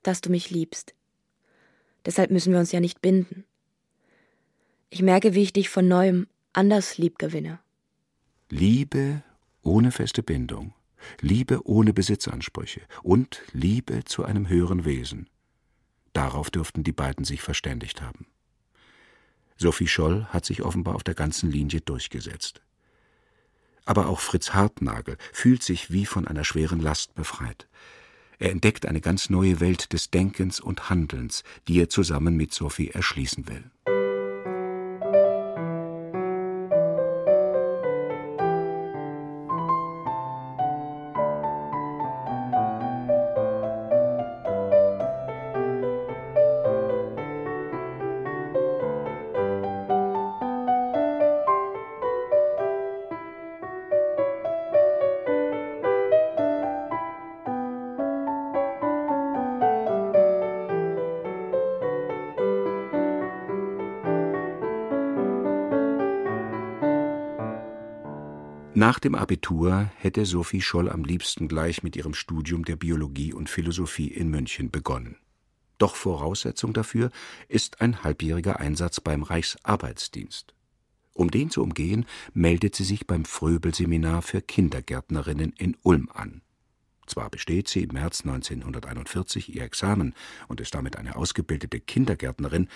dass 0.03 0.21
du 0.21 0.29
mich 0.29 0.49
liebst. 0.49 0.93
Deshalb 2.05 2.31
müssen 2.31 2.53
wir 2.53 2.59
uns 2.59 2.71
ja 2.71 2.79
nicht 2.79 3.01
binden. 3.01 3.45
Ich 4.89 5.01
merke, 5.01 5.35
wie 5.35 5.43
ich 5.43 5.53
dich 5.53 5.69
von 5.69 5.87
neuem 5.87 6.27
anders 6.53 6.97
lieb 6.97 7.19
gewinne. 7.19 7.59
Liebe 8.49 9.23
ohne 9.61 9.91
feste 9.91 10.23
Bindung. 10.23 10.73
Liebe 11.21 11.65
ohne 11.67 11.93
Besitzansprüche 11.93 12.81
und 13.03 13.41
Liebe 13.53 14.03
zu 14.03 14.25
einem 14.25 14.49
höheren 14.49 14.85
Wesen. 14.85 15.29
Darauf 16.13 16.49
dürften 16.49 16.83
die 16.83 16.91
beiden 16.91 17.23
sich 17.23 17.41
verständigt 17.41 18.01
haben. 18.01 18.25
Sophie 19.57 19.87
Scholl 19.87 20.25
hat 20.25 20.45
sich 20.45 20.63
offenbar 20.63 20.95
auf 20.95 21.03
der 21.03 21.13
ganzen 21.13 21.51
Linie 21.51 21.81
durchgesetzt. 21.81 22.61
Aber 23.89 24.05
auch 24.05 24.19
Fritz 24.19 24.51
Hartnagel 24.51 25.17
fühlt 25.33 25.63
sich 25.63 25.91
wie 25.91 26.05
von 26.05 26.27
einer 26.27 26.43
schweren 26.43 26.79
Last 26.79 27.15
befreit. 27.15 27.67
Er 28.37 28.51
entdeckt 28.51 28.85
eine 28.85 29.01
ganz 29.01 29.31
neue 29.31 29.61
Welt 29.61 29.93
des 29.93 30.11
Denkens 30.11 30.59
und 30.59 30.91
Handelns, 30.91 31.43
die 31.67 31.81
er 31.81 31.89
zusammen 31.89 32.37
mit 32.37 32.53
Sophie 32.53 32.91
erschließen 32.91 33.47
will. 33.47 33.63
Nach 68.89 68.97
dem 68.97 69.13
Abitur 69.13 69.91
hätte 69.97 70.25
Sophie 70.25 70.61
Scholl 70.61 70.89
am 70.89 71.03
liebsten 71.03 71.47
gleich 71.47 71.83
mit 71.83 71.95
ihrem 71.95 72.15
Studium 72.15 72.65
der 72.65 72.75
Biologie 72.75 73.33
und 73.33 73.47
Philosophie 73.47 74.07
in 74.07 74.29
München 74.29 74.71
begonnen. 74.71 75.17
Doch 75.77 75.95
Voraussetzung 75.95 76.73
dafür 76.73 77.11
ist 77.47 77.81
ein 77.81 78.03
halbjähriger 78.03 78.59
Einsatz 78.59 78.99
beim 78.99 79.21
Reichsarbeitsdienst. 79.21 80.55
Um 81.13 81.29
den 81.29 81.51
zu 81.51 81.61
umgehen, 81.61 82.07
meldet 82.33 82.73
sie 82.73 82.83
sich 82.83 83.05
beim 83.05 83.25
Fröbel-Seminar 83.25 84.23
für 84.23 84.41
Kindergärtnerinnen 84.41 85.53
in 85.55 85.77
Ulm 85.83 86.09
an. 86.11 86.41
Zwar 87.05 87.29
besteht 87.29 87.67
sie 87.67 87.83
im 87.83 87.93
März 87.93 88.21
1941 88.21 89.53
ihr 89.53 89.65
Examen 89.65 90.15
und 90.47 90.61
ist 90.61 90.73
damit 90.73 90.95
eine 90.95 91.15
ausgebildete 91.15 91.79
Kindergärtnerin, 91.79 92.67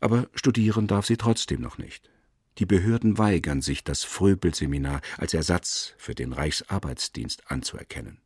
aber 0.00 0.26
studieren 0.34 0.86
darf 0.86 1.04
sie 1.04 1.18
trotzdem 1.18 1.60
noch 1.60 1.76
nicht. 1.76 2.13
Die 2.58 2.66
Behörden 2.66 3.18
weigern 3.18 3.62
sich, 3.62 3.82
das 3.82 4.04
Fröbel-Seminar 4.04 5.00
als 5.18 5.34
Ersatz 5.34 5.94
für 5.98 6.14
den 6.14 6.32
Reichsarbeitsdienst 6.32 7.50
anzuerkennen. 7.50 8.20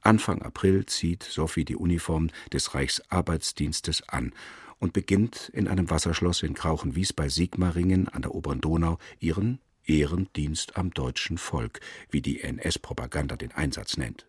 Anfang 0.00 0.42
April 0.42 0.86
zieht 0.86 1.22
Sophie 1.22 1.64
die 1.64 1.76
Uniform 1.76 2.30
des 2.52 2.74
Reichsarbeitsdienstes 2.74 4.08
an 4.08 4.32
und 4.78 4.92
beginnt 4.92 5.50
in 5.52 5.68
einem 5.68 5.90
Wasserschloss 5.90 6.42
in 6.42 6.54
Krauchenwies 6.54 7.12
bei 7.12 7.28
Sigmaringen 7.28 8.08
an 8.08 8.22
der 8.22 8.34
oberen 8.34 8.60
Donau 8.60 8.98
ihren 9.20 9.60
Ehrendienst 9.84 10.76
am 10.76 10.90
deutschen 10.90 11.38
Volk, 11.38 11.80
wie 12.10 12.22
die 12.22 12.40
NS-Propaganda 12.40 13.36
den 13.36 13.52
Einsatz 13.52 13.96
nennt. 13.96 14.26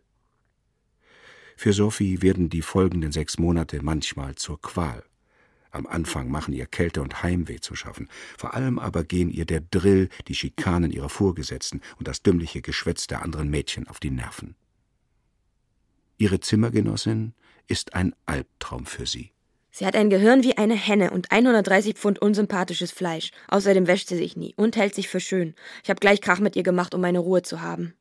Für 1.55 1.73
Sophie 1.73 2.21
werden 2.21 2.49
die 2.49 2.61
folgenden 2.61 3.11
sechs 3.11 3.39
Monate 3.39 3.81
manchmal 3.81 4.35
zur 4.35 4.61
Qual. 4.61 5.03
Am 5.73 5.87
Anfang 5.87 6.29
machen 6.29 6.53
ihr 6.53 6.67
Kälte 6.67 7.01
und 7.01 7.23
Heimweh 7.23 7.59
zu 7.59 7.75
schaffen. 7.75 8.07
Vor 8.37 8.53
allem 8.53 8.77
aber 8.77 9.03
gehen 9.03 9.31
ihr 9.31 9.45
der 9.45 9.59
Drill, 9.59 10.07
die 10.27 10.35
Schikanen 10.35 10.91
ihrer 10.91 11.09
Vorgesetzten 11.09 11.81
und 11.97 12.07
das 12.07 12.21
dümmliche 12.21 12.61
Geschwätz 12.61 13.07
der 13.07 13.23
anderen 13.23 13.49
Mädchen 13.49 13.87
auf 13.87 13.99
die 13.99 14.11
Nerven. 14.11 14.55
Ihre 16.19 16.39
Zimmergenossin 16.39 17.33
ist 17.67 17.95
ein 17.95 18.13
Albtraum 18.27 18.85
für 18.85 19.07
sie. 19.07 19.31
Sie 19.71 19.87
hat 19.87 19.95
ein 19.95 20.11
Gehirn 20.11 20.43
wie 20.43 20.57
eine 20.57 20.75
Henne 20.75 21.09
und 21.09 21.31
130 21.31 21.95
Pfund 21.95 22.19
unsympathisches 22.19 22.91
Fleisch. 22.91 23.31
Außerdem 23.47 23.87
wäscht 23.87 24.09
sie 24.09 24.17
sich 24.17 24.37
nie 24.37 24.53
und 24.55 24.75
hält 24.75 24.93
sich 24.93 25.07
für 25.07 25.19
schön. 25.19 25.55
Ich 25.83 25.89
habe 25.89 25.99
gleich 25.99 26.21
Krach 26.21 26.39
mit 26.39 26.55
ihr 26.55 26.61
gemacht, 26.61 26.93
um 26.93 27.01
meine 27.01 27.17
Ruhe 27.17 27.41
zu 27.41 27.61
haben. 27.61 27.95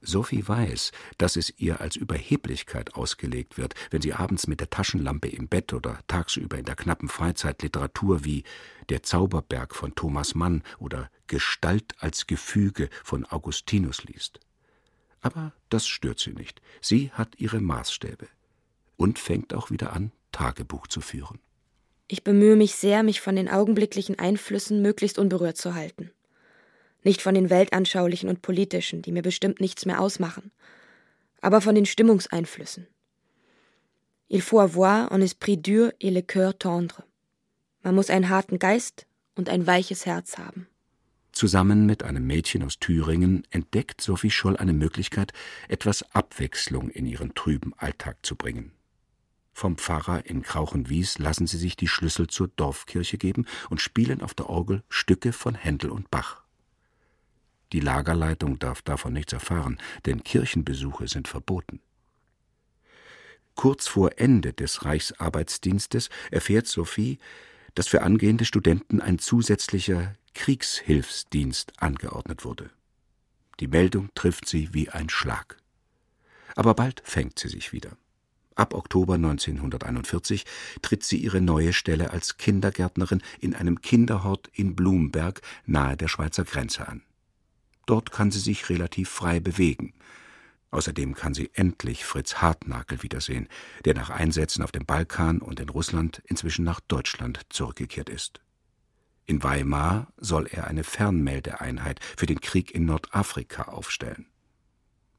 Sophie 0.00 0.46
weiß, 0.46 0.92
dass 1.18 1.36
es 1.36 1.52
ihr 1.58 1.80
als 1.80 1.96
Überheblichkeit 1.96 2.94
ausgelegt 2.94 3.58
wird, 3.58 3.74
wenn 3.90 4.02
sie 4.02 4.12
abends 4.12 4.46
mit 4.46 4.60
der 4.60 4.70
Taschenlampe 4.70 5.28
im 5.28 5.48
Bett 5.48 5.72
oder 5.72 5.98
tagsüber 6.06 6.58
in 6.58 6.64
der 6.64 6.76
knappen 6.76 7.08
Freizeit 7.08 7.62
Literatur 7.62 8.24
wie 8.24 8.44
Der 8.88 9.02
Zauberberg 9.02 9.74
von 9.74 9.94
Thomas 9.94 10.34
Mann 10.34 10.62
oder 10.78 11.10
Gestalt 11.26 11.94
als 11.98 12.26
Gefüge 12.26 12.88
von 13.02 13.24
Augustinus 13.24 14.04
liest. 14.04 14.40
Aber 15.20 15.52
das 15.70 15.86
stört 15.86 16.20
sie 16.20 16.32
nicht. 16.32 16.60
Sie 16.80 17.10
hat 17.10 17.34
ihre 17.38 17.60
Maßstäbe 17.60 18.28
und 18.96 19.18
fängt 19.18 19.54
auch 19.54 19.70
wieder 19.70 19.92
an, 19.92 20.12
Tagebuch 20.30 20.86
zu 20.86 21.00
führen. 21.00 21.40
Ich 22.08 22.22
bemühe 22.22 22.54
mich 22.54 22.76
sehr, 22.76 23.02
mich 23.02 23.20
von 23.20 23.34
den 23.34 23.48
augenblicklichen 23.48 24.18
Einflüssen 24.18 24.82
möglichst 24.82 25.18
unberührt 25.18 25.56
zu 25.56 25.74
halten. 25.74 26.12
Nicht 27.06 27.22
von 27.22 27.36
den 27.36 27.50
weltanschaulichen 27.50 28.28
und 28.28 28.42
politischen, 28.42 29.00
die 29.00 29.12
mir 29.12 29.22
bestimmt 29.22 29.60
nichts 29.60 29.86
mehr 29.86 30.00
ausmachen, 30.00 30.50
aber 31.40 31.60
von 31.60 31.76
den 31.76 31.86
Stimmungseinflüssen. 31.86 32.88
Il 34.26 34.42
faut 34.42 34.58
avoir 34.58 35.12
un 35.12 35.22
esprit 35.22 35.56
dur 35.56 35.92
et 36.00 36.10
le 36.10 36.22
cœur 36.22 36.58
tendre. 36.58 37.04
Man 37.84 37.94
muss 37.94 38.10
einen 38.10 38.28
harten 38.28 38.58
Geist 38.58 39.06
und 39.36 39.48
ein 39.48 39.68
weiches 39.68 40.04
Herz 40.04 40.36
haben. 40.36 40.66
Zusammen 41.30 41.86
mit 41.86 42.02
einem 42.02 42.26
Mädchen 42.26 42.64
aus 42.64 42.80
Thüringen 42.80 43.46
entdeckt 43.50 44.00
Sophie 44.00 44.32
Scholl 44.32 44.56
eine 44.56 44.72
Möglichkeit, 44.72 45.32
etwas 45.68 46.02
Abwechslung 46.12 46.90
in 46.90 47.06
ihren 47.06 47.34
trüben 47.36 47.72
Alltag 47.76 48.16
zu 48.26 48.34
bringen. 48.34 48.72
Vom 49.52 49.78
Pfarrer 49.78 50.26
in 50.26 50.42
Krauchenwies 50.42 51.20
lassen 51.20 51.46
sie 51.46 51.58
sich 51.58 51.76
die 51.76 51.86
Schlüssel 51.86 52.26
zur 52.26 52.48
Dorfkirche 52.48 53.16
geben 53.16 53.46
und 53.70 53.80
spielen 53.80 54.22
auf 54.22 54.34
der 54.34 54.50
Orgel 54.50 54.82
Stücke 54.88 55.32
von 55.32 55.54
Händel 55.54 55.90
und 55.90 56.10
Bach. 56.10 56.45
Die 57.72 57.80
Lagerleitung 57.80 58.58
darf 58.58 58.82
davon 58.82 59.12
nichts 59.12 59.32
erfahren, 59.32 59.78
denn 60.04 60.22
Kirchenbesuche 60.22 61.08
sind 61.08 61.28
verboten. 61.28 61.80
Kurz 63.54 63.88
vor 63.88 64.18
Ende 64.18 64.52
des 64.52 64.84
Reichsarbeitsdienstes 64.84 66.10
erfährt 66.30 66.66
Sophie, 66.66 67.18
dass 67.74 67.88
für 67.88 68.02
angehende 68.02 68.44
Studenten 68.44 69.00
ein 69.00 69.18
zusätzlicher 69.18 70.14
Kriegshilfsdienst 70.34 71.72
angeordnet 71.78 72.44
wurde. 72.44 72.70
Die 73.58 73.68
Meldung 73.68 74.10
trifft 74.14 74.46
sie 74.46 74.74
wie 74.74 74.90
ein 74.90 75.08
Schlag. 75.08 75.56
Aber 76.54 76.74
bald 76.74 77.02
fängt 77.04 77.38
sie 77.38 77.48
sich 77.48 77.72
wieder. 77.72 77.96
Ab 78.54 78.72
Oktober 78.72 79.14
1941 79.14 80.44
tritt 80.80 81.04
sie 81.04 81.18
ihre 81.18 81.40
neue 81.40 81.72
Stelle 81.72 82.10
als 82.10 82.38
Kindergärtnerin 82.38 83.22
in 83.40 83.54
einem 83.54 83.82
Kinderhort 83.82 84.48
in 84.54 84.74
Blumberg 84.74 85.42
nahe 85.66 85.96
der 85.96 86.08
Schweizer 86.08 86.44
Grenze 86.44 86.88
an. 86.88 87.02
Dort 87.86 88.10
kann 88.10 88.30
sie 88.30 88.40
sich 88.40 88.68
relativ 88.68 89.08
frei 89.08 89.40
bewegen. 89.40 89.94
Außerdem 90.72 91.14
kann 91.14 91.32
sie 91.32 91.50
endlich 91.54 92.04
Fritz 92.04 92.36
Hartnagel 92.36 93.02
wiedersehen, 93.02 93.48
der 93.84 93.94
nach 93.94 94.10
Einsätzen 94.10 94.62
auf 94.62 94.72
dem 94.72 94.84
Balkan 94.84 95.38
und 95.38 95.60
in 95.60 95.68
Russland 95.68 96.22
inzwischen 96.26 96.64
nach 96.64 96.80
Deutschland 96.80 97.40
zurückgekehrt 97.48 98.10
ist. 98.10 98.40
In 99.24 99.42
Weimar 99.42 100.12
soll 100.16 100.46
er 100.50 100.66
eine 100.66 100.84
Fernmeldeeinheit 100.84 102.00
für 102.16 102.26
den 102.26 102.40
Krieg 102.40 102.72
in 102.72 102.84
Nordafrika 102.84 103.62
aufstellen. 103.62 104.26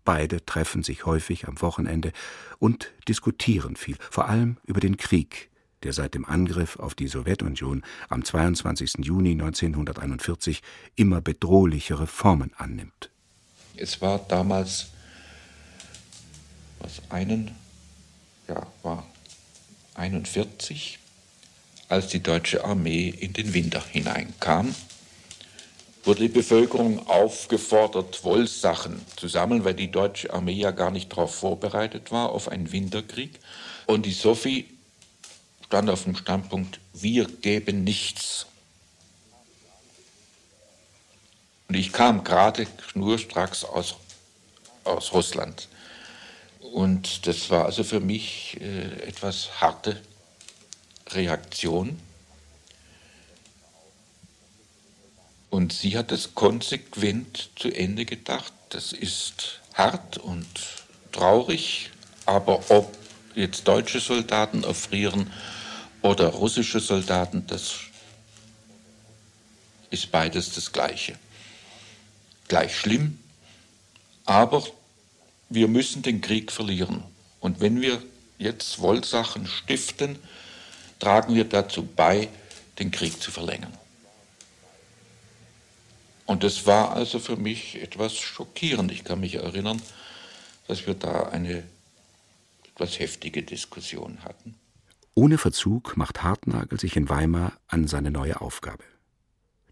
Beide 0.06 0.46
treffen 0.46 0.84
sich 0.84 1.06
häufig 1.06 1.48
am 1.48 1.62
Wochenende 1.62 2.14
und 2.60 2.94
diskutieren 3.10 3.76
viel, 3.76 3.98
vor 4.10 4.30
allem 4.30 4.58
über 4.64 4.80
den 4.80 4.96
Krieg, 4.96 5.50
der 5.84 5.94
seit 5.94 6.14
dem 6.14 6.26
Angriff 6.26 6.78
auf 6.78 6.96
die 6.96 7.08
Sowjetunion 7.08 7.84
am 8.10 8.24
22. 8.24 9.00
Juni 9.00 9.32
1941 9.32 10.62
immer 10.96 11.22
bedrohlichere 11.22 12.08
Formen 12.08 12.52
annimmt. 12.58 13.10
Es 13.76 14.02
war 14.02 14.20
damals 14.28 14.88
was 16.80 17.02
einen 17.10 17.56
ja 18.48 18.68
war 18.84 19.06
41 19.96 21.00
als 21.90 22.08
die 22.08 22.22
deutsche 22.22 22.64
Armee 22.64 23.10
in 23.10 23.34
den 23.34 23.54
Winter 23.54 23.84
hineinkam 23.84 24.76
wurde 26.08 26.22
die 26.22 26.30
Bevölkerung 26.30 27.06
aufgefordert, 27.08 28.24
Wollsachen 28.24 29.02
zu 29.18 29.28
sammeln, 29.28 29.66
weil 29.66 29.74
die 29.74 29.92
deutsche 29.92 30.34
Armee 30.34 30.54
ja 30.54 30.72
gar 30.72 30.90
nicht 30.90 31.12
darauf 31.12 31.36
vorbereitet 31.36 32.14
war, 32.14 32.30
auf 32.30 32.48
einen 32.48 32.72
Winterkrieg. 32.72 33.40
Und 33.88 34.06
die 34.06 34.14
Sophie 34.14 34.77
stand 35.68 35.90
auf 35.90 36.04
dem 36.06 36.16
Standpunkt, 36.16 36.80
wir 36.94 37.26
geben 37.26 37.84
nichts. 37.84 38.46
Und 41.68 41.76
ich 41.76 41.92
kam 41.92 42.24
gerade 42.24 42.66
schnurstracks 42.90 43.66
aus, 43.66 43.96
aus 44.86 45.12
Russland. 45.12 45.68
Und 46.62 47.28
das 47.28 47.50
war 47.50 47.66
also 47.66 47.84
für 47.84 48.00
mich 48.00 48.58
äh, 48.62 49.08
etwas 49.08 49.60
harte 49.60 50.02
Reaktion. 51.10 52.00
Und 55.50 55.74
sie 55.74 55.98
hat 55.98 56.14
es 56.14 56.34
konsequent 56.34 57.50
zu 57.58 57.70
Ende 57.70 58.06
gedacht. 58.06 58.54
Das 58.70 58.94
ist 58.94 59.60
hart 59.74 60.18
und 60.18 60.48
traurig, 61.12 61.90
aber 62.26 62.72
ob 62.72 62.98
jetzt 63.36 63.68
deutsche 63.68 64.00
Soldaten 64.00 64.64
erfrieren 64.64 65.32
oder 66.02 66.28
russische 66.28 66.80
Soldaten, 66.80 67.46
das 67.48 67.76
ist 69.90 70.12
beides 70.12 70.54
das 70.54 70.72
Gleiche. 70.72 71.18
Gleich 72.48 72.76
schlimm, 72.76 73.20
aber 74.26 74.64
wir 75.50 75.68
müssen 75.68 76.02
den 76.02 76.22
Krieg 76.22 76.52
verlieren. 76.52 77.04
Und 77.40 77.60
wenn 77.62 77.82
wir 77.82 78.02
jetzt 78.38 78.80
Wollsachen 78.80 79.48
stiften, 79.48 80.18
tragen 81.00 81.36
wir 81.36 81.46
dazu 81.46 81.84
bei, 81.84 82.30
den 82.80 82.92
Krieg 82.92 83.22
zu 83.22 83.32
verlängern. 83.32 83.74
Und 86.26 86.44
das 86.44 86.66
war 86.66 86.92
also 86.92 87.20
für 87.20 87.38
mich 87.38 87.82
etwas 87.82 88.18
schockierend. 88.18 88.92
Ich 88.92 89.04
kann 89.04 89.22
mich 89.22 89.36
erinnern, 89.36 89.82
dass 90.68 90.86
wir 90.86 90.94
da 90.94 91.30
eine 91.30 91.64
etwas 92.74 93.00
heftige 93.00 93.44
Diskussion 93.44 94.20
hatten. 94.24 94.54
Ohne 95.18 95.40
Verzug 95.40 95.98
macht 95.98 96.22
Hartnagel 96.22 96.80
sich 96.80 96.96
in 96.96 97.10
Weimar 97.10 97.60
an 97.66 97.88
seine 97.88 98.12
neue 98.12 98.40
Aufgabe. 98.40 98.84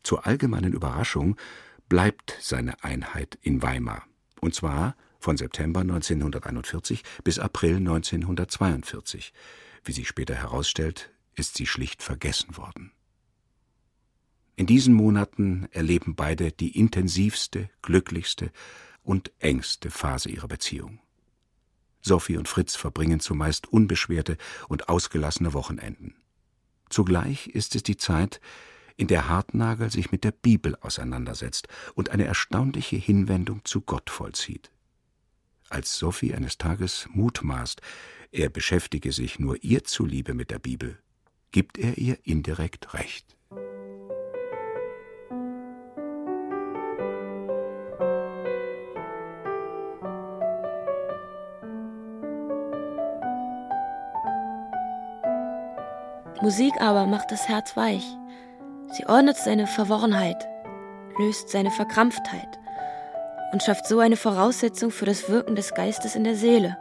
Zur 0.01 0.25
allgemeinen 0.25 0.73
Überraschung 0.73 1.35
bleibt 1.87 2.35
seine 2.41 2.83
Einheit 2.83 3.37
in 3.43 3.61
Weimar, 3.61 4.07
und 4.41 4.55
zwar 4.55 4.95
von 5.19 5.37
September 5.37 5.81
1941 5.81 7.03
bis 7.23 7.37
April 7.37 7.75
1942. 7.75 9.33
Wie 9.83 9.91
sich 9.91 10.07
später 10.07 10.33
herausstellt, 10.33 11.11
ist 11.35 11.55
sie 11.55 11.67
schlicht 11.67 12.01
vergessen 12.01 12.57
worden. 12.57 12.91
In 14.55 14.65
diesen 14.65 14.95
Monaten 14.95 15.67
erleben 15.69 16.15
beide 16.15 16.53
die 16.53 16.75
intensivste, 16.75 17.69
glücklichste 17.83 18.49
und 19.03 19.31
engste 19.37 19.91
Phase 19.91 20.29
ihrer 20.29 20.47
Beziehung. 20.47 21.01
Sophie 22.05 22.37
und 22.37 22.47
Fritz 22.47 22.75
verbringen 22.75 23.19
zumeist 23.19 23.67
unbeschwerte 23.67 24.37
und 24.69 24.89
ausgelassene 24.89 25.53
Wochenenden. 25.53 26.15
Zugleich 26.89 27.47
ist 27.47 27.75
es 27.75 27.81
die 27.81 27.97
Zeit, 27.97 28.39
in 28.95 29.07
der 29.07 29.27
Hartnagel 29.27 29.91
sich 29.91 30.11
mit 30.11 30.23
der 30.23 30.31
Bibel 30.31 30.75
auseinandersetzt 30.77 31.67
und 31.95 32.11
eine 32.11 32.25
erstaunliche 32.25 32.95
Hinwendung 32.95 33.65
zu 33.65 33.81
Gott 33.81 34.09
vollzieht. 34.09 34.71
Als 35.69 35.97
Sophie 35.97 36.35
eines 36.35 36.59
Tages 36.59 37.07
mutmaßt, 37.11 37.81
er 38.31 38.49
beschäftige 38.49 39.11
sich 39.11 39.39
nur 39.39 39.63
ihr 39.63 39.83
zuliebe 39.83 40.35
mit 40.35 40.51
der 40.51 40.59
Bibel, 40.59 40.99
gibt 41.51 41.79
er 41.79 41.97
ihr 41.97 42.19
indirekt 42.23 42.93
recht. 42.93 43.34
Musik 56.41 56.73
aber 56.81 57.05
macht 57.05 57.31
das 57.31 57.47
Herz 57.47 57.77
weich. 57.77 58.05
Sie 58.91 59.05
ordnet 59.05 59.37
seine 59.37 59.67
Verworrenheit, 59.67 60.47
löst 61.17 61.49
seine 61.49 61.71
Verkrampftheit 61.71 62.59
und 63.53 63.63
schafft 63.63 63.87
so 63.87 63.99
eine 63.99 64.17
Voraussetzung 64.17 64.91
für 64.91 65.05
das 65.05 65.29
Wirken 65.29 65.55
des 65.55 65.73
Geistes 65.73 66.15
in 66.15 66.25
der 66.25 66.35
Seele. 66.35 66.77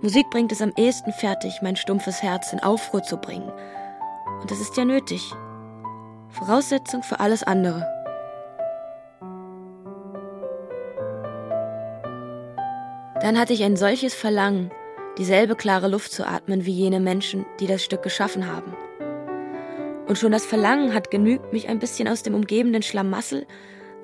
Musik 0.00 0.28
bringt 0.30 0.50
es 0.52 0.62
am 0.62 0.72
ehesten 0.76 1.12
fertig, 1.12 1.60
mein 1.62 1.76
stumpfes 1.76 2.22
Herz 2.22 2.52
in 2.52 2.60
Aufruhr 2.60 3.02
zu 3.02 3.18
bringen. 3.18 3.52
Und 4.40 4.50
das 4.50 4.58
ist 4.58 4.76
ja 4.76 4.84
nötig. 4.84 5.30
Voraussetzung 6.30 7.02
für 7.02 7.20
alles 7.20 7.42
andere. 7.42 7.86
Dann 13.20 13.38
hatte 13.38 13.52
ich 13.52 13.62
ein 13.62 13.76
solches 13.76 14.14
Verlangen, 14.14 14.72
dieselbe 15.18 15.56
klare 15.56 15.88
Luft 15.88 16.12
zu 16.12 16.26
atmen 16.26 16.66
wie 16.66 16.72
jene 16.72 17.00
Menschen, 17.00 17.46
die 17.60 17.66
das 17.66 17.82
Stück 17.82 18.02
geschaffen 18.02 18.46
haben. 18.46 18.74
Und 20.06 20.18
schon 20.18 20.32
das 20.32 20.44
Verlangen 20.44 20.94
hat 20.94 21.10
genügt, 21.10 21.52
mich 21.52 21.68
ein 21.68 21.78
bisschen 21.78 22.08
aus 22.08 22.22
dem 22.22 22.34
umgebenden 22.34 22.82
Schlamassel, 22.82 23.46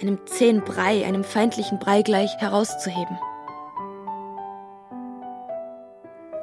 einem 0.00 0.18
zähen 0.26 0.62
Brei, 0.62 1.04
einem 1.04 1.24
feindlichen 1.24 1.78
Brei 1.78 2.02
gleich, 2.02 2.36
herauszuheben. 2.38 3.18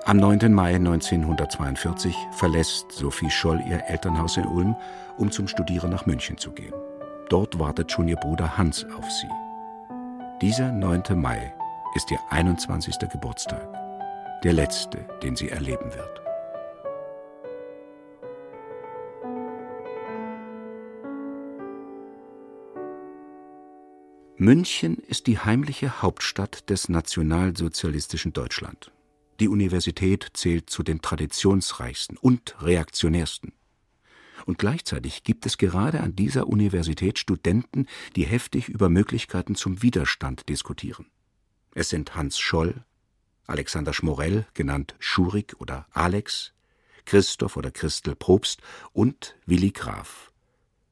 Am 0.07 0.17
9. 0.17 0.53
Mai 0.53 0.75
1942 0.75 2.15
verlässt 2.33 2.91
Sophie 2.91 3.31
Scholl 3.31 3.59
ihr 3.67 3.81
Elternhaus 3.87 4.37
in 4.37 4.45
Ulm, 4.45 4.75
um 5.17 5.31
zum 5.31 5.47
Studieren 5.47 5.89
nach 5.89 6.05
München 6.05 6.37
zu 6.37 6.51
gehen. 6.51 6.73
Dort 7.29 7.57
wartet 7.57 7.91
schon 7.91 8.07
ihr 8.07 8.17
Bruder 8.17 8.55
Hans 8.55 8.85
auf 8.99 9.09
sie. 9.09 9.29
Dieser 10.41 10.71
9. 10.71 11.01
Mai 11.15 11.55
ist 11.95 12.11
ihr 12.11 12.19
21. 12.29 12.99
Geburtstag, 13.11 13.67
der 14.45 14.53
letzte, 14.53 15.07
den 15.23 15.35
sie 15.35 15.49
erleben 15.49 15.91
wird. 15.95 16.21
München 24.37 24.97
ist 24.97 25.25
die 25.25 25.39
heimliche 25.39 26.03
Hauptstadt 26.03 26.69
des 26.69 26.89
nationalsozialistischen 26.89 28.33
Deutschland. 28.33 28.91
Die 29.39 29.47
Universität 29.47 30.29
zählt 30.33 30.69
zu 30.69 30.83
den 30.83 31.01
traditionsreichsten 31.01 32.15
und 32.17 32.55
reaktionärsten. 32.61 33.53
Und 34.45 34.59
gleichzeitig 34.59 35.23
gibt 35.23 35.47
es 35.47 35.57
gerade 35.57 36.01
an 36.01 36.15
dieser 36.15 36.45
Universität 36.45 37.17
Studenten, 37.17 37.87
die 38.15 38.27
heftig 38.27 38.69
über 38.69 38.89
Möglichkeiten 38.89 39.55
zum 39.55 39.81
Widerstand 39.81 40.47
diskutieren. 40.49 41.07
Es 41.73 41.89
sind 41.89 42.15
Hans 42.15 42.37
Scholl, 42.37 42.85
Alexander 43.47 43.93
Schmorell, 43.93 44.45
genannt 44.53 44.95
Schurig 44.99 45.55
oder 45.59 45.85
Alex, 45.91 46.53
Christoph 47.05 47.57
oder 47.57 47.71
Christel 47.71 48.15
Probst 48.15 48.61
und 48.93 49.35
Willi 49.45 49.71
Graf. 49.71 50.31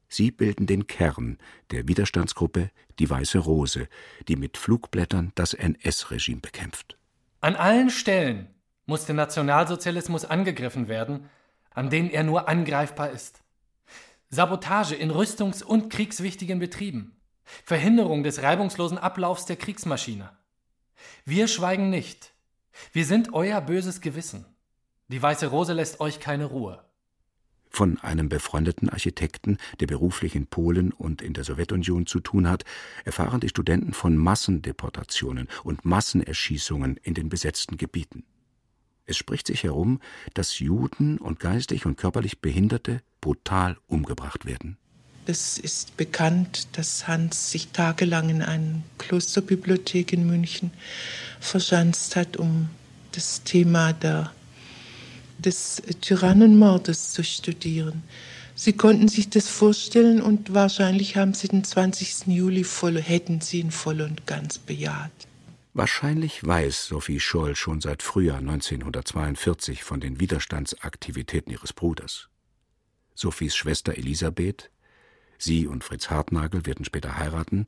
Sie 0.07 0.29
bilden 0.29 0.67
den 0.67 0.85
Kern 0.85 1.39
der 1.71 1.87
Widerstandsgruppe 1.87 2.69
Die 2.99 3.09
Weiße 3.09 3.39
Rose, 3.39 3.87
die 4.27 4.35
mit 4.35 4.57
Flugblättern 4.57 5.31
das 5.33 5.55
NS-Regime 5.55 6.41
bekämpft. 6.41 6.97
An 7.41 7.55
allen 7.55 7.89
Stellen 7.89 8.53
muss 8.85 9.05
der 9.05 9.15
Nationalsozialismus 9.15 10.25
angegriffen 10.25 10.87
werden, 10.87 11.29
an 11.71 11.89
denen 11.89 12.11
er 12.11 12.23
nur 12.23 12.47
angreifbar 12.47 13.09
ist. 13.09 13.41
Sabotage 14.29 14.95
in 14.95 15.11
rüstungs- 15.11 15.63
und 15.63 15.89
kriegswichtigen 15.89 16.59
Betrieben, 16.59 17.19
Verhinderung 17.63 18.23
des 18.23 18.43
reibungslosen 18.43 18.99
Ablaufs 18.99 19.45
der 19.45 19.55
Kriegsmaschine, 19.55 20.29
wir 21.25 21.47
schweigen 21.47 21.89
nicht. 21.89 22.32
Wir 22.91 23.05
sind 23.05 23.33
euer 23.33 23.61
böses 23.61 24.01
Gewissen. 24.01 24.45
Die 25.07 25.21
Weiße 25.21 25.47
Rose 25.47 25.73
lässt 25.73 25.99
euch 25.99 26.19
keine 26.19 26.45
Ruhe. 26.45 26.83
Von 27.69 27.99
einem 27.99 28.29
befreundeten 28.29 28.89
Architekten, 28.89 29.57
der 29.79 29.87
beruflich 29.87 30.35
in 30.35 30.45
Polen 30.45 30.91
und 30.91 31.23
in 31.23 31.33
der 31.33 31.43
Sowjetunion 31.43 32.05
zu 32.05 32.19
tun 32.19 32.47
hat, 32.47 32.65
erfahren 33.03 33.39
die 33.39 33.49
Studenten 33.49 33.93
von 33.93 34.15
Massendeportationen 34.15 35.47
und 35.63 35.83
Massenerschießungen 35.83 36.97
in 36.97 37.15
den 37.15 37.29
besetzten 37.29 37.77
Gebieten. 37.77 38.25
Es 39.05 39.17
spricht 39.17 39.47
sich 39.47 39.63
herum, 39.63 39.99
dass 40.33 40.59
Juden 40.59 41.17
und 41.17 41.39
geistig 41.39 41.85
und 41.85 41.97
körperlich 41.97 42.41
Behinderte 42.41 43.01
brutal 43.21 43.77
umgebracht 43.87 44.45
werden. 44.45 44.77
Es 45.25 45.57
ist 45.57 45.95
bekannt, 45.95 46.67
dass 46.73 47.07
Hans 47.07 47.51
sich 47.51 47.69
tagelang 47.69 48.29
in 48.29 48.41
einer 48.41 48.81
Klosterbibliothek 48.97 50.11
in 50.11 50.27
München 50.27 50.71
verschanzt 51.39 52.15
hat, 52.15 52.37
um 52.37 52.69
das 53.13 53.43
Thema 53.43 53.93
der, 53.93 54.31
des 55.39 55.81
Tyrannenmordes 56.01 57.11
zu 57.13 57.23
studieren. 57.23 58.03
Sie 58.55 58.73
konnten 58.73 59.07
sich 59.07 59.29
das 59.29 59.47
vorstellen 59.47 60.21
und 60.21 60.53
wahrscheinlich 60.53 61.15
haben 61.15 61.33
sie 61.33 61.47
den 61.47 61.63
20. 61.63 62.27
Juli 62.27 62.63
voll, 62.63 63.01
hätten 63.01 63.41
sie 63.41 63.61
ihn 63.61 63.71
voll 63.71 64.01
und 64.01 64.27
ganz 64.27 64.57
bejaht. 64.57 65.11
Wahrscheinlich 65.73 66.45
weiß 66.45 66.85
Sophie 66.85 67.19
Scholl 67.19 67.55
schon 67.55 67.81
seit 67.81 68.03
Frühjahr 68.03 68.37
1942 68.37 69.83
von 69.83 69.99
den 69.99 70.19
Widerstandsaktivitäten 70.19 71.51
ihres 71.51 71.73
Bruders. 71.73 72.29
Sophies 73.15 73.55
Schwester 73.55 73.97
Elisabeth 73.97 74.69
Sie 75.43 75.67
und 75.67 75.83
Fritz 75.83 76.09
Hartnagel 76.09 76.65
werden 76.65 76.85
später 76.85 77.17
heiraten. 77.17 77.67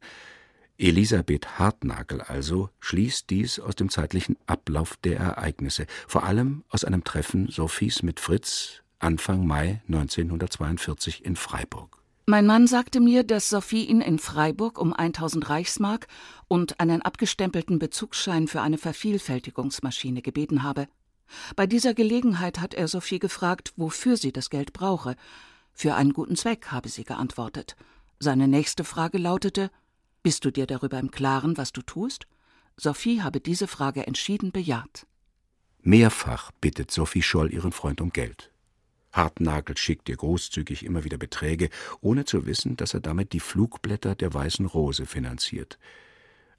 Elisabeth 0.77 1.59
Hartnagel 1.59 2.21
also 2.21 2.69
schließt 2.79 3.29
dies 3.29 3.59
aus 3.59 3.75
dem 3.75 3.89
zeitlichen 3.89 4.37
Ablauf 4.45 4.97
der 4.97 5.19
Ereignisse, 5.19 5.85
vor 6.07 6.23
allem 6.23 6.63
aus 6.69 6.83
einem 6.83 7.03
Treffen 7.03 7.47
Sophies 7.49 8.03
mit 8.03 8.19
Fritz 8.19 8.81
Anfang 8.99 9.45
Mai 9.45 9.81
1942 9.87 11.23
in 11.23 11.35
Freiburg. 11.35 12.01
Mein 12.27 12.47
Mann 12.47 12.65
sagte 12.65 12.99
mir, 12.99 13.23
dass 13.23 13.49
Sophie 13.49 13.85
ihn 13.85 14.01
in 14.01 14.17
Freiburg 14.17 14.79
um 14.79 14.93
1000 14.93 15.47
Reichsmark 15.47 16.07
und 16.47 16.79
einen 16.79 17.03
abgestempelten 17.03 17.77
Bezugsschein 17.77 18.47
für 18.47 18.61
eine 18.61 18.79
Vervielfältigungsmaschine 18.79 20.23
gebeten 20.23 20.63
habe. 20.63 20.87
Bei 21.55 21.67
dieser 21.67 21.93
Gelegenheit 21.93 22.59
hat 22.59 22.73
er 22.73 22.87
Sophie 22.87 23.19
gefragt, 23.19 23.73
wofür 23.75 24.17
sie 24.17 24.31
das 24.31 24.49
Geld 24.49 24.73
brauche. 24.73 25.15
Für 25.77 25.95
einen 25.95 26.13
guten 26.13 26.37
Zweck, 26.37 26.67
habe 26.67 26.87
sie 26.87 27.03
geantwortet. 27.03 27.75
Seine 28.17 28.47
nächste 28.47 28.85
Frage 28.85 29.17
lautete 29.17 29.69
Bist 30.23 30.45
du 30.45 30.51
dir 30.51 30.67
darüber 30.67 30.97
im 30.99 31.11
Klaren, 31.11 31.57
was 31.57 31.73
du 31.73 31.81
tust? 31.81 32.27
Sophie 32.77 33.21
habe 33.21 33.41
diese 33.41 33.67
Frage 33.67 34.07
entschieden 34.07 34.53
bejaht. 34.53 35.05
Mehrfach 35.81 36.51
bittet 36.61 36.91
Sophie 36.91 37.21
Scholl 37.21 37.53
ihren 37.53 37.73
Freund 37.73 37.99
um 37.99 38.11
Geld. 38.11 38.51
Hartnagel 39.11 39.77
schickt 39.77 40.07
ihr 40.07 40.15
großzügig 40.15 40.85
immer 40.85 41.03
wieder 41.03 41.17
Beträge, 41.17 41.69
ohne 41.99 42.23
zu 42.23 42.45
wissen, 42.45 42.77
dass 42.77 42.93
er 42.93 43.01
damit 43.01 43.33
die 43.33 43.39
Flugblätter 43.41 44.15
der 44.15 44.33
Weißen 44.33 44.65
Rose 44.65 45.05
finanziert. 45.05 45.77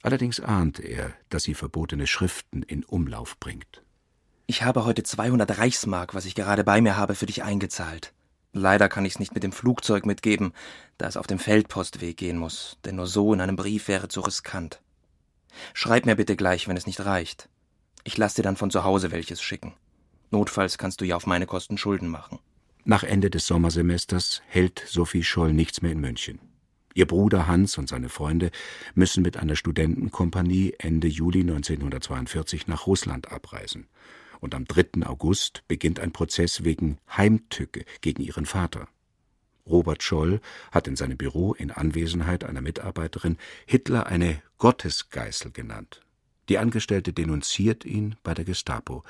Allerdings 0.03 0.39
ahnt 0.39 0.79
er, 0.79 1.13
dass 1.29 1.43
sie 1.43 1.55
verbotene 1.55 2.05
Schriften 2.05 2.61
in 2.61 2.83
Umlauf 2.83 3.39
bringt. 3.39 3.83
Ich 4.45 4.61
habe 4.61 4.85
heute 4.85 5.01
200 5.01 5.57
Reichsmark, 5.57 6.13
was 6.13 6.25
ich 6.25 6.35
gerade 6.35 6.63
bei 6.63 6.81
mir 6.81 6.97
habe, 6.97 7.15
für 7.15 7.25
dich 7.25 7.43
eingezahlt. 7.43 8.13
Leider 8.57 8.89
kann 8.89 9.05
ich 9.05 9.13
es 9.13 9.19
nicht 9.19 9.35
mit 9.35 9.43
dem 9.43 9.51
Flugzeug 9.51 10.07
mitgeben, 10.07 10.51
da 10.97 11.07
es 11.07 11.15
auf 11.15 11.27
dem 11.27 11.37
Feldpostweg 11.37 12.17
gehen 12.17 12.37
muss, 12.37 12.77
denn 12.85 12.95
nur 12.95 13.05
so 13.05 13.31
in 13.31 13.39
einem 13.39 13.55
Brief 13.55 13.87
wäre 13.87 14.07
zu 14.07 14.21
riskant. 14.21 14.81
Schreib 15.75 16.07
mir 16.07 16.15
bitte 16.15 16.35
gleich, 16.35 16.67
wenn 16.67 16.75
es 16.75 16.87
nicht 16.87 17.05
reicht. 17.05 17.49
Ich 18.03 18.17
lasse 18.17 18.37
dir 18.37 18.41
dann 18.41 18.57
von 18.57 18.71
zu 18.71 18.83
Hause 18.83 19.11
welches 19.11 19.43
schicken. 19.43 19.75
Notfalls 20.31 20.79
kannst 20.79 21.01
du 21.01 21.05
ja 21.05 21.15
auf 21.15 21.27
meine 21.27 21.45
Kosten 21.45 21.77
Schulden 21.77 22.09
machen. 22.09 22.39
Nach 22.83 23.03
Ende 23.03 23.29
des 23.29 23.45
Sommersemesters 23.45 24.41
hält 24.47 24.83
Sophie 24.87 25.23
Scholl 25.23 25.53
nichts 25.53 25.83
mehr 25.83 25.91
in 25.91 25.99
München. 25.99 26.39
Ihr 26.95 27.05
Bruder 27.05 27.45
Hans 27.45 27.77
und 27.77 27.87
seine 27.87 28.09
Freunde 28.09 28.49
müssen 28.95 29.21
mit 29.21 29.37
einer 29.37 29.55
Studentenkompanie 29.55 30.73
Ende 30.79 31.07
Juli 31.07 31.41
1942 31.41 32.65
nach 32.65 32.87
Russland 32.87 33.31
abreisen 33.31 33.87
und 34.39 34.55
am 34.55 34.65
3. 34.65 35.05
August 35.05 35.63
beginnt 35.67 35.99
ein 35.99 36.11
Prozess 36.11 36.63
wegen 36.63 36.97
Heimtücke 37.15 37.85
gegen 38.01 38.21
ihren 38.23 38.45
Vater. 38.45 38.87
Robert 39.65 40.01
Scholl 40.03 40.39
hat 40.71 40.87
in 40.87 40.95
seinem 40.95 41.17
Büro 41.17 41.53
in 41.53 41.71
Anwesenheit 41.71 42.43
einer 42.43 42.61
Mitarbeiterin 42.61 43.37
Hitler 43.65 44.07
eine 44.07 44.41
Gottesgeißel 44.57 45.51
genannt. 45.51 46.01
Die 46.49 46.57
Angestellte 46.57 47.13
denunziert 47.13 47.83
ihn 47.83 48.15
bei 48.23 48.33
der 48.33 48.45
Gestapo. 48.45 49.03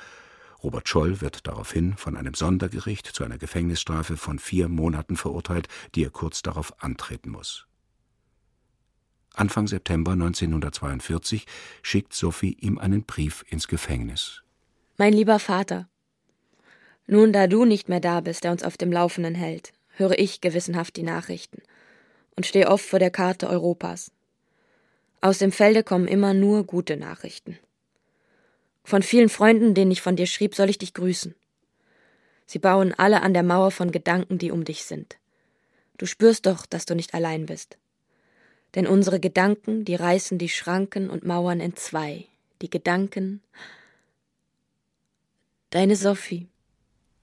Robert 0.64 0.90
Scholl 0.90 1.22
wird 1.22 1.46
daraufhin 1.46 1.96
von 1.96 2.18
einem 2.18 2.34
Sondergericht 2.34 3.06
zu 3.06 3.24
einer 3.24 3.38
Gefängnisstrafe 3.38 4.18
von 4.18 4.40
vier 4.40 4.70
Monaten 4.70 5.16
verurteilt, 5.16 5.68
die 5.94 6.04
er 6.04 6.10
kurz 6.10 6.42
darauf 6.42 6.82
antreten 6.82 7.30
muss. 7.30 7.68
Anfang 9.36 9.68
September 9.68 10.14
1942 10.14 11.46
schickt 11.84 12.14
Sophie 12.14 12.58
ihm 12.60 12.80
einen 12.80 13.04
Brief 13.04 13.46
ins 13.50 13.68
Gefängnis. 13.68 14.42
Mein 15.00 15.14
lieber 15.14 15.38
Vater, 15.38 15.88
nun 17.06 17.32
da 17.32 17.46
du 17.46 17.66
nicht 17.66 17.88
mehr 17.88 18.00
da 18.00 18.20
bist, 18.20 18.44
der 18.44 18.52
uns 18.52 18.64
auf 18.64 18.78
dem 18.78 18.92
Laufenden 18.92 19.36
hält, 19.36 19.72
höre 19.96 20.18
ich 20.18 20.42
gewissenhaft 20.42 20.96
die 20.96 21.04
Nachrichten 21.04 21.62
und 22.36 22.48
stehe 22.48 22.68
oft 22.68 22.84
vor 22.84 22.98
der 22.98 23.12
Karte 23.12 23.48
Europas. 23.48 24.12
Aus 25.22 25.38
dem 25.38 25.52
Felde 25.52 25.84
kommen 25.84 26.08
immer 26.08 26.34
nur 26.34 26.64
gute 26.64 26.98
Nachrichten. 26.98 27.60
Von 28.84 29.04
vielen 29.04 29.30
Freunden, 29.30 29.76
denen 29.76 29.92
ich 29.92 30.02
von 30.02 30.16
dir 30.16 30.26
schrieb, 30.26 30.56
soll 30.56 30.72
ich 30.72 30.80
dich 30.80 30.96
grüßen. 30.96 31.36
Sie 32.48 32.60
bauen 32.60 32.92
alle 32.98 33.22
an 33.22 33.36
der 33.36 33.44
Mauer 33.44 33.70
von 33.70 33.92
Gedanken, 33.92 34.40
die 34.40 34.50
um 34.50 34.64
dich 34.64 34.84
sind. 34.86 35.18
Du 36.00 36.08
spürst 36.08 36.48
doch, 36.48 36.66
dass 36.66 36.88
du 36.88 36.96
nicht 36.96 37.14
allein 37.14 37.46
bist. 37.46 37.78
Denn 38.74 38.88
unsere 38.88 39.20
Gedanken, 39.20 39.86
die 39.86 39.96
reißen 39.96 40.40
die 40.40 40.50
Schranken 40.50 41.12
und 41.12 41.24
Mauern 41.24 41.60
in 41.60 41.76
zwei. 41.76 42.26
Die 42.64 42.70
Gedanken 42.72 43.44
Deine 45.70 45.98
Sophie. 45.98 46.48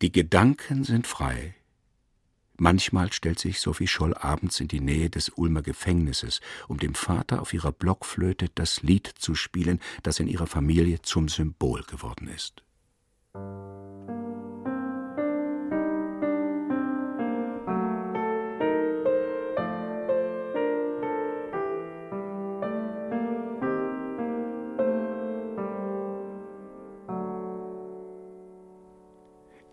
Die 0.02 0.12
Gedanken 0.12 0.84
sind 0.84 1.06
frei. 1.06 1.54
Manchmal 2.58 3.10
stellt 3.10 3.38
sich 3.38 3.58
Sophie 3.58 3.86
Scholl 3.86 4.12
abends 4.12 4.60
in 4.60 4.68
die 4.68 4.80
Nähe 4.80 5.08
des 5.08 5.30
Ulmer 5.30 5.62
Gefängnisses, 5.62 6.42
um 6.68 6.78
dem 6.78 6.94
Vater 6.94 7.40
auf 7.40 7.54
ihrer 7.54 7.72
Blockflöte 7.72 8.50
das 8.54 8.82
Lied 8.82 9.06
zu 9.06 9.34
spielen, 9.34 9.80
das 10.02 10.20
in 10.20 10.28
ihrer 10.28 10.46
Familie 10.46 11.00
zum 11.00 11.28
Symbol 11.30 11.84
geworden 11.84 12.28
ist. 12.28 12.62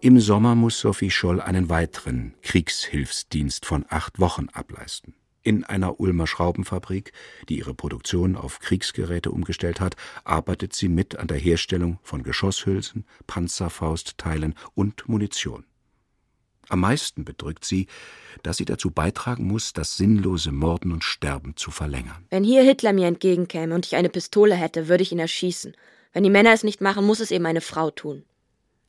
Im 0.04 0.20
Sommer 0.20 0.56
muss 0.56 0.80
Sophie 0.80 1.12
Scholl 1.12 1.39
einen 1.39 1.70
weiteren 1.70 2.34
Kriegshilfsdienst 2.41 3.68
von 3.68 3.86
acht 3.88 4.20
Wochen 4.20 4.47
ableisten. 4.52 5.14
In 5.43 5.64
einer 5.64 5.99
Ulmer 5.99 6.26
Schraubenfabrik, 6.26 7.12
die 7.49 7.60
ihre 7.60 7.76
Produktion 7.76 8.36
auf 8.36 8.58
Kriegsgeräte 8.58 9.30
umgestellt 9.30 9.80
hat, 9.80 9.95
arbeitet 10.24 10.74
sie 10.74 10.89
mit 10.89 11.18
an 11.18 11.28
der 11.28 11.38
Herstellung 11.38 11.99
von 12.02 12.24
Geschosshülsen, 12.24 13.06
Panzerfaustteilen 13.28 14.56
und 14.74 15.08
Munition. 15.08 15.66
Am 16.68 16.80
meisten 16.80 17.24
bedrückt 17.24 17.64
sie, 17.64 17.86
dass 18.41 18.58
sie 18.58 18.66
dazu 18.66 18.89
beitragen 18.89 19.45
muss, 19.45 19.72
das 19.72 19.97
sinnlose 19.97 20.52
Morden 20.52 20.93
und 20.93 21.04
Sterben 21.04 21.56
zu 21.58 21.70
verlängern. 21.70 22.26
Wenn 22.32 22.43
hier 22.43 22.64
Hitler 22.64 22.93
mir 22.93 23.06
entgegenkäme 23.06 23.76
und 23.76 23.86
ich 23.86 23.95
eine 23.95 24.10
Pistole 24.10 24.56
hätte, 24.56 24.88
würde 24.88 25.04
ich 25.04 25.12
ihn 25.12 25.20
erschießen. 25.20 25.76
Wenn 26.12 26.24
die 26.24 26.32
Männer 26.32 26.54
es 26.54 26.64
nicht 26.64 26.82
machen, 26.82 27.06
muss 27.06 27.20
es 27.20 27.30
eben 27.30 27.45
eine 27.45 27.62
Frau 27.62 27.91
tun. 27.91 28.24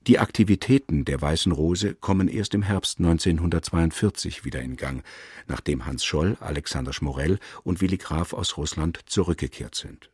Die 0.09 0.19
Aktivitäten 0.19 1.05
der 1.05 1.23
Weißen 1.23 1.53
Rose 1.53 1.95
kommen 1.95 2.27
erst 2.27 2.55
im 2.55 2.63
Herbst 2.63 2.99
1942 2.99 4.45
wieder 4.45 4.61
in 4.61 4.75
Gang, 4.75 5.05
nachdem 5.47 5.87
Hans 5.87 6.05
Scholl, 6.05 6.37
Alexander 6.41 6.93
Schmorell 6.93 7.39
und 7.63 7.81
Willi 7.81 7.99
Graf 7.99 8.33
aus 8.33 8.57
Russland 8.57 8.99
zurückgekehrt 9.07 9.77
sind. 9.77 10.11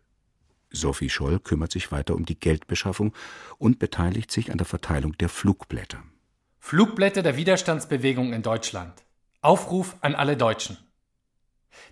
Sophie 0.71 1.09
Scholl 1.09 1.41
kümmert 1.41 1.73
sich 1.73 1.91
weiter 1.91 2.17
um 2.17 2.27
die 2.27 2.39
Geldbeschaffung 2.39 3.15
und 3.57 3.79
beteiligt 3.79 4.31
sich 4.31 4.53
an 4.53 4.59
der 4.59 4.67
Verteilung 4.67 5.17
der 5.17 5.31
Flugblätter. 5.31 6.03
Flugblätter 6.59 7.23
der 7.23 7.39
Widerstandsbewegung 7.39 8.35
in 8.35 8.43
Deutschland. 8.43 8.93
Aufruf 9.41 9.97
an 10.03 10.15
alle 10.15 10.37
Deutschen. 10.37 10.77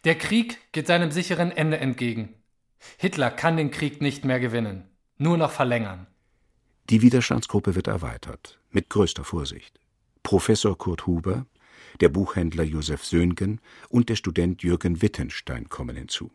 Der 0.04 0.16
Krieg 0.16 0.58
geht 0.72 0.86
seinem 0.86 1.12
sicheren 1.12 1.50
Ende 1.50 1.78
entgegen. 1.78 2.34
Hitler 2.98 3.30
kann 3.30 3.56
den 3.56 3.70
Krieg 3.70 4.02
nicht 4.02 4.26
mehr 4.26 4.38
gewinnen, 4.38 4.84
nur 5.16 5.38
noch 5.38 5.50
verlängern. 5.50 6.06
Die 6.88 7.02
Widerstandsgruppe 7.02 7.74
wird 7.74 7.88
erweitert, 7.88 8.60
mit 8.70 8.88
größter 8.90 9.24
Vorsicht. 9.24 9.80
Professor 10.22 10.78
Kurt 10.78 11.08
Huber, 11.08 11.46
der 11.98 12.08
Buchhändler 12.10 12.62
Josef 12.62 13.04
Söhngen 13.04 13.60
und 13.88 14.08
der 14.08 14.14
Student 14.14 14.62
Jürgen 14.62 15.02
Wittenstein 15.02 15.68
kommen 15.68 15.96
hinzu. 15.96 16.30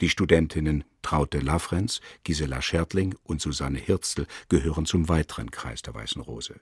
Die 0.00 0.08
Studentinnen 0.08 0.82
Traute 1.02 1.38
Lafrenz, 1.38 2.00
Gisela 2.24 2.60
Schertling 2.60 3.14
und 3.22 3.40
Susanne 3.40 3.78
Hirzl 3.78 4.26
gehören 4.48 4.84
zum 4.84 5.08
weiteren 5.08 5.52
Kreis 5.52 5.82
der 5.82 5.94
Weißen 5.94 6.20
Rose. 6.20 6.58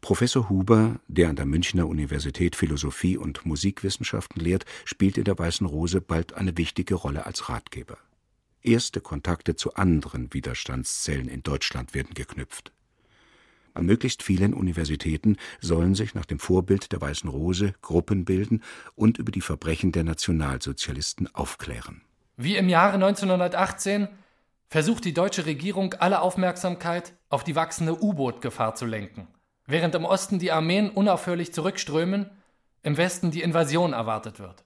Professor 0.00 0.48
Huber, 0.48 1.00
der 1.08 1.28
an 1.28 1.36
der 1.36 1.46
Münchner 1.46 1.88
Universität 1.88 2.54
Philosophie 2.54 3.16
und 3.16 3.46
Musikwissenschaften 3.46 4.40
lehrt, 4.40 4.64
spielt 4.84 5.18
in 5.18 5.24
der 5.24 5.36
Weißen 5.36 5.66
Rose 5.66 6.00
bald 6.00 6.34
eine 6.34 6.56
wichtige 6.56 6.94
Rolle 6.94 7.26
als 7.26 7.48
Ratgeber. 7.48 7.98
Erste 8.66 9.02
Kontakte 9.02 9.56
zu 9.56 9.74
anderen 9.74 10.32
Widerstandszellen 10.32 11.28
in 11.28 11.42
Deutschland 11.42 11.92
werden 11.92 12.14
geknüpft. 12.14 12.72
An 13.74 13.84
möglichst 13.84 14.22
vielen 14.22 14.54
Universitäten 14.54 15.36
sollen 15.60 15.94
sich 15.94 16.14
nach 16.14 16.24
dem 16.24 16.38
Vorbild 16.38 16.90
der 16.90 17.00
Weißen 17.02 17.28
Rose 17.28 17.74
Gruppen 17.82 18.24
bilden 18.24 18.62
und 18.94 19.18
über 19.18 19.32
die 19.32 19.42
Verbrechen 19.42 19.92
der 19.92 20.04
Nationalsozialisten 20.04 21.34
aufklären. 21.34 22.00
Wie 22.38 22.56
im 22.56 22.70
Jahre 22.70 22.94
1918 22.94 24.08
versucht 24.68 25.04
die 25.04 25.12
deutsche 25.12 25.44
Regierung 25.44 25.92
alle 25.94 26.22
Aufmerksamkeit 26.22 27.12
auf 27.28 27.44
die 27.44 27.56
wachsende 27.56 28.02
U-Boot-Gefahr 28.02 28.76
zu 28.76 28.86
lenken. 28.86 29.28
Während 29.66 29.94
im 29.94 30.06
Osten 30.06 30.38
die 30.38 30.52
Armeen 30.52 30.88
unaufhörlich 30.88 31.52
zurückströmen, 31.52 32.30
im 32.82 32.96
Westen 32.96 33.30
die 33.30 33.42
Invasion 33.42 33.92
erwartet 33.92 34.38
wird. 34.38 34.64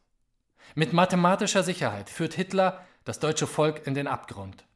Mit 0.76 0.92
mathematischer 0.92 1.64
Sicherheit 1.64 2.11
führt 2.11 2.34
Hitler 2.34 2.84
das 3.09 3.21
deutsche 3.21 3.47
Volk 3.47 3.87
in 3.87 3.95
den 3.95 4.07
Abgrund. 4.07 4.67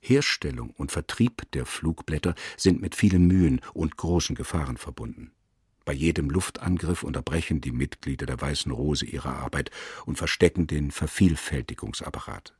Herstellung 0.00 0.70
und 0.70 0.90
Vertrieb 0.90 1.48
der 1.52 1.66
Flugblätter 1.66 2.34
sind 2.56 2.82
mit 2.82 2.96
vielen 2.96 3.28
Mühen 3.28 3.60
und 3.74 3.96
großen 3.96 4.34
Gefahren 4.34 4.76
verbunden. 4.76 5.30
Bei 5.84 5.92
jedem 5.92 6.30
Luftangriff 6.30 7.04
unterbrechen 7.04 7.60
die 7.60 7.70
Mitglieder 7.70 8.26
der 8.26 8.40
Weißen 8.40 8.72
Rose 8.72 9.06
ihre 9.06 9.28
Arbeit 9.28 9.70
und 10.04 10.18
verstecken 10.18 10.66
den 10.66 10.90
Vervielfältigungsapparat. 10.90 12.54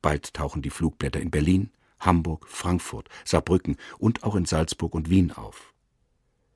Bald 0.00 0.32
tauchen 0.32 0.62
die 0.62 0.70
Flugblätter 0.70 1.20
in 1.20 1.30
Berlin, 1.30 1.70
Hamburg, 1.98 2.48
Frankfurt, 2.48 3.10
Saarbrücken 3.26 3.76
und 3.98 4.22
auch 4.22 4.36
in 4.36 4.46
Salzburg 4.46 4.94
und 4.94 5.10
Wien 5.10 5.32
auf. 5.32 5.74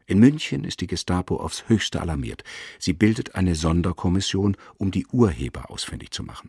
In 0.07 0.21
München 0.21 0.65
ist 0.65 0.81
die 0.81 0.87
Gestapo 0.87 1.37
aufs 1.37 1.69
höchste 1.69 2.01
alarmiert. 2.01 2.45
Sie 2.79 2.95
bildet 2.95 3.35
eine 3.35 3.55
Sonderkommission, 3.55 4.57
um 4.79 4.91
die 4.91 5.07
Urheber 5.09 5.71
ausfindig 5.71 6.13
zu 6.13 6.23
machen. 6.23 6.49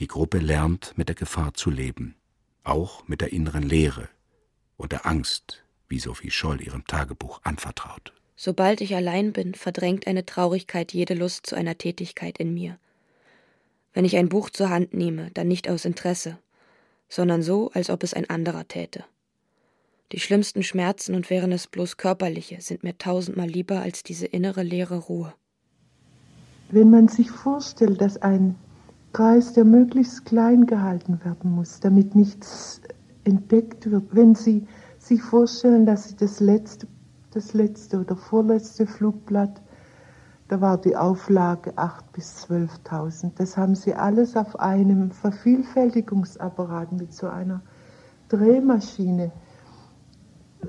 Die 0.00 0.08
Gruppe 0.08 0.38
lernt, 0.38 0.96
mit 0.96 1.08
der 1.08 1.14
Gefahr 1.14 1.54
zu 1.54 1.70
leben, 1.70 2.16
auch 2.62 3.06
mit 3.06 3.20
der 3.20 3.32
inneren 3.32 3.62
Leere 3.62 4.08
und 4.76 4.92
der 4.92 5.06
Angst, 5.06 5.62
wie 5.88 5.98
Sophie 5.98 6.30
Scholl 6.30 6.60
ihrem 6.60 6.86
Tagebuch 6.86 7.40
anvertraut. 7.44 8.12
Sobald 8.36 8.80
ich 8.80 8.96
allein 8.96 9.32
bin, 9.32 9.54
verdrängt 9.54 10.06
eine 10.06 10.26
Traurigkeit 10.26 10.92
jede 10.92 11.14
Lust 11.14 11.46
zu 11.46 11.54
einer 11.54 11.78
Tätigkeit 11.78 12.38
in 12.38 12.52
mir. 12.52 12.78
Wenn 13.92 14.04
ich 14.04 14.16
ein 14.16 14.28
Buch 14.28 14.50
zur 14.50 14.70
Hand 14.70 14.92
nehme, 14.92 15.30
dann 15.34 15.46
nicht 15.46 15.68
aus 15.68 15.84
Interesse, 15.84 16.38
sondern 17.08 17.42
so, 17.42 17.70
als 17.72 17.90
ob 17.90 18.02
es 18.02 18.12
ein 18.12 18.28
anderer 18.28 18.66
täte. 18.66 19.04
Die 20.12 20.20
schlimmsten 20.20 20.62
Schmerzen, 20.62 21.14
und 21.14 21.30
wären 21.30 21.52
es 21.52 21.66
bloß 21.68 21.96
körperliche, 21.96 22.60
sind 22.60 22.82
mir 22.82 22.98
tausendmal 22.98 23.48
lieber 23.48 23.80
als 23.80 24.02
diese 24.02 24.26
innere 24.26 24.62
leere 24.62 24.98
Ruhe. 24.98 25.32
Wenn 26.70 26.90
man 26.90 27.08
sich 27.08 27.30
vorstellt, 27.30 28.00
dass 28.00 28.16
ein 28.16 28.56
Kreis, 29.14 29.52
der 29.52 29.64
möglichst 29.64 30.24
klein 30.24 30.66
gehalten 30.66 31.24
werden 31.24 31.52
muss, 31.52 31.78
damit 31.78 32.16
nichts 32.16 32.80
entdeckt 33.22 33.88
wird. 33.88 34.12
Wenn 34.14 34.34
Sie 34.34 34.66
sich 34.98 35.22
vorstellen, 35.22 35.86
dass 35.86 36.08
Sie 36.08 36.16
das 36.16 36.40
letzte, 36.40 36.88
das 37.30 37.54
letzte 37.54 38.00
oder 38.00 38.16
vorletzte 38.16 38.88
Flugblatt, 38.88 39.62
da 40.48 40.60
war 40.60 40.78
die 40.78 40.96
Auflage 40.96 41.70
8.000 41.78 42.02
bis 42.12 42.44
12.000. 42.48 43.30
Das 43.36 43.56
haben 43.56 43.76
Sie 43.76 43.94
alles 43.94 44.36
auf 44.36 44.58
einem 44.58 45.12
Vervielfältigungsapparat 45.12 46.90
mit 46.90 47.14
so 47.14 47.28
einer 47.28 47.62
Drehmaschine. 48.28 49.30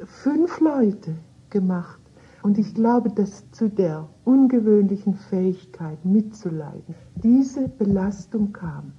Fünf 0.06 0.60
Leute 0.60 1.16
gemacht. 1.50 2.05
Und 2.46 2.60
ich 2.60 2.76
glaube, 2.76 3.10
dass 3.10 3.50
zu 3.50 3.72
der 3.72 4.08
ungewöhnlichen 4.24 5.16
Fähigkeit 5.16 6.06
mitzuleiden 6.06 6.94
diese 7.16 7.68
Belastung 7.68 8.54
kam. 8.54 8.94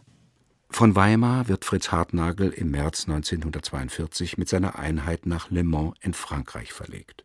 Von 0.68 0.96
Weimar 0.96 1.46
wird 1.46 1.64
Fritz 1.64 1.92
Hartnagel 1.92 2.50
im 2.50 2.72
März 2.72 3.06
1942 3.06 4.36
mit 4.36 4.48
seiner 4.48 4.80
Einheit 4.80 5.26
nach 5.26 5.48
Le 5.48 5.62
Mans 5.62 5.94
in 6.00 6.12
Frankreich 6.12 6.72
verlegt. 6.72 7.24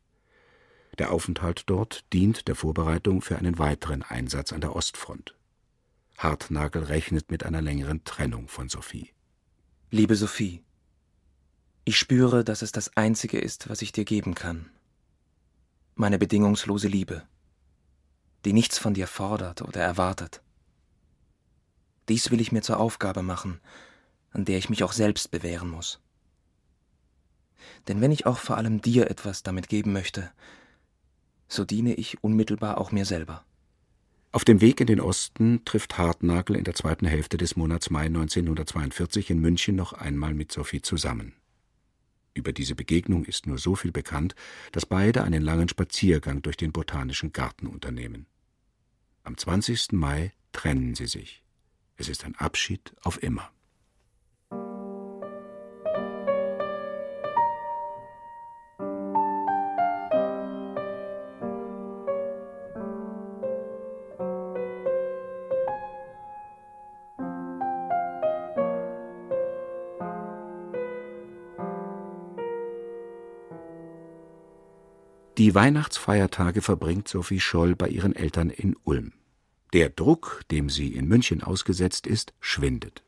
Der 1.00 1.12
Aufenthalt 1.12 1.64
dort 1.66 2.06
dient 2.14 2.48
der 2.48 2.54
Vorbereitung 2.54 3.24
für 3.24 3.40
einen 3.40 3.58
weiteren 3.58 4.04
Einsatz 4.04 4.54
an 4.54 4.62
der 4.62 4.76
Ostfront. 4.76 5.36
Hartnagel 6.20 6.84
rechnet 6.84 7.32
mit 7.32 7.48
einer 7.48 7.64
längeren 7.64 8.04
Trennung 8.04 8.48
von 8.48 8.70
Sophie. 8.70 9.10
Liebe 9.90 10.16
Sophie, 10.16 10.62
ich 11.84 11.98
spüre, 11.98 12.44
dass 12.44 12.62
es 12.62 12.72
das 12.72 12.96
Einzige 12.96 13.40
ist, 13.40 13.72
was 13.72 13.82
ich 13.82 13.92
dir 13.92 14.06
geben 14.06 14.36
kann 14.36 14.70
meine 15.96 16.18
bedingungslose 16.18 16.88
Liebe, 16.88 17.24
die 18.46 18.54
nichts 18.54 18.78
von 18.78 18.94
dir 18.94 19.08
fordert 19.08 19.62
oder 19.62 19.82
erwartet. 19.82 20.42
Dies 22.10 22.32
will 22.32 22.42
ich 22.42 22.52
mir 22.52 22.62
zur 22.62 22.80
Aufgabe 22.80 23.22
machen, 23.22 23.60
an 24.32 24.46
der 24.46 24.58
ich 24.58 24.70
mich 24.70 24.84
auch 24.84 24.94
selbst 24.94 25.32
bewähren 25.32 25.70
muss. 25.70 26.00
Denn 27.88 28.02
wenn 28.02 28.12
ich 28.12 28.26
auch 28.26 28.38
vor 28.38 28.58
allem 28.58 28.82
dir 28.82 29.10
etwas 29.10 29.44
damit 29.44 29.70
geben 29.70 29.94
möchte, 29.94 30.32
so 31.48 31.66
diene 31.66 31.94
ich 31.94 32.24
unmittelbar 32.24 32.78
auch 32.78 32.92
mir 32.92 33.06
selber. 33.06 33.44
Auf 34.32 34.46
dem 34.46 34.62
Weg 34.62 34.80
in 34.80 34.88
den 34.88 35.02
Osten 35.02 35.66
trifft 35.66 35.98
Hartnagel 35.98 36.56
in 36.56 36.64
der 36.64 36.74
zweiten 36.74 37.06
Hälfte 37.06 37.38
des 37.38 37.58
Monats 37.58 37.90
Mai 37.90 38.06
1942 38.06 39.30
in 39.30 39.40
München 39.40 39.76
noch 39.76 39.92
einmal 39.92 40.34
mit 40.34 40.54
Sophie 40.54 40.82
zusammen. 40.82 41.34
Über 42.34 42.54
diese 42.54 42.76
Begegnung 42.76 43.26
ist 43.26 43.46
nur 43.46 43.58
so 43.58 43.76
viel 43.76 43.92
bekannt, 43.92 44.36
dass 44.72 44.86
beide 44.86 45.24
einen 45.24 45.42
langen 45.42 45.68
Spaziergang 45.68 46.42
durch 46.42 46.58
den 46.58 46.72
Botanischen 46.72 47.34
Garten 47.34 47.68
unternehmen. 47.68 48.26
Am 49.24 49.38
20. 49.38 49.92
Mai 49.92 50.32
trennen 50.52 50.96
sie 50.96 51.08
sich. 51.08 51.44
Es 51.98 52.10
ist 52.10 52.26
ein 52.26 52.36
Abschied 52.36 52.94
auf 53.04 53.22
immer. 53.22 53.52
Die 75.52 75.56
Weihnachtsfeiertage 75.56 76.62
verbringt 76.62 77.10
Sophie 77.10 77.42
Scholl 77.42 77.76
bei 77.76 77.90
ihren 77.90 78.16
Eltern 78.16 78.50
in 78.50 78.78
Ulm. 78.86 79.12
Der 79.74 79.90
Druck, 79.90 80.44
dem 80.50 80.70
sie 80.70 80.96
in 80.96 81.10
München 81.10 81.44
ausgesetzt 81.44 82.08
ist, 82.08 82.32
schwindet. 82.40 83.04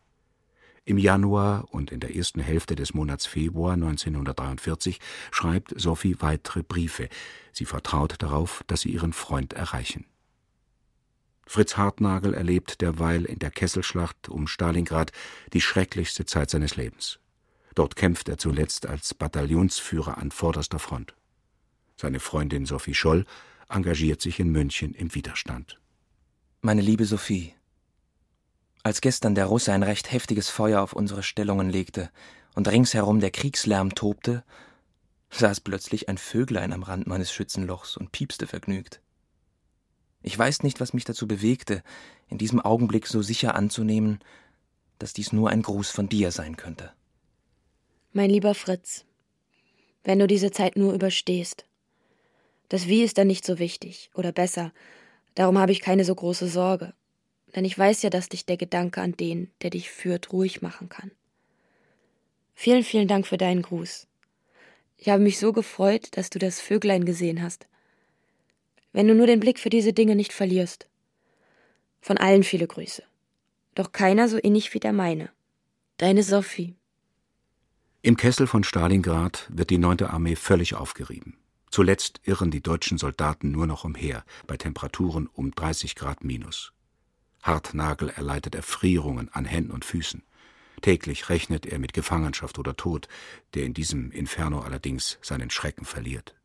Im 0.84 0.98
Januar 0.98 1.70
und 1.72 1.90
in 1.90 2.02
der 2.02 2.18
ersten 2.18 2.42
Hälfte 2.42 2.76
des 2.76 2.94
Monats 2.94 3.26
Februar 3.26 3.76
1943 3.76 5.00
schreibt 5.32 5.74
Sophie 5.80 6.18
weitere 6.20 6.64
Briefe. 6.64 7.08
Sie 7.54 7.64
vertraut 7.64 8.16
darauf, 8.22 8.66
dass 8.68 8.82
sie 8.82 8.90
ihren 8.90 9.14
Freund 9.14 9.54
erreichen. 9.54 10.06
Fritz 11.48 11.78
Hartnagel 11.78 12.34
erlebt 12.34 12.82
derweil 12.82 13.24
in 13.24 13.40
der 13.40 13.52
Kesselschlacht 13.52 14.28
um 14.28 14.48
Stalingrad 14.48 15.14
die 15.54 15.62
schrecklichste 15.62 16.26
Zeit 16.26 16.50
seines 16.50 16.76
Lebens. 16.76 17.20
Dort 17.74 17.96
kämpft 17.96 18.28
er 18.28 18.38
zuletzt 18.38 18.86
als 18.86 19.14
Bataillonsführer 19.14 20.18
an 20.18 20.30
vorderster 20.30 20.80
Front. 20.80 21.16
Seine 22.04 22.20
Freundin 22.20 22.66
Sophie 22.66 22.96
Scholl 22.96 23.26
engagiert 23.70 24.20
sich 24.20 24.38
in 24.42 24.50
München 24.50 24.94
im 24.94 25.16
Widerstand. 25.16 25.80
Meine 26.60 26.82
liebe 26.82 27.06
Sophie, 27.06 27.54
als 28.84 29.00
gestern 29.00 29.36
der 29.36 29.46
Russe 29.46 29.72
ein 29.72 29.84
recht 29.84 30.12
heftiges 30.12 30.50
Feuer 30.50 30.82
auf 30.82 30.92
unsere 30.92 31.24
Stellungen 31.24 31.70
legte 31.70 32.12
und 32.56 32.68
ringsherum 32.68 33.22
der 33.22 33.32
Kriegslärm 33.32 33.96
tobte, 33.96 34.44
saß 35.30 35.62
plötzlich 35.62 36.10
ein 36.10 36.18
Vöglein 36.18 36.74
am 36.74 36.84
Rand 36.84 37.08
meines 37.08 37.32
Schützenlochs 37.32 37.96
und 37.96 38.12
piepste 38.12 38.48
vergnügt. 38.48 39.00
Ich 40.24 40.38
weiß 40.38 40.64
nicht, 40.64 40.82
was 40.82 40.92
mich 40.92 41.06
dazu 41.06 41.26
bewegte, 41.26 41.84
in 42.28 42.38
diesem 42.38 42.60
Augenblick 42.60 43.08
so 43.08 43.22
sicher 43.22 43.56
anzunehmen, 43.56 44.20
dass 45.00 45.14
dies 45.14 45.32
nur 45.32 45.52
ein 45.52 45.62
Gruß 45.62 45.90
von 45.90 46.10
dir 46.10 46.34
sein 46.34 46.58
könnte. 46.58 46.92
Mein 48.12 48.30
lieber 48.30 48.56
Fritz, 48.56 49.06
wenn 50.04 50.20
du 50.20 50.28
diese 50.28 50.52
Zeit 50.52 50.76
nur 50.76 50.92
überstehst. 50.92 51.66
Das 52.70 52.88
Wie 52.88 53.04
ist 53.04 53.18
dann 53.18 53.28
nicht 53.28 53.46
so 53.46 53.60
wichtig, 53.60 54.10
oder 54.14 54.32
besser, 54.32 54.74
darum 55.36 55.58
habe 55.58 55.72
ich 55.72 55.82
keine 55.82 56.06
so 56.06 56.16
große 56.16 56.48
Sorge, 56.48 56.94
denn 57.56 57.66
ich 57.66 57.78
weiß 57.78 58.02
ja, 58.02 58.10
dass 58.10 58.30
dich 58.30 58.46
der 58.46 58.58
Gedanke 58.58 59.02
an 59.02 59.14
den, 59.14 59.52
der 59.62 59.70
dich 59.70 59.90
führt, 59.90 60.32
ruhig 60.34 60.62
machen 60.62 60.90
kann. 60.90 61.12
Vielen, 62.56 62.84
vielen 62.84 63.08
Dank 63.08 63.28
für 63.28 63.38
deinen 63.38 63.62
Gruß. 63.62 64.08
Ich 64.98 65.10
habe 65.10 65.22
mich 65.22 65.40
so 65.40 65.54
gefreut, 65.54 66.10
dass 66.18 66.30
du 66.30 66.40
das 66.40 66.60
Vöglein 66.60 67.06
gesehen 67.06 67.42
hast 67.42 67.68
wenn 68.94 69.08
du 69.08 69.16
nur 69.16 69.28
den 69.28 69.40
Blick 69.40 69.60
für 69.60 69.70
diese 69.70 69.92
Dinge 69.92 70.16
nicht 70.16 70.32
verlierst. 70.32 70.88
Von 72.00 72.18
allen 72.18 72.44
viele 72.44 72.68
Grüße. 72.68 73.04
Doch 73.76 73.92
keiner 73.92 74.30
so 74.30 74.38
innig 74.38 74.74
wie 74.74 74.80
der 74.80 74.94
meine. 74.94 75.30
Deine 75.98 76.24
Sophie. 76.24 76.76
Im 78.04 78.18
Kessel 78.18 78.48
von 78.48 78.64
Stalingrad 78.64 79.50
wird 79.52 79.70
die 79.70 79.78
9. 79.78 80.04
Armee 80.04 80.36
völlig 80.36 80.76
aufgerieben. 80.76 81.38
Zuletzt 81.74 82.22
irren 82.24 82.52
die 82.52 82.62
deutschen 82.62 83.00
Soldaten 83.00 83.50
nur 83.50 83.66
noch 83.66 83.84
umher, 83.84 84.24
bei 84.46 84.58
Temperaturen 84.58 85.26
um 85.26 85.50
30 85.50 85.96
Grad 85.96 86.24
minus. 86.24 86.72
Hartnagel 87.42 88.10
erleidet 88.10 88.54
Erfrierungen 88.54 89.34
an 89.34 89.46
Händen 89.46 89.72
und 89.72 89.84
Füßen. 89.84 90.22
Täglich 90.84 91.30
rechnet 91.30 91.66
er 91.66 91.80
mit 91.80 91.94
Gefangenschaft 91.94 92.60
oder 92.60 92.76
Tod, 92.76 93.08
der 93.56 93.64
in 93.64 93.74
diesem 93.74 94.12
Inferno 94.12 94.60
allerdings 94.60 95.18
seinen 95.24 95.50
Schrecken 95.50 95.84
verliert. 95.84 96.36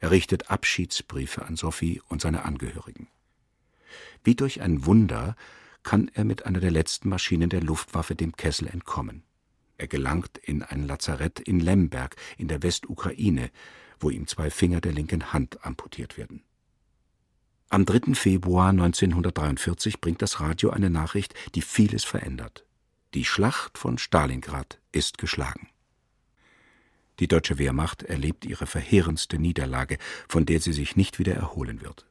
Er 0.00 0.10
richtet 0.10 0.50
Abschiedsbriefe 0.50 1.44
an 1.44 1.56
Sophie 1.56 2.00
und 2.08 2.22
seine 2.22 2.46
Angehörigen. 2.46 3.08
Wie 4.24 4.34
durch 4.34 4.62
ein 4.62 4.86
Wunder 4.86 5.36
kann 5.82 6.10
er 6.14 6.24
mit 6.24 6.46
einer 6.46 6.60
der 6.60 6.70
letzten 6.70 7.10
Maschinen 7.10 7.50
der 7.50 7.60
Luftwaffe 7.60 8.14
dem 8.14 8.34
Kessel 8.34 8.66
entkommen. 8.66 9.24
Er 9.76 9.88
gelangt 9.88 10.38
in 10.38 10.62
ein 10.62 10.86
Lazarett 10.86 11.38
in 11.38 11.60
Lemberg 11.60 12.16
in 12.38 12.48
der 12.48 12.62
Westukraine, 12.62 13.50
wo 14.02 14.10
ihm 14.10 14.26
zwei 14.26 14.50
Finger 14.50 14.80
der 14.80 14.92
linken 14.92 15.32
Hand 15.32 15.64
amputiert 15.64 16.16
werden. 16.16 16.42
Am 17.68 17.86
3. 17.86 18.14
Februar 18.14 18.68
1943 18.68 20.00
bringt 20.00 20.20
das 20.20 20.40
Radio 20.40 20.70
eine 20.70 20.90
Nachricht, 20.90 21.34
die 21.54 21.62
vieles 21.62 22.04
verändert. 22.04 22.66
Die 23.14 23.24
Schlacht 23.24 23.78
von 23.78 23.98
Stalingrad 23.98 24.78
ist 24.92 25.18
geschlagen. 25.18 25.68
Die 27.18 27.28
deutsche 27.28 27.58
Wehrmacht 27.58 28.02
erlebt 28.02 28.44
ihre 28.44 28.66
verheerendste 28.66 29.38
Niederlage, 29.38 29.98
von 30.28 30.44
der 30.44 30.60
sie 30.60 30.72
sich 30.72 30.96
nicht 30.96 31.18
wieder 31.18 31.34
erholen 31.34 31.80
wird. 31.82 32.06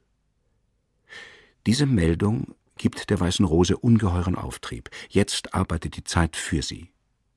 Diese 1.66 1.86
Meldung 1.86 2.56
gibt 2.78 3.10
der 3.10 3.20
Weißen 3.20 3.46
Rose 3.46 3.78
ungeheuren 3.78 4.36
Auftrieb. 4.36 4.90
Jetzt 5.10 5.54
arbeitet 5.54 5.96
die 5.96 6.04
Zeit 6.04 6.36
für 6.36 6.64
sie. 6.64 6.90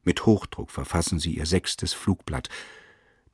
Mit 0.02 0.24
Hochdruck 0.24 0.70
verfassen 0.70 1.18
sie 1.18 1.34
ihr 1.34 1.46
sechstes 1.46 1.92
Flugblatt, 1.92 2.48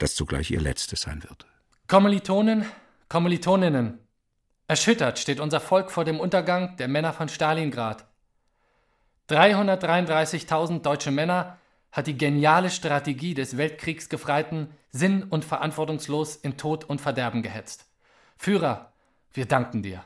das 0.01 0.15
zugleich 0.15 0.51
ihr 0.51 0.61
letztes 0.61 1.03
sein 1.03 1.23
wird. 1.23 1.47
Kommilitonen, 1.87 2.67
Kommilitoninnen, 3.09 3.99
erschüttert 4.67 5.19
steht 5.19 5.41
unser 5.41 5.61
Volk 5.61 5.91
vor 5.91 6.05
dem 6.05 6.21
Untergang 6.21 6.77
der 6.77 6.89
Männer 6.89 7.13
von 7.13 7.29
Stalingrad. 7.29 8.07
333.000 9.29 10.83
deutsche 10.83 11.11
Männer 11.11 11.59
hat 11.93 12.07
die 12.07 12.17
geniale 12.17 12.71
Strategie 12.71 13.35
des 13.35 13.57
Weltkriegsgefreiten 13.57 14.69
sinn- 14.91 15.25
und 15.25 15.45
verantwortungslos 15.45 16.37
in 16.37 16.57
Tod 16.57 16.85
und 16.85 17.01
Verderben 17.01 17.43
gehetzt. 17.43 17.87
Führer, 18.37 18.93
wir 19.33 19.47
danken 19.47 19.83
dir. 19.83 20.05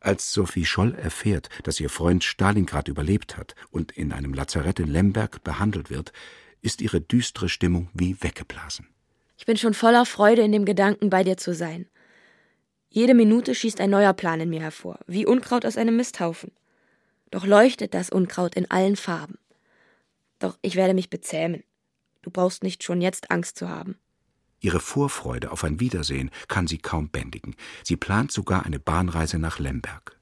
Als 0.00 0.32
Sophie 0.32 0.66
Scholl 0.66 0.94
erfährt, 0.94 1.48
dass 1.62 1.80
ihr 1.80 1.90
Freund 1.90 2.22
Stalingrad 2.24 2.88
überlebt 2.88 3.36
hat 3.36 3.54
und 3.70 3.92
in 3.92 4.12
einem 4.12 4.34
Lazarett 4.34 4.78
in 4.78 4.88
Lemberg 4.88 5.42
behandelt 5.42 5.90
wird, 5.90 6.12
ist 6.60 6.80
ihre 6.80 7.00
düstere 7.00 7.48
Stimmung 7.48 7.88
wie 7.92 8.22
weggeblasen. 8.22 8.93
Ich 9.36 9.46
bin 9.46 9.56
schon 9.56 9.74
voller 9.74 10.06
Freude 10.06 10.42
in 10.42 10.52
dem 10.52 10.64
Gedanken, 10.64 11.10
bei 11.10 11.24
dir 11.24 11.36
zu 11.36 11.54
sein. 11.54 11.86
Jede 12.88 13.14
Minute 13.14 13.54
schießt 13.54 13.80
ein 13.80 13.90
neuer 13.90 14.12
Plan 14.12 14.40
in 14.40 14.50
mir 14.50 14.60
hervor, 14.60 15.00
wie 15.06 15.26
Unkraut 15.26 15.66
aus 15.66 15.76
einem 15.76 15.96
Misthaufen. 15.96 16.52
Doch 17.30 17.44
leuchtet 17.44 17.94
das 17.94 18.10
Unkraut 18.10 18.54
in 18.54 18.70
allen 18.70 18.94
Farben. 18.94 19.38
Doch 20.38 20.56
ich 20.62 20.76
werde 20.76 20.94
mich 20.94 21.10
bezähmen. 21.10 21.64
Du 22.22 22.30
brauchst 22.30 22.62
nicht 22.62 22.84
schon 22.84 23.00
jetzt 23.00 23.30
Angst 23.30 23.58
zu 23.58 23.68
haben. 23.68 23.98
Ihre 24.60 24.80
Vorfreude 24.80 25.50
auf 25.50 25.64
ein 25.64 25.80
Wiedersehen 25.80 26.30
kann 26.48 26.66
sie 26.66 26.78
kaum 26.78 27.10
bändigen. 27.10 27.56
Sie 27.82 27.96
plant 27.96 28.32
sogar 28.32 28.64
eine 28.64 28.78
Bahnreise 28.78 29.38
nach 29.38 29.58
Lemberg. 29.58 30.18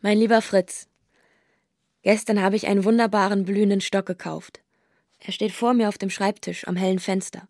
Mein 0.00 0.18
lieber 0.18 0.42
Fritz, 0.42 0.88
gestern 2.02 2.40
habe 2.42 2.56
ich 2.56 2.66
einen 2.66 2.84
wunderbaren 2.84 3.44
blühenden 3.44 3.80
Stock 3.80 4.06
gekauft. 4.06 4.62
Er 5.18 5.32
steht 5.32 5.52
vor 5.52 5.74
mir 5.74 5.88
auf 5.88 5.98
dem 5.98 6.10
Schreibtisch 6.10 6.66
am 6.66 6.76
hellen 6.76 6.98
Fenster. 6.98 7.46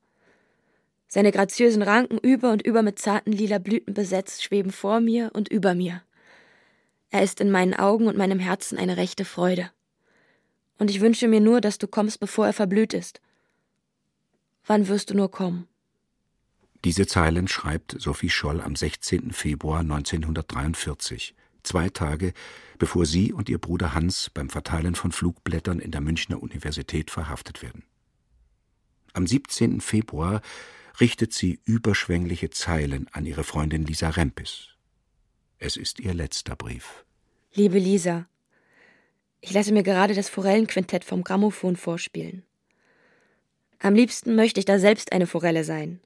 Seine 1.15 1.31
graziösen 1.31 1.83
Ranken 1.83 2.19
über 2.19 2.51
und 2.51 2.63
über 2.63 2.83
mit 2.83 2.99
zarten 2.99 3.31
lila 3.31 3.59
Blüten 3.59 3.95
besetzt 3.95 4.43
schweben 4.43 4.73
vor 4.73 4.99
mir 4.99 5.31
und 5.33 5.47
über 5.49 5.77
mir. 5.77 6.03
Er 7.11 7.23
ist 7.23 7.41
in 7.41 7.53
meinen 7.53 7.73
Augen 7.73 8.09
und 8.09 8.17
meinem 8.17 8.41
Herzen 8.41 8.79
eine 8.79 8.97
rechte 8.97 9.25
Freude 9.25 9.71
und 10.81 10.91
ich 10.91 11.01
wünsche 11.01 11.29
mir 11.29 11.39
nur, 11.39 11.61
dass 11.61 11.79
du 11.79 11.87
kommst, 11.87 12.19
bevor 12.19 12.47
er 12.47 12.53
verblüht 12.53 12.95
ist. 12.95 13.21
Wann 14.67 14.89
wirst 14.89 15.11
du 15.11 15.15
nur 15.15 15.31
kommen? 15.31 15.69
Diese 16.83 17.07
Zeilen 17.07 17.47
schreibt 17.47 17.95
Sophie 17.97 18.29
Scholl 18.29 18.61
am 18.61 18.75
16. 18.75 19.31
Februar 19.31 19.83
1943, 19.83 21.37
zwei 21.63 21.91
Tage 21.91 22.33
bevor 22.79 23.07
sie 23.07 23.33
und 23.33 23.49
ihr 23.49 23.59
Bruder 23.59 23.95
Hans 23.95 24.31
beim 24.31 24.51
Verteilen 24.51 24.97
von 24.97 25.13
Flugblättern 25.13 25.79
in 25.79 25.93
der 25.93 26.01
Münchner 26.01 26.43
Universität 26.43 27.13
verhaftet 27.13 27.63
werden. 27.63 27.85
Am 29.13 29.29
17. 29.29 29.81
Februar 29.81 30.43
richtet 31.01 31.33
sie 31.33 31.61
überschwängliche 31.65 32.51
Zeilen 32.51 33.09
an 33.13 33.27
ihre 33.27 33.45
Freundin 33.45 33.85
Lisa 33.85 34.11
Rempis. 34.11 34.69
Es 35.59 35.77
ist 35.77 36.01
ihr 36.01 36.15
letzter 36.15 36.57
Brief. 36.57 37.05
Liebe 37.55 37.79
Lisa, 37.79 38.27
ich 39.41 39.53
lasse 39.53 39.73
mir 39.73 39.83
gerade 39.83 40.15
das 40.15 40.29
Forellenquintett 40.29 41.05
vom 41.05 41.23
Grammophon 41.23 41.77
vorspielen. 41.77 42.43
Am 43.79 43.95
liebsten 43.95 44.35
möchte 44.35 44.61
ich 44.61 44.67
da 44.67 44.79
selbst 44.79 45.13
eine 45.13 45.27
Forelle 45.27 45.65
sein. 45.65 46.01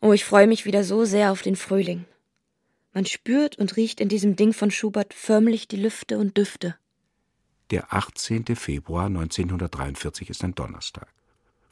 Oh, 0.00 0.12
ich 0.12 0.24
freue 0.24 0.46
mich 0.46 0.64
wieder 0.64 0.84
so 0.84 1.04
sehr 1.04 1.32
auf 1.32 1.42
den 1.42 1.56
Frühling. 1.56 2.04
Man 2.92 3.06
spürt 3.06 3.58
und 3.58 3.76
riecht 3.76 4.00
in 4.00 4.08
diesem 4.08 4.36
Ding 4.36 4.52
von 4.52 4.70
Schubert 4.70 5.14
förmlich 5.14 5.68
die 5.68 5.76
Lüfte 5.76 6.18
und 6.18 6.36
Düfte. 6.38 6.76
Der 7.70 7.92
18. 7.92 8.46
Februar 8.56 9.06
1943 9.06 10.30
ist 10.30 10.44
ein 10.44 10.54
Donnerstag. 10.54 11.08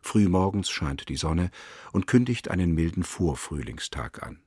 Frühmorgens 0.02 0.68
scheint 0.68 1.08
die 1.08 1.16
Sonne 1.16 1.50
und 1.92 2.06
kündigt 2.06 2.50
einen 2.50 2.74
milden 2.74 3.04
Vorfrühlingstag 3.04 4.22
an. 4.22 4.40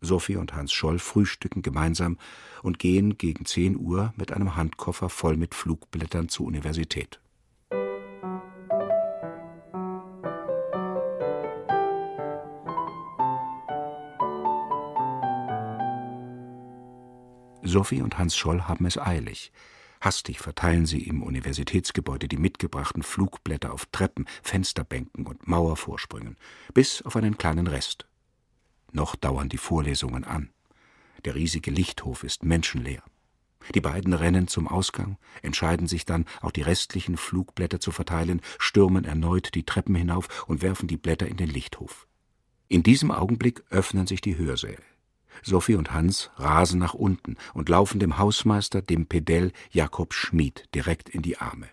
Sophie 0.00 0.36
und 0.36 0.54
Hans 0.54 0.72
Scholl 0.72 0.98
frühstücken 0.98 1.62
gemeinsam 1.62 2.18
und 2.62 2.78
gehen 2.78 3.18
gegen 3.18 3.44
zehn 3.44 3.76
Uhr 3.76 4.12
mit 4.16 4.32
einem 4.32 4.56
Handkoffer 4.56 5.08
voll 5.08 5.36
mit 5.36 5.54
Flugblättern 5.54 6.28
zur 6.28 6.46
Universität. 6.46 7.20
Sophie 17.62 18.00
und 18.00 18.16
Hans 18.16 18.36
Scholl 18.36 18.62
haben 18.62 18.86
es 18.86 18.96
eilig. 18.98 19.52
Hastig 20.06 20.38
verteilen 20.38 20.86
sie 20.86 21.02
im 21.02 21.20
Universitätsgebäude 21.20 22.28
die 22.28 22.36
mitgebrachten 22.36 23.02
Flugblätter 23.02 23.72
auf 23.72 23.86
Treppen, 23.86 24.26
Fensterbänken 24.40 25.26
und 25.26 25.48
Mauervorsprüngen, 25.48 26.36
bis 26.72 27.02
auf 27.02 27.16
einen 27.16 27.38
kleinen 27.38 27.66
Rest. 27.66 28.06
Noch 28.92 29.16
dauern 29.16 29.48
die 29.48 29.58
Vorlesungen 29.58 30.22
an. 30.22 30.50
Der 31.24 31.34
riesige 31.34 31.72
Lichthof 31.72 32.22
ist 32.22 32.44
menschenleer. 32.44 33.02
Die 33.74 33.80
beiden 33.80 34.12
rennen 34.12 34.46
zum 34.46 34.68
Ausgang, 34.68 35.18
entscheiden 35.42 35.88
sich 35.88 36.04
dann, 36.04 36.26
auch 36.40 36.52
die 36.52 36.62
restlichen 36.62 37.16
Flugblätter 37.16 37.80
zu 37.80 37.90
verteilen, 37.90 38.42
stürmen 38.60 39.04
erneut 39.04 39.56
die 39.56 39.66
Treppen 39.66 39.96
hinauf 39.96 40.46
und 40.46 40.62
werfen 40.62 40.86
die 40.86 40.98
Blätter 40.98 41.26
in 41.26 41.36
den 41.36 41.50
Lichthof. 41.50 42.06
In 42.68 42.84
diesem 42.84 43.10
Augenblick 43.10 43.64
öffnen 43.70 44.06
sich 44.06 44.20
die 44.20 44.38
Hörsäle. 44.38 44.84
Sophie 45.42 45.74
und 45.74 45.92
Hans 45.92 46.30
rasen 46.36 46.78
nach 46.78 46.94
unten 46.94 47.36
und 47.54 47.68
laufen 47.68 48.00
dem 48.00 48.18
Hausmeister, 48.18 48.82
dem 48.82 49.06
Pedell 49.06 49.52
Jakob 49.70 50.14
Schmid, 50.14 50.68
direkt 50.74 51.08
in 51.08 51.22
die 51.22 51.38
Arme. 51.38 51.68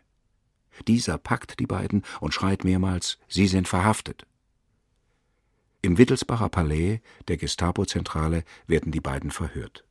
Dieser 0.88 1.18
packt 1.18 1.60
die 1.60 1.68
beiden 1.68 2.04
und 2.20 2.34
schreit 2.34 2.64
mehrmals, 2.64 3.20
sie 3.28 3.48
sind 3.48 3.68
verhaftet. 3.68 4.26
Im 5.82 5.98
Wittelsbacher 5.98 6.50
Palais, 6.50 7.02
der 7.28 7.38
Gestapo-Zentrale, 7.38 8.44
werden 8.68 8.92
die 8.92 9.02
beiden 9.02 9.32
verhört. 9.32 9.84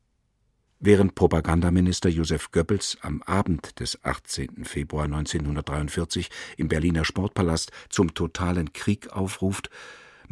Während 0.81 1.15
Propagandaminister 1.15 2.09
Josef 2.09 2.51
Goebbels 2.51 2.99
am 3.03 3.23
Abend 3.23 3.79
des 3.79 4.05
18. 4.05 4.65
Februar 4.65 5.05
1943 5.05 6.29
im 6.57 6.67
Berliner 6.69 7.05
Sportpalast 7.05 7.71
zum 7.89 8.15
totalen 8.15 8.73
Krieg 8.73 9.13
aufruft, 9.13 9.71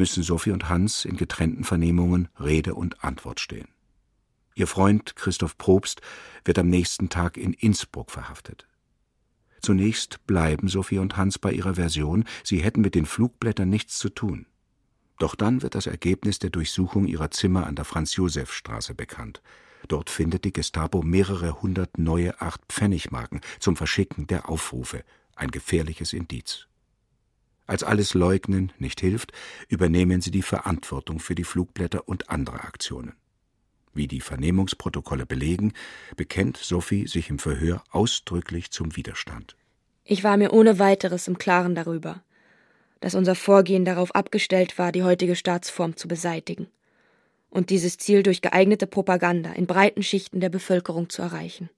müssen 0.00 0.22
Sophie 0.22 0.52
und 0.52 0.70
Hans 0.70 1.04
in 1.04 1.18
getrennten 1.18 1.62
Vernehmungen 1.62 2.28
Rede 2.40 2.74
und 2.74 3.04
Antwort 3.04 3.38
stehen. 3.38 3.68
Ihr 4.54 4.66
Freund 4.66 5.14
Christoph 5.14 5.58
Probst 5.58 6.00
wird 6.42 6.58
am 6.58 6.68
nächsten 6.68 7.10
Tag 7.10 7.36
in 7.36 7.52
Innsbruck 7.52 8.10
verhaftet. 8.10 8.66
Zunächst 9.60 10.26
bleiben 10.26 10.68
Sophie 10.68 10.96
und 10.96 11.18
Hans 11.18 11.38
bei 11.38 11.52
ihrer 11.52 11.74
Version, 11.74 12.24
sie 12.42 12.62
hätten 12.62 12.80
mit 12.80 12.94
den 12.94 13.04
Flugblättern 13.04 13.68
nichts 13.68 13.98
zu 13.98 14.08
tun. 14.08 14.46
Doch 15.18 15.34
dann 15.34 15.60
wird 15.60 15.74
das 15.74 15.86
Ergebnis 15.86 16.38
der 16.38 16.48
Durchsuchung 16.48 17.06
ihrer 17.06 17.30
Zimmer 17.30 17.66
an 17.66 17.76
der 17.76 17.84
Franz-Josef-Straße 17.84 18.94
bekannt. 18.94 19.42
Dort 19.86 20.08
findet 20.08 20.46
die 20.46 20.52
Gestapo 20.54 21.02
mehrere 21.02 21.60
hundert 21.60 21.98
neue 21.98 22.40
Acht-Pfennigmarken 22.40 23.42
zum 23.58 23.76
Verschicken 23.76 24.26
der 24.26 24.48
Aufrufe, 24.48 25.04
ein 25.36 25.50
gefährliches 25.50 26.14
Indiz. 26.14 26.69
Als 27.70 27.84
alles 27.84 28.14
Leugnen 28.14 28.72
nicht 28.80 28.98
hilft, 29.00 29.30
übernehmen 29.68 30.20
sie 30.20 30.32
die 30.32 30.42
Verantwortung 30.42 31.20
für 31.20 31.36
die 31.36 31.44
Flugblätter 31.44 32.08
und 32.08 32.28
andere 32.28 32.64
Aktionen. 32.64 33.12
Wie 33.94 34.08
die 34.08 34.20
Vernehmungsprotokolle 34.20 35.24
belegen, 35.24 35.72
bekennt 36.16 36.56
Sophie 36.56 37.06
sich 37.06 37.30
im 37.30 37.38
Verhör 37.38 37.84
ausdrücklich 37.92 38.72
zum 38.72 38.96
Widerstand. 38.96 39.54
Ich 40.02 40.24
war 40.24 40.36
mir 40.36 40.52
ohne 40.52 40.80
weiteres 40.80 41.28
im 41.28 41.38
Klaren 41.38 41.76
darüber, 41.76 42.24
dass 42.98 43.14
unser 43.14 43.36
Vorgehen 43.36 43.84
darauf 43.84 44.16
abgestellt 44.16 44.76
war, 44.76 44.90
die 44.90 45.04
heutige 45.04 45.36
Staatsform 45.36 45.94
zu 45.94 46.08
beseitigen 46.08 46.66
und 47.50 47.70
dieses 47.70 47.98
Ziel 47.98 48.24
durch 48.24 48.42
geeignete 48.42 48.88
Propaganda 48.88 49.52
in 49.52 49.68
breiten 49.68 50.02
Schichten 50.02 50.40
der 50.40 50.48
Bevölkerung 50.48 51.08
zu 51.08 51.22
erreichen. 51.22 51.70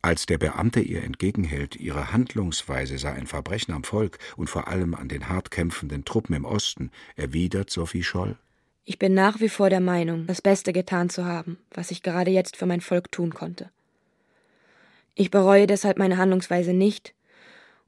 Als 0.00 0.26
der 0.26 0.38
Beamte 0.38 0.80
ihr 0.80 1.02
entgegenhält, 1.02 1.74
ihre 1.76 2.12
Handlungsweise 2.12 2.98
sei 2.98 3.12
ein 3.12 3.26
Verbrechen 3.26 3.74
am 3.74 3.82
Volk 3.82 4.18
und 4.36 4.48
vor 4.48 4.68
allem 4.68 4.94
an 4.94 5.08
den 5.08 5.28
hart 5.28 5.50
kämpfenden 5.50 6.04
Truppen 6.04 6.34
im 6.36 6.44
Osten, 6.44 6.92
erwidert 7.16 7.70
Sophie 7.70 8.04
Scholl 8.04 8.36
Ich 8.84 8.98
bin 8.98 9.14
nach 9.14 9.40
wie 9.40 9.48
vor 9.48 9.70
der 9.70 9.80
Meinung, 9.80 10.26
das 10.26 10.40
Beste 10.40 10.72
getan 10.72 11.10
zu 11.10 11.24
haben, 11.24 11.58
was 11.72 11.90
ich 11.90 12.02
gerade 12.02 12.30
jetzt 12.30 12.56
für 12.56 12.66
mein 12.66 12.80
Volk 12.80 13.10
tun 13.10 13.34
konnte. 13.34 13.70
Ich 15.16 15.32
bereue 15.32 15.66
deshalb 15.66 15.98
meine 15.98 16.16
Handlungsweise 16.16 16.72
nicht 16.72 17.12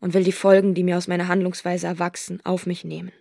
und 0.00 0.14
will 0.14 0.24
die 0.24 0.32
Folgen, 0.32 0.74
die 0.74 0.82
mir 0.82 0.96
aus 0.96 1.06
meiner 1.06 1.28
Handlungsweise 1.28 1.86
erwachsen, 1.86 2.40
auf 2.44 2.66
mich 2.66 2.84
nehmen. 2.84 3.12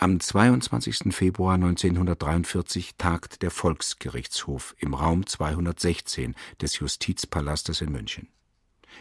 Am 0.00 0.20
22. 0.20 1.12
Februar 1.12 1.54
1943 1.54 2.94
tagt 2.98 3.42
der 3.42 3.50
Volksgerichtshof 3.50 4.76
im 4.78 4.94
Raum 4.94 5.26
216 5.26 6.36
des 6.60 6.78
Justizpalastes 6.78 7.80
in 7.80 7.90
München. 7.90 8.28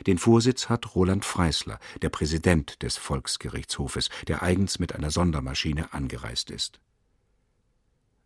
Den 0.07 0.17
Vorsitz 0.17 0.69
hat 0.69 0.95
Roland 0.95 1.23
Freisler, 1.23 1.77
der 2.01 2.09
Präsident 2.09 2.81
des 2.81 2.97
Volksgerichtshofes, 2.97 4.09
der 4.27 4.41
eigens 4.41 4.79
mit 4.79 4.95
einer 4.95 5.11
Sondermaschine 5.11 5.93
angereist 5.93 6.49
ist. 6.49 6.79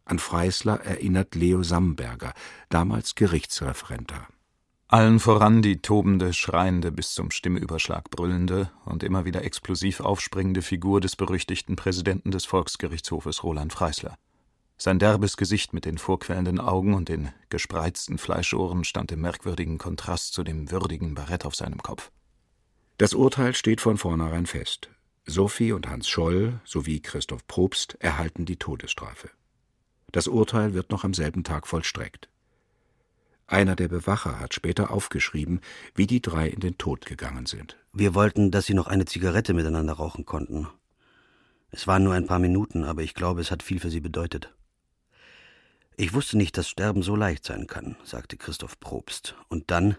An 0.05 0.17
Freisler 0.17 0.79
erinnert 0.79 1.35
Leo 1.35 1.63
Samberger, 1.63 2.33
damals 2.69 3.15
Gerichtsreferendar. 3.15 4.29
Allen 4.91 5.21
voran 5.21 5.61
die 5.61 5.81
tobende, 5.81 6.33
schreiende, 6.33 6.91
bis 6.91 7.13
zum 7.13 7.31
Stimmeüberschlag 7.31 8.09
brüllende 8.09 8.71
und 8.83 9.03
immer 9.03 9.23
wieder 9.23 9.45
explosiv 9.45 10.01
aufspringende 10.01 10.61
Figur 10.61 10.99
des 10.99 11.15
berüchtigten 11.15 11.77
Präsidenten 11.77 12.31
des 12.31 12.43
Volksgerichtshofes 12.43 13.41
Roland 13.41 13.71
Freisler. 13.71 14.17
Sein 14.77 14.99
derbes 14.99 15.37
Gesicht 15.37 15.71
mit 15.71 15.85
den 15.85 15.97
vorquellenden 15.97 16.59
Augen 16.59 16.93
und 16.93 17.07
den 17.07 17.29
gespreizten 17.47 18.17
Fleischohren 18.17 18.83
stand 18.83 19.13
im 19.13 19.21
merkwürdigen 19.21 19.77
Kontrast 19.77 20.33
zu 20.33 20.43
dem 20.43 20.69
würdigen 20.71 21.15
Barett 21.15 21.45
auf 21.45 21.55
seinem 21.55 21.81
Kopf. 21.81 22.11
Das 22.97 23.13
Urteil 23.13 23.55
steht 23.55 23.79
von 23.79 23.97
vornherein 23.97 24.45
fest. 24.45 24.89
Sophie 25.25 25.71
und 25.71 25.87
Hans 25.87 26.09
Scholl 26.09 26.59
sowie 26.65 26.99
Christoph 26.99 27.47
Probst 27.47 27.95
erhalten 28.01 28.43
die 28.43 28.57
Todesstrafe. 28.57 29.29
Das 30.11 30.27
Urteil 30.27 30.73
wird 30.73 30.91
noch 30.91 31.05
am 31.05 31.13
selben 31.13 31.45
Tag 31.45 31.65
vollstreckt. 31.65 32.27
Einer 33.51 33.75
der 33.75 33.89
Bewacher 33.89 34.39
hat 34.39 34.53
später 34.53 34.91
aufgeschrieben, 34.91 35.59
wie 35.93 36.07
die 36.07 36.21
drei 36.21 36.47
in 36.47 36.61
den 36.61 36.77
Tod 36.77 37.05
gegangen 37.05 37.45
sind. 37.45 37.75
Wir 37.91 38.15
wollten, 38.15 38.49
dass 38.49 38.65
sie 38.65 38.73
noch 38.73 38.87
eine 38.87 39.03
Zigarette 39.03 39.53
miteinander 39.53 39.91
rauchen 39.91 40.25
konnten. 40.25 40.69
Es 41.69 41.85
waren 41.85 42.05
nur 42.05 42.13
ein 42.13 42.27
paar 42.27 42.39
Minuten, 42.39 42.85
aber 42.85 43.01
ich 43.01 43.13
glaube, 43.13 43.41
es 43.41 43.51
hat 43.51 43.61
viel 43.61 43.81
für 43.81 43.89
sie 43.89 43.99
bedeutet. 43.99 44.53
Ich 45.97 46.13
wusste 46.13 46.37
nicht, 46.37 46.57
dass 46.57 46.69
Sterben 46.69 47.03
so 47.03 47.17
leicht 47.17 47.43
sein 47.43 47.67
kann, 47.67 47.97
sagte 48.05 48.37
Christoph 48.37 48.79
Probst. 48.79 49.35
Und 49.49 49.69
dann, 49.69 49.97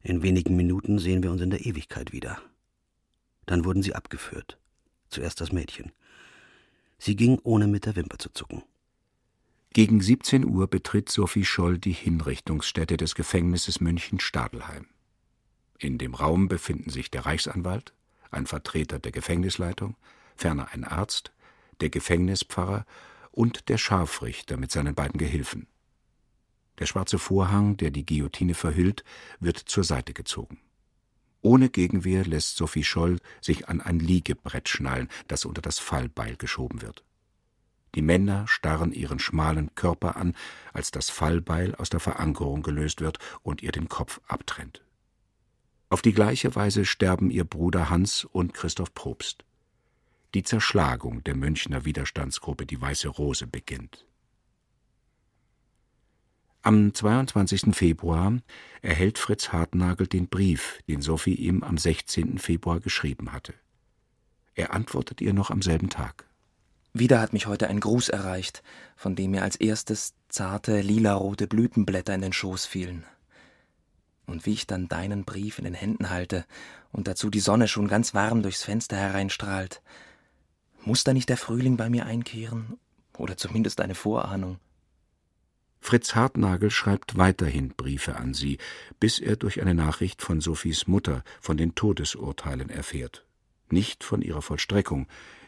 in 0.00 0.22
wenigen 0.22 0.56
Minuten, 0.56 0.98
sehen 0.98 1.22
wir 1.22 1.30
uns 1.30 1.42
in 1.42 1.50
der 1.50 1.66
Ewigkeit 1.66 2.14
wieder. 2.14 2.40
Dann 3.44 3.66
wurden 3.66 3.82
sie 3.82 3.94
abgeführt. 3.94 4.58
Zuerst 5.10 5.42
das 5.42 5.52
Mädchen. 5.52 5.92
Sie 6.96 7.16
ging, 7.16 7.38
ohne 7.42 7.66
mit 7.66 7.84
der 7.84 7.96
Wimper 7.96 8.18
zu 8.18 8.30
zucken. 8.30 8.62
Gegen 9.74 10.02
17 10.02 10.44
Uhr 10.44 10.66
betritt 10.66 11.08
Sophie 11.08 11.46
Scholl 11.46 11.78
die 11.78 11.92
Hinrichtungsstätte 11.92 12.98
des 12.98 13.14
Gefängnisses 13.14 13.80
München-Stadelheim. 13.80 14.86
In 15.78 15.96
dem 15.96 16.12
Raum 16.12 16.48
befinden 16.48 16.90
sich 16.90 17.10
der 17.10 17.24
Reichsanwalt, 17.24 17.94
ein 18.30 18.46
Vertreter 18.46 18.98
der 18.98 19.12
Gefängnisleitung, 19.12 19.96
ferner 20.36 20.68
ein 20.72 20.84
Arzt, 20.84 21.32
der 21.80 21.88
Gefängnispfarrer 21.88 22.84
und 23.30 23.70
der 23.70 23.78
Scharfrichter 23.78 24.58
mit 24.58 24.70
seinen 24.70 24.94
beiden 24.94 25.16
Gehilfen. 25.16 25.66
Der 26.78 26.84
schwarze 26.84 27.18
Vorhang, 27.18 27.78
der 27.78 27.90
die 27.90 28.04
Guillotine 28.04 28.52
verhüllt, 28.52 29.04
wird 29.40 29.56
zur 29.56 29.84
Seite 29.84 30.12
gezogen. 30.12 30.60
Ohne 31.40 31.70
Gegenwehr 31.70 32.26
lässt 32.26 32.58
Sophie 32.58 32.84
Scholl 32.84 33.20
sich 33.40 33.70
an 33.70 33.80
ein 33.80 34.00
Liegebrett 34.00 34.68
schnallen, 34.68 35.08
das 35.28 35.46
unter 35.46 35.62
das 35.62 35.78
Fallbeil 35.78 36.36
geschoben 36.36 36.82
wird. 36.82 37.04
Die 37.94 38.02
Männer 38.02 38.48
starren 38.48 38.92
ihren 38.92 39.18
schmalen 39.18 39.74
Körper 39.74 40.16
an, 40.16 40.34
als 40.72 40.90
das 40.90 41.10
Fallbeil 41.10 41.74
aus 41.74 41.90
der 41.90 42.00
Verankerung 42.00 42.62
gelöst 42.62 43.00
wird 43.00 43.18
und 43.42 43.62
ihr 43.62 43.72
den 43.72 43.88
Kopf 43.88 44.20
abtrennt. 44.26 44.82
Auf 45.90 46.00
die 46.00 46.14
gleiche 46.14 46.54
Weise 46.54 46.86
sterben 46.86 47.30
ihr 47.30 47.44
Bruder 47.44 47.90
Hans 47.90 48.24
und 48.24 48.54
Christoph 48.54 48.94
Probst. 48.94 49.44
Die 50.32 50.42
Zerschlagung 50.42 51.22
der 51.24 51.36
Münchner 51.36 51.84
Widerstandsgruppe 51.84 52.64
Die 52.64 52.80
Weiße 52.80 53.08
Rose 53.08 53.46
beginnt. 53.46 54.06
Am 56.62 56.94
22. 56.94 57.74
Februar 57.74 58.40
erhält 58.80 59.18
Fritz 59.18 59.48
Hartnagel 59.52 60.06
den 60.06 60.28
Brief, 60.28 60.78
den 60.88 61.02
Sophie 61.02 61.34
ihm 61.34 61.62
am 61.62 61.76
16. 61.76 62.38
Februar 62.38 62.80
geschrieben 62.80 63.32
hatte. 63.32 63.52
Er 64.54 64.72
antwortet 64.72 65.20
ihr 65.20 65.34
noch 65.34 65.50
am 65.50 65.60
selben 65.60 65.90
Tag. 65.90 66.24
Wieder 66.94 67.20
hat 67.20 67.32
mich 67.32 67.46
heute 67.46 67.68
ein 67.68 67.80
Gruß 67.80 68.10
erreicht, 68.10 68.62
von 68.96 69.16
dem 69.16 69.30
mir 69.30 69.42
als 69.42 69.56
erstes 69.56 70.14
zarte, 70.28 70.82
lilarote 70.82 71.46
Blütenblätter 71.46 72.14
in 72.14 72.20
den 72.20 72.34
Schoß 72.34 72.66
fielen. 72.66 73.04
Und 74.26 74.44
wie 74.44 74.52
ich 74.52 74.66
dann 74.66 74.88
deinen 74.88 75.24
Brief 75.24 75.58
in 75.58 75.64
den 75.64 75.74
Händen 75.74 76.10
halte 76.10 76.44
und 76.92 77.08
dazu 77.08 77.30
die 77.30 77.40
Sonne 77.40 77.66
schon 77.66 77.88
ganz 77.88 78.12
warm 78.12 78.42
durchs 78.42 78.62
Fenster 78.62 78.96
hereinstrahlt, 78.96 79.82
muss 80.84 81.02
da 81.02 81.14
nicht 81.14 81.28
der 81.28 81.38
Frühling 81.38 81.76
bei 81.76 81.88
mir 81.88 82.04
einkehren 82.04 82.78
oder 83.16 83.36
zumindest 83.36 83.80
eine 83.80 83.94
Vorahnung? 83.94 84.58
Fritz 85.80 86.14
Hartnagel 86.14 86.70
schreibt 86.70 87.16
weiterhin 87.16 87.70
Briefe 87.70 88.16
an 88.16 88.34
sie, 88.34 88.58
bis 89.00 89.18
er 89.18 89.36
durch 89.36 89.60
eine 89.60 89.74
Nachricht 89.74 90.22
von 90.22 90.40
Sophies 90.40 90.86
Mutter 90.86 91.24
von 91.40 91.56
den 91.56 91.74
Todesurteilen 91.74 92.70
erfährt. 92.70 93.24
Nicht 93.72 94.04
von 94.04 94.20
ihrer 94.20 94.42
Vollstreckung, 94.42 95.06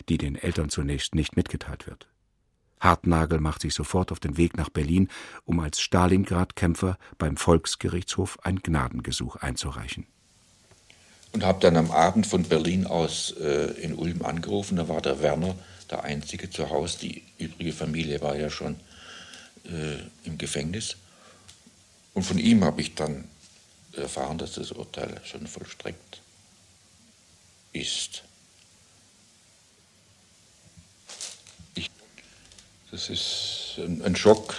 die 0.08 0.16
den 0.16 0.34
Eltern 0.34 0.70
zunächst 0.70 1.14
nicht 1.14 1.36
mitgeteilt 1.36 1.86
wird. 1.86 2.08
Hartnagel 2.80 3.38
macht 3.38 3.60
sich 3.60 3.74
sofort 3.74 4.12
auf 4.12 4.18
den 4.18 4.38
Weg 4.38 4.56
nach 4.56 4.70
Berlin, 4.70 5.08
um 5.44 5.60
als 5.60 5.78
Stalingrad-Kämpfer 5.80 6.96
beim 7.18 7.36
Volksgerichtshof 7.36 8.38
ein 8.42 8.60
Gnadengesuch 8.60 9.36
einzureichen. 9.36 10.06
Und 11.32 11.44
habe 11.44 11.60
dann 11.60 11.76
am 11.76 11.90
Abend 11.90 12.26
von 12.26 12.44
Berlin 12.44 12.86
aus 12.86 13.34
äh, 13.40 13.72
in 13.82 13.94
Ulm 13.94 14.22
angerufen. 14.24 14.76
Da 14.76 14.88
war 14.88 15.02
der 15.02 15.20
Werner 15.20 15.54
der 15.90 16.04
Einzige 16.04 16.48
zu 16.48 16.70
Hause. 16.70 16.98
Die 17.02 17.22
übrige 17.36 17.74
Familie 17.74 18.22
war 18.22 18.36
ja 18.36 18.48
schon 18.48 18.76
äh, 19.64 19.98
im 20.24 20.38
Gefängnis. 20.38 20.96
Und 22.14 22.22
von 22.22 22.38
ihm 22.38 22.64
habe 22.64 22.80
ich 22.80 22.94
dann 22.94 23.24
erfahren, 23.92 24.38
dass 24.38 24.54
das 24.54 24.72
Urteil 24.72 25.20
schon 25.24 25.46
vollstreckt 25.46 26.22
ist. 27.74 28.22
Ich, 31.74 31.90
das 32.90 33.10
ist 33.10 33.74
ein, 33.78 34.00
ein 34.02 34.16
Schock. 34.16 34.54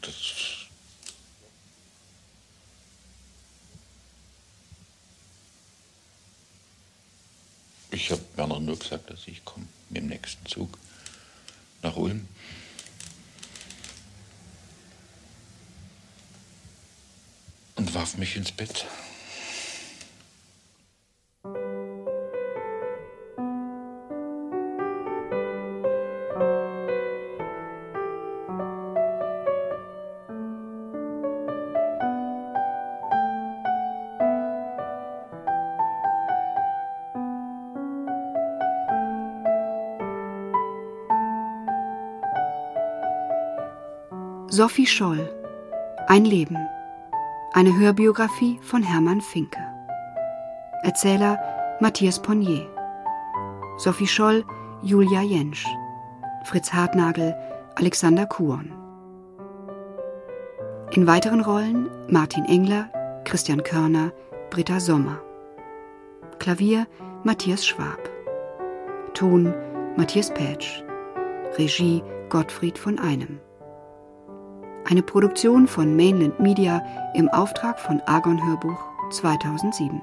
Das, 0.00 0.14
ich 7.90 8.10
habe 8.10 8.22
Werner 8.36 8.60
nur 8.60 8.78
gesagt, 8.78 9.10
dass 9.10 9.26
ich 9.26 9.44
komme 9.44 9.66
mit 9.90 9.98
dem 9.98 10.06
nächsten 10.08 10.46
Zug 10.46 10.78
nach 11.82 11.96
Ulm. 11.96 12.26
Und 17.74 17.92
warf 17.94 18.16
mich 18.16 18.36
ins 18.36 18.52
Bett. 18.52 18.86
Sophie 44.54 44.84
Scholl 44.86 45.30
Ein 46.08 46.26
Leben. 46.26 46.58
Eine 47.54 47.74
Hörbiografie 47.74 48.60
von 48.60 48.82
Hermann 48.82 49.22
Finke. 49.22 49.62
Erzähler 50.82 51.38
Matthias 51.80 52.20
Ponnier. 52.20 52.68
Sophie 53.78 54.06
Scholl 54.06 54.44
Julia 54.82 55.22
Jentsch. 55.22 55.66
Fritz 56.44 56.70
Hartnagel 56.70 57.34
Alexander 57.76 58.26
Kuhn. 58.26 58.70
In 60.90 61.06
weiteren 61.06 61.40
Rollen 61.40 61.88
Martin 62.10 62.44
Engler, 62.44 62.90
Christian 63.24 63.62
Körner, 63.62 64.12
Britta 64.50 64.80
Sommer. 64.80 65.18
Klavier 66.38 66.86
Matthias 67.24 67.66
Schwab. 67.66 68.06
Ton 69.14 69.54
Matthias 69.96 70.28
Pätsch. 70.28 70.84
Regie 71.56 72.02
Gottfried 72.28 72.76
von 72.76 72.98
Einem. 72.98 73.40
Eine 74.92 75.02
Produktion 75.02 75.66
von 75.66 75.96
Mainland 75.96 76.38
Media 76.38 76.84
im 77.14 77.26
Auftrag 77.30 77.80
von 77.80 78.02
Argon 78.02 78.38
Hörbuch 78.46 78.78
2007. 79.10 80.02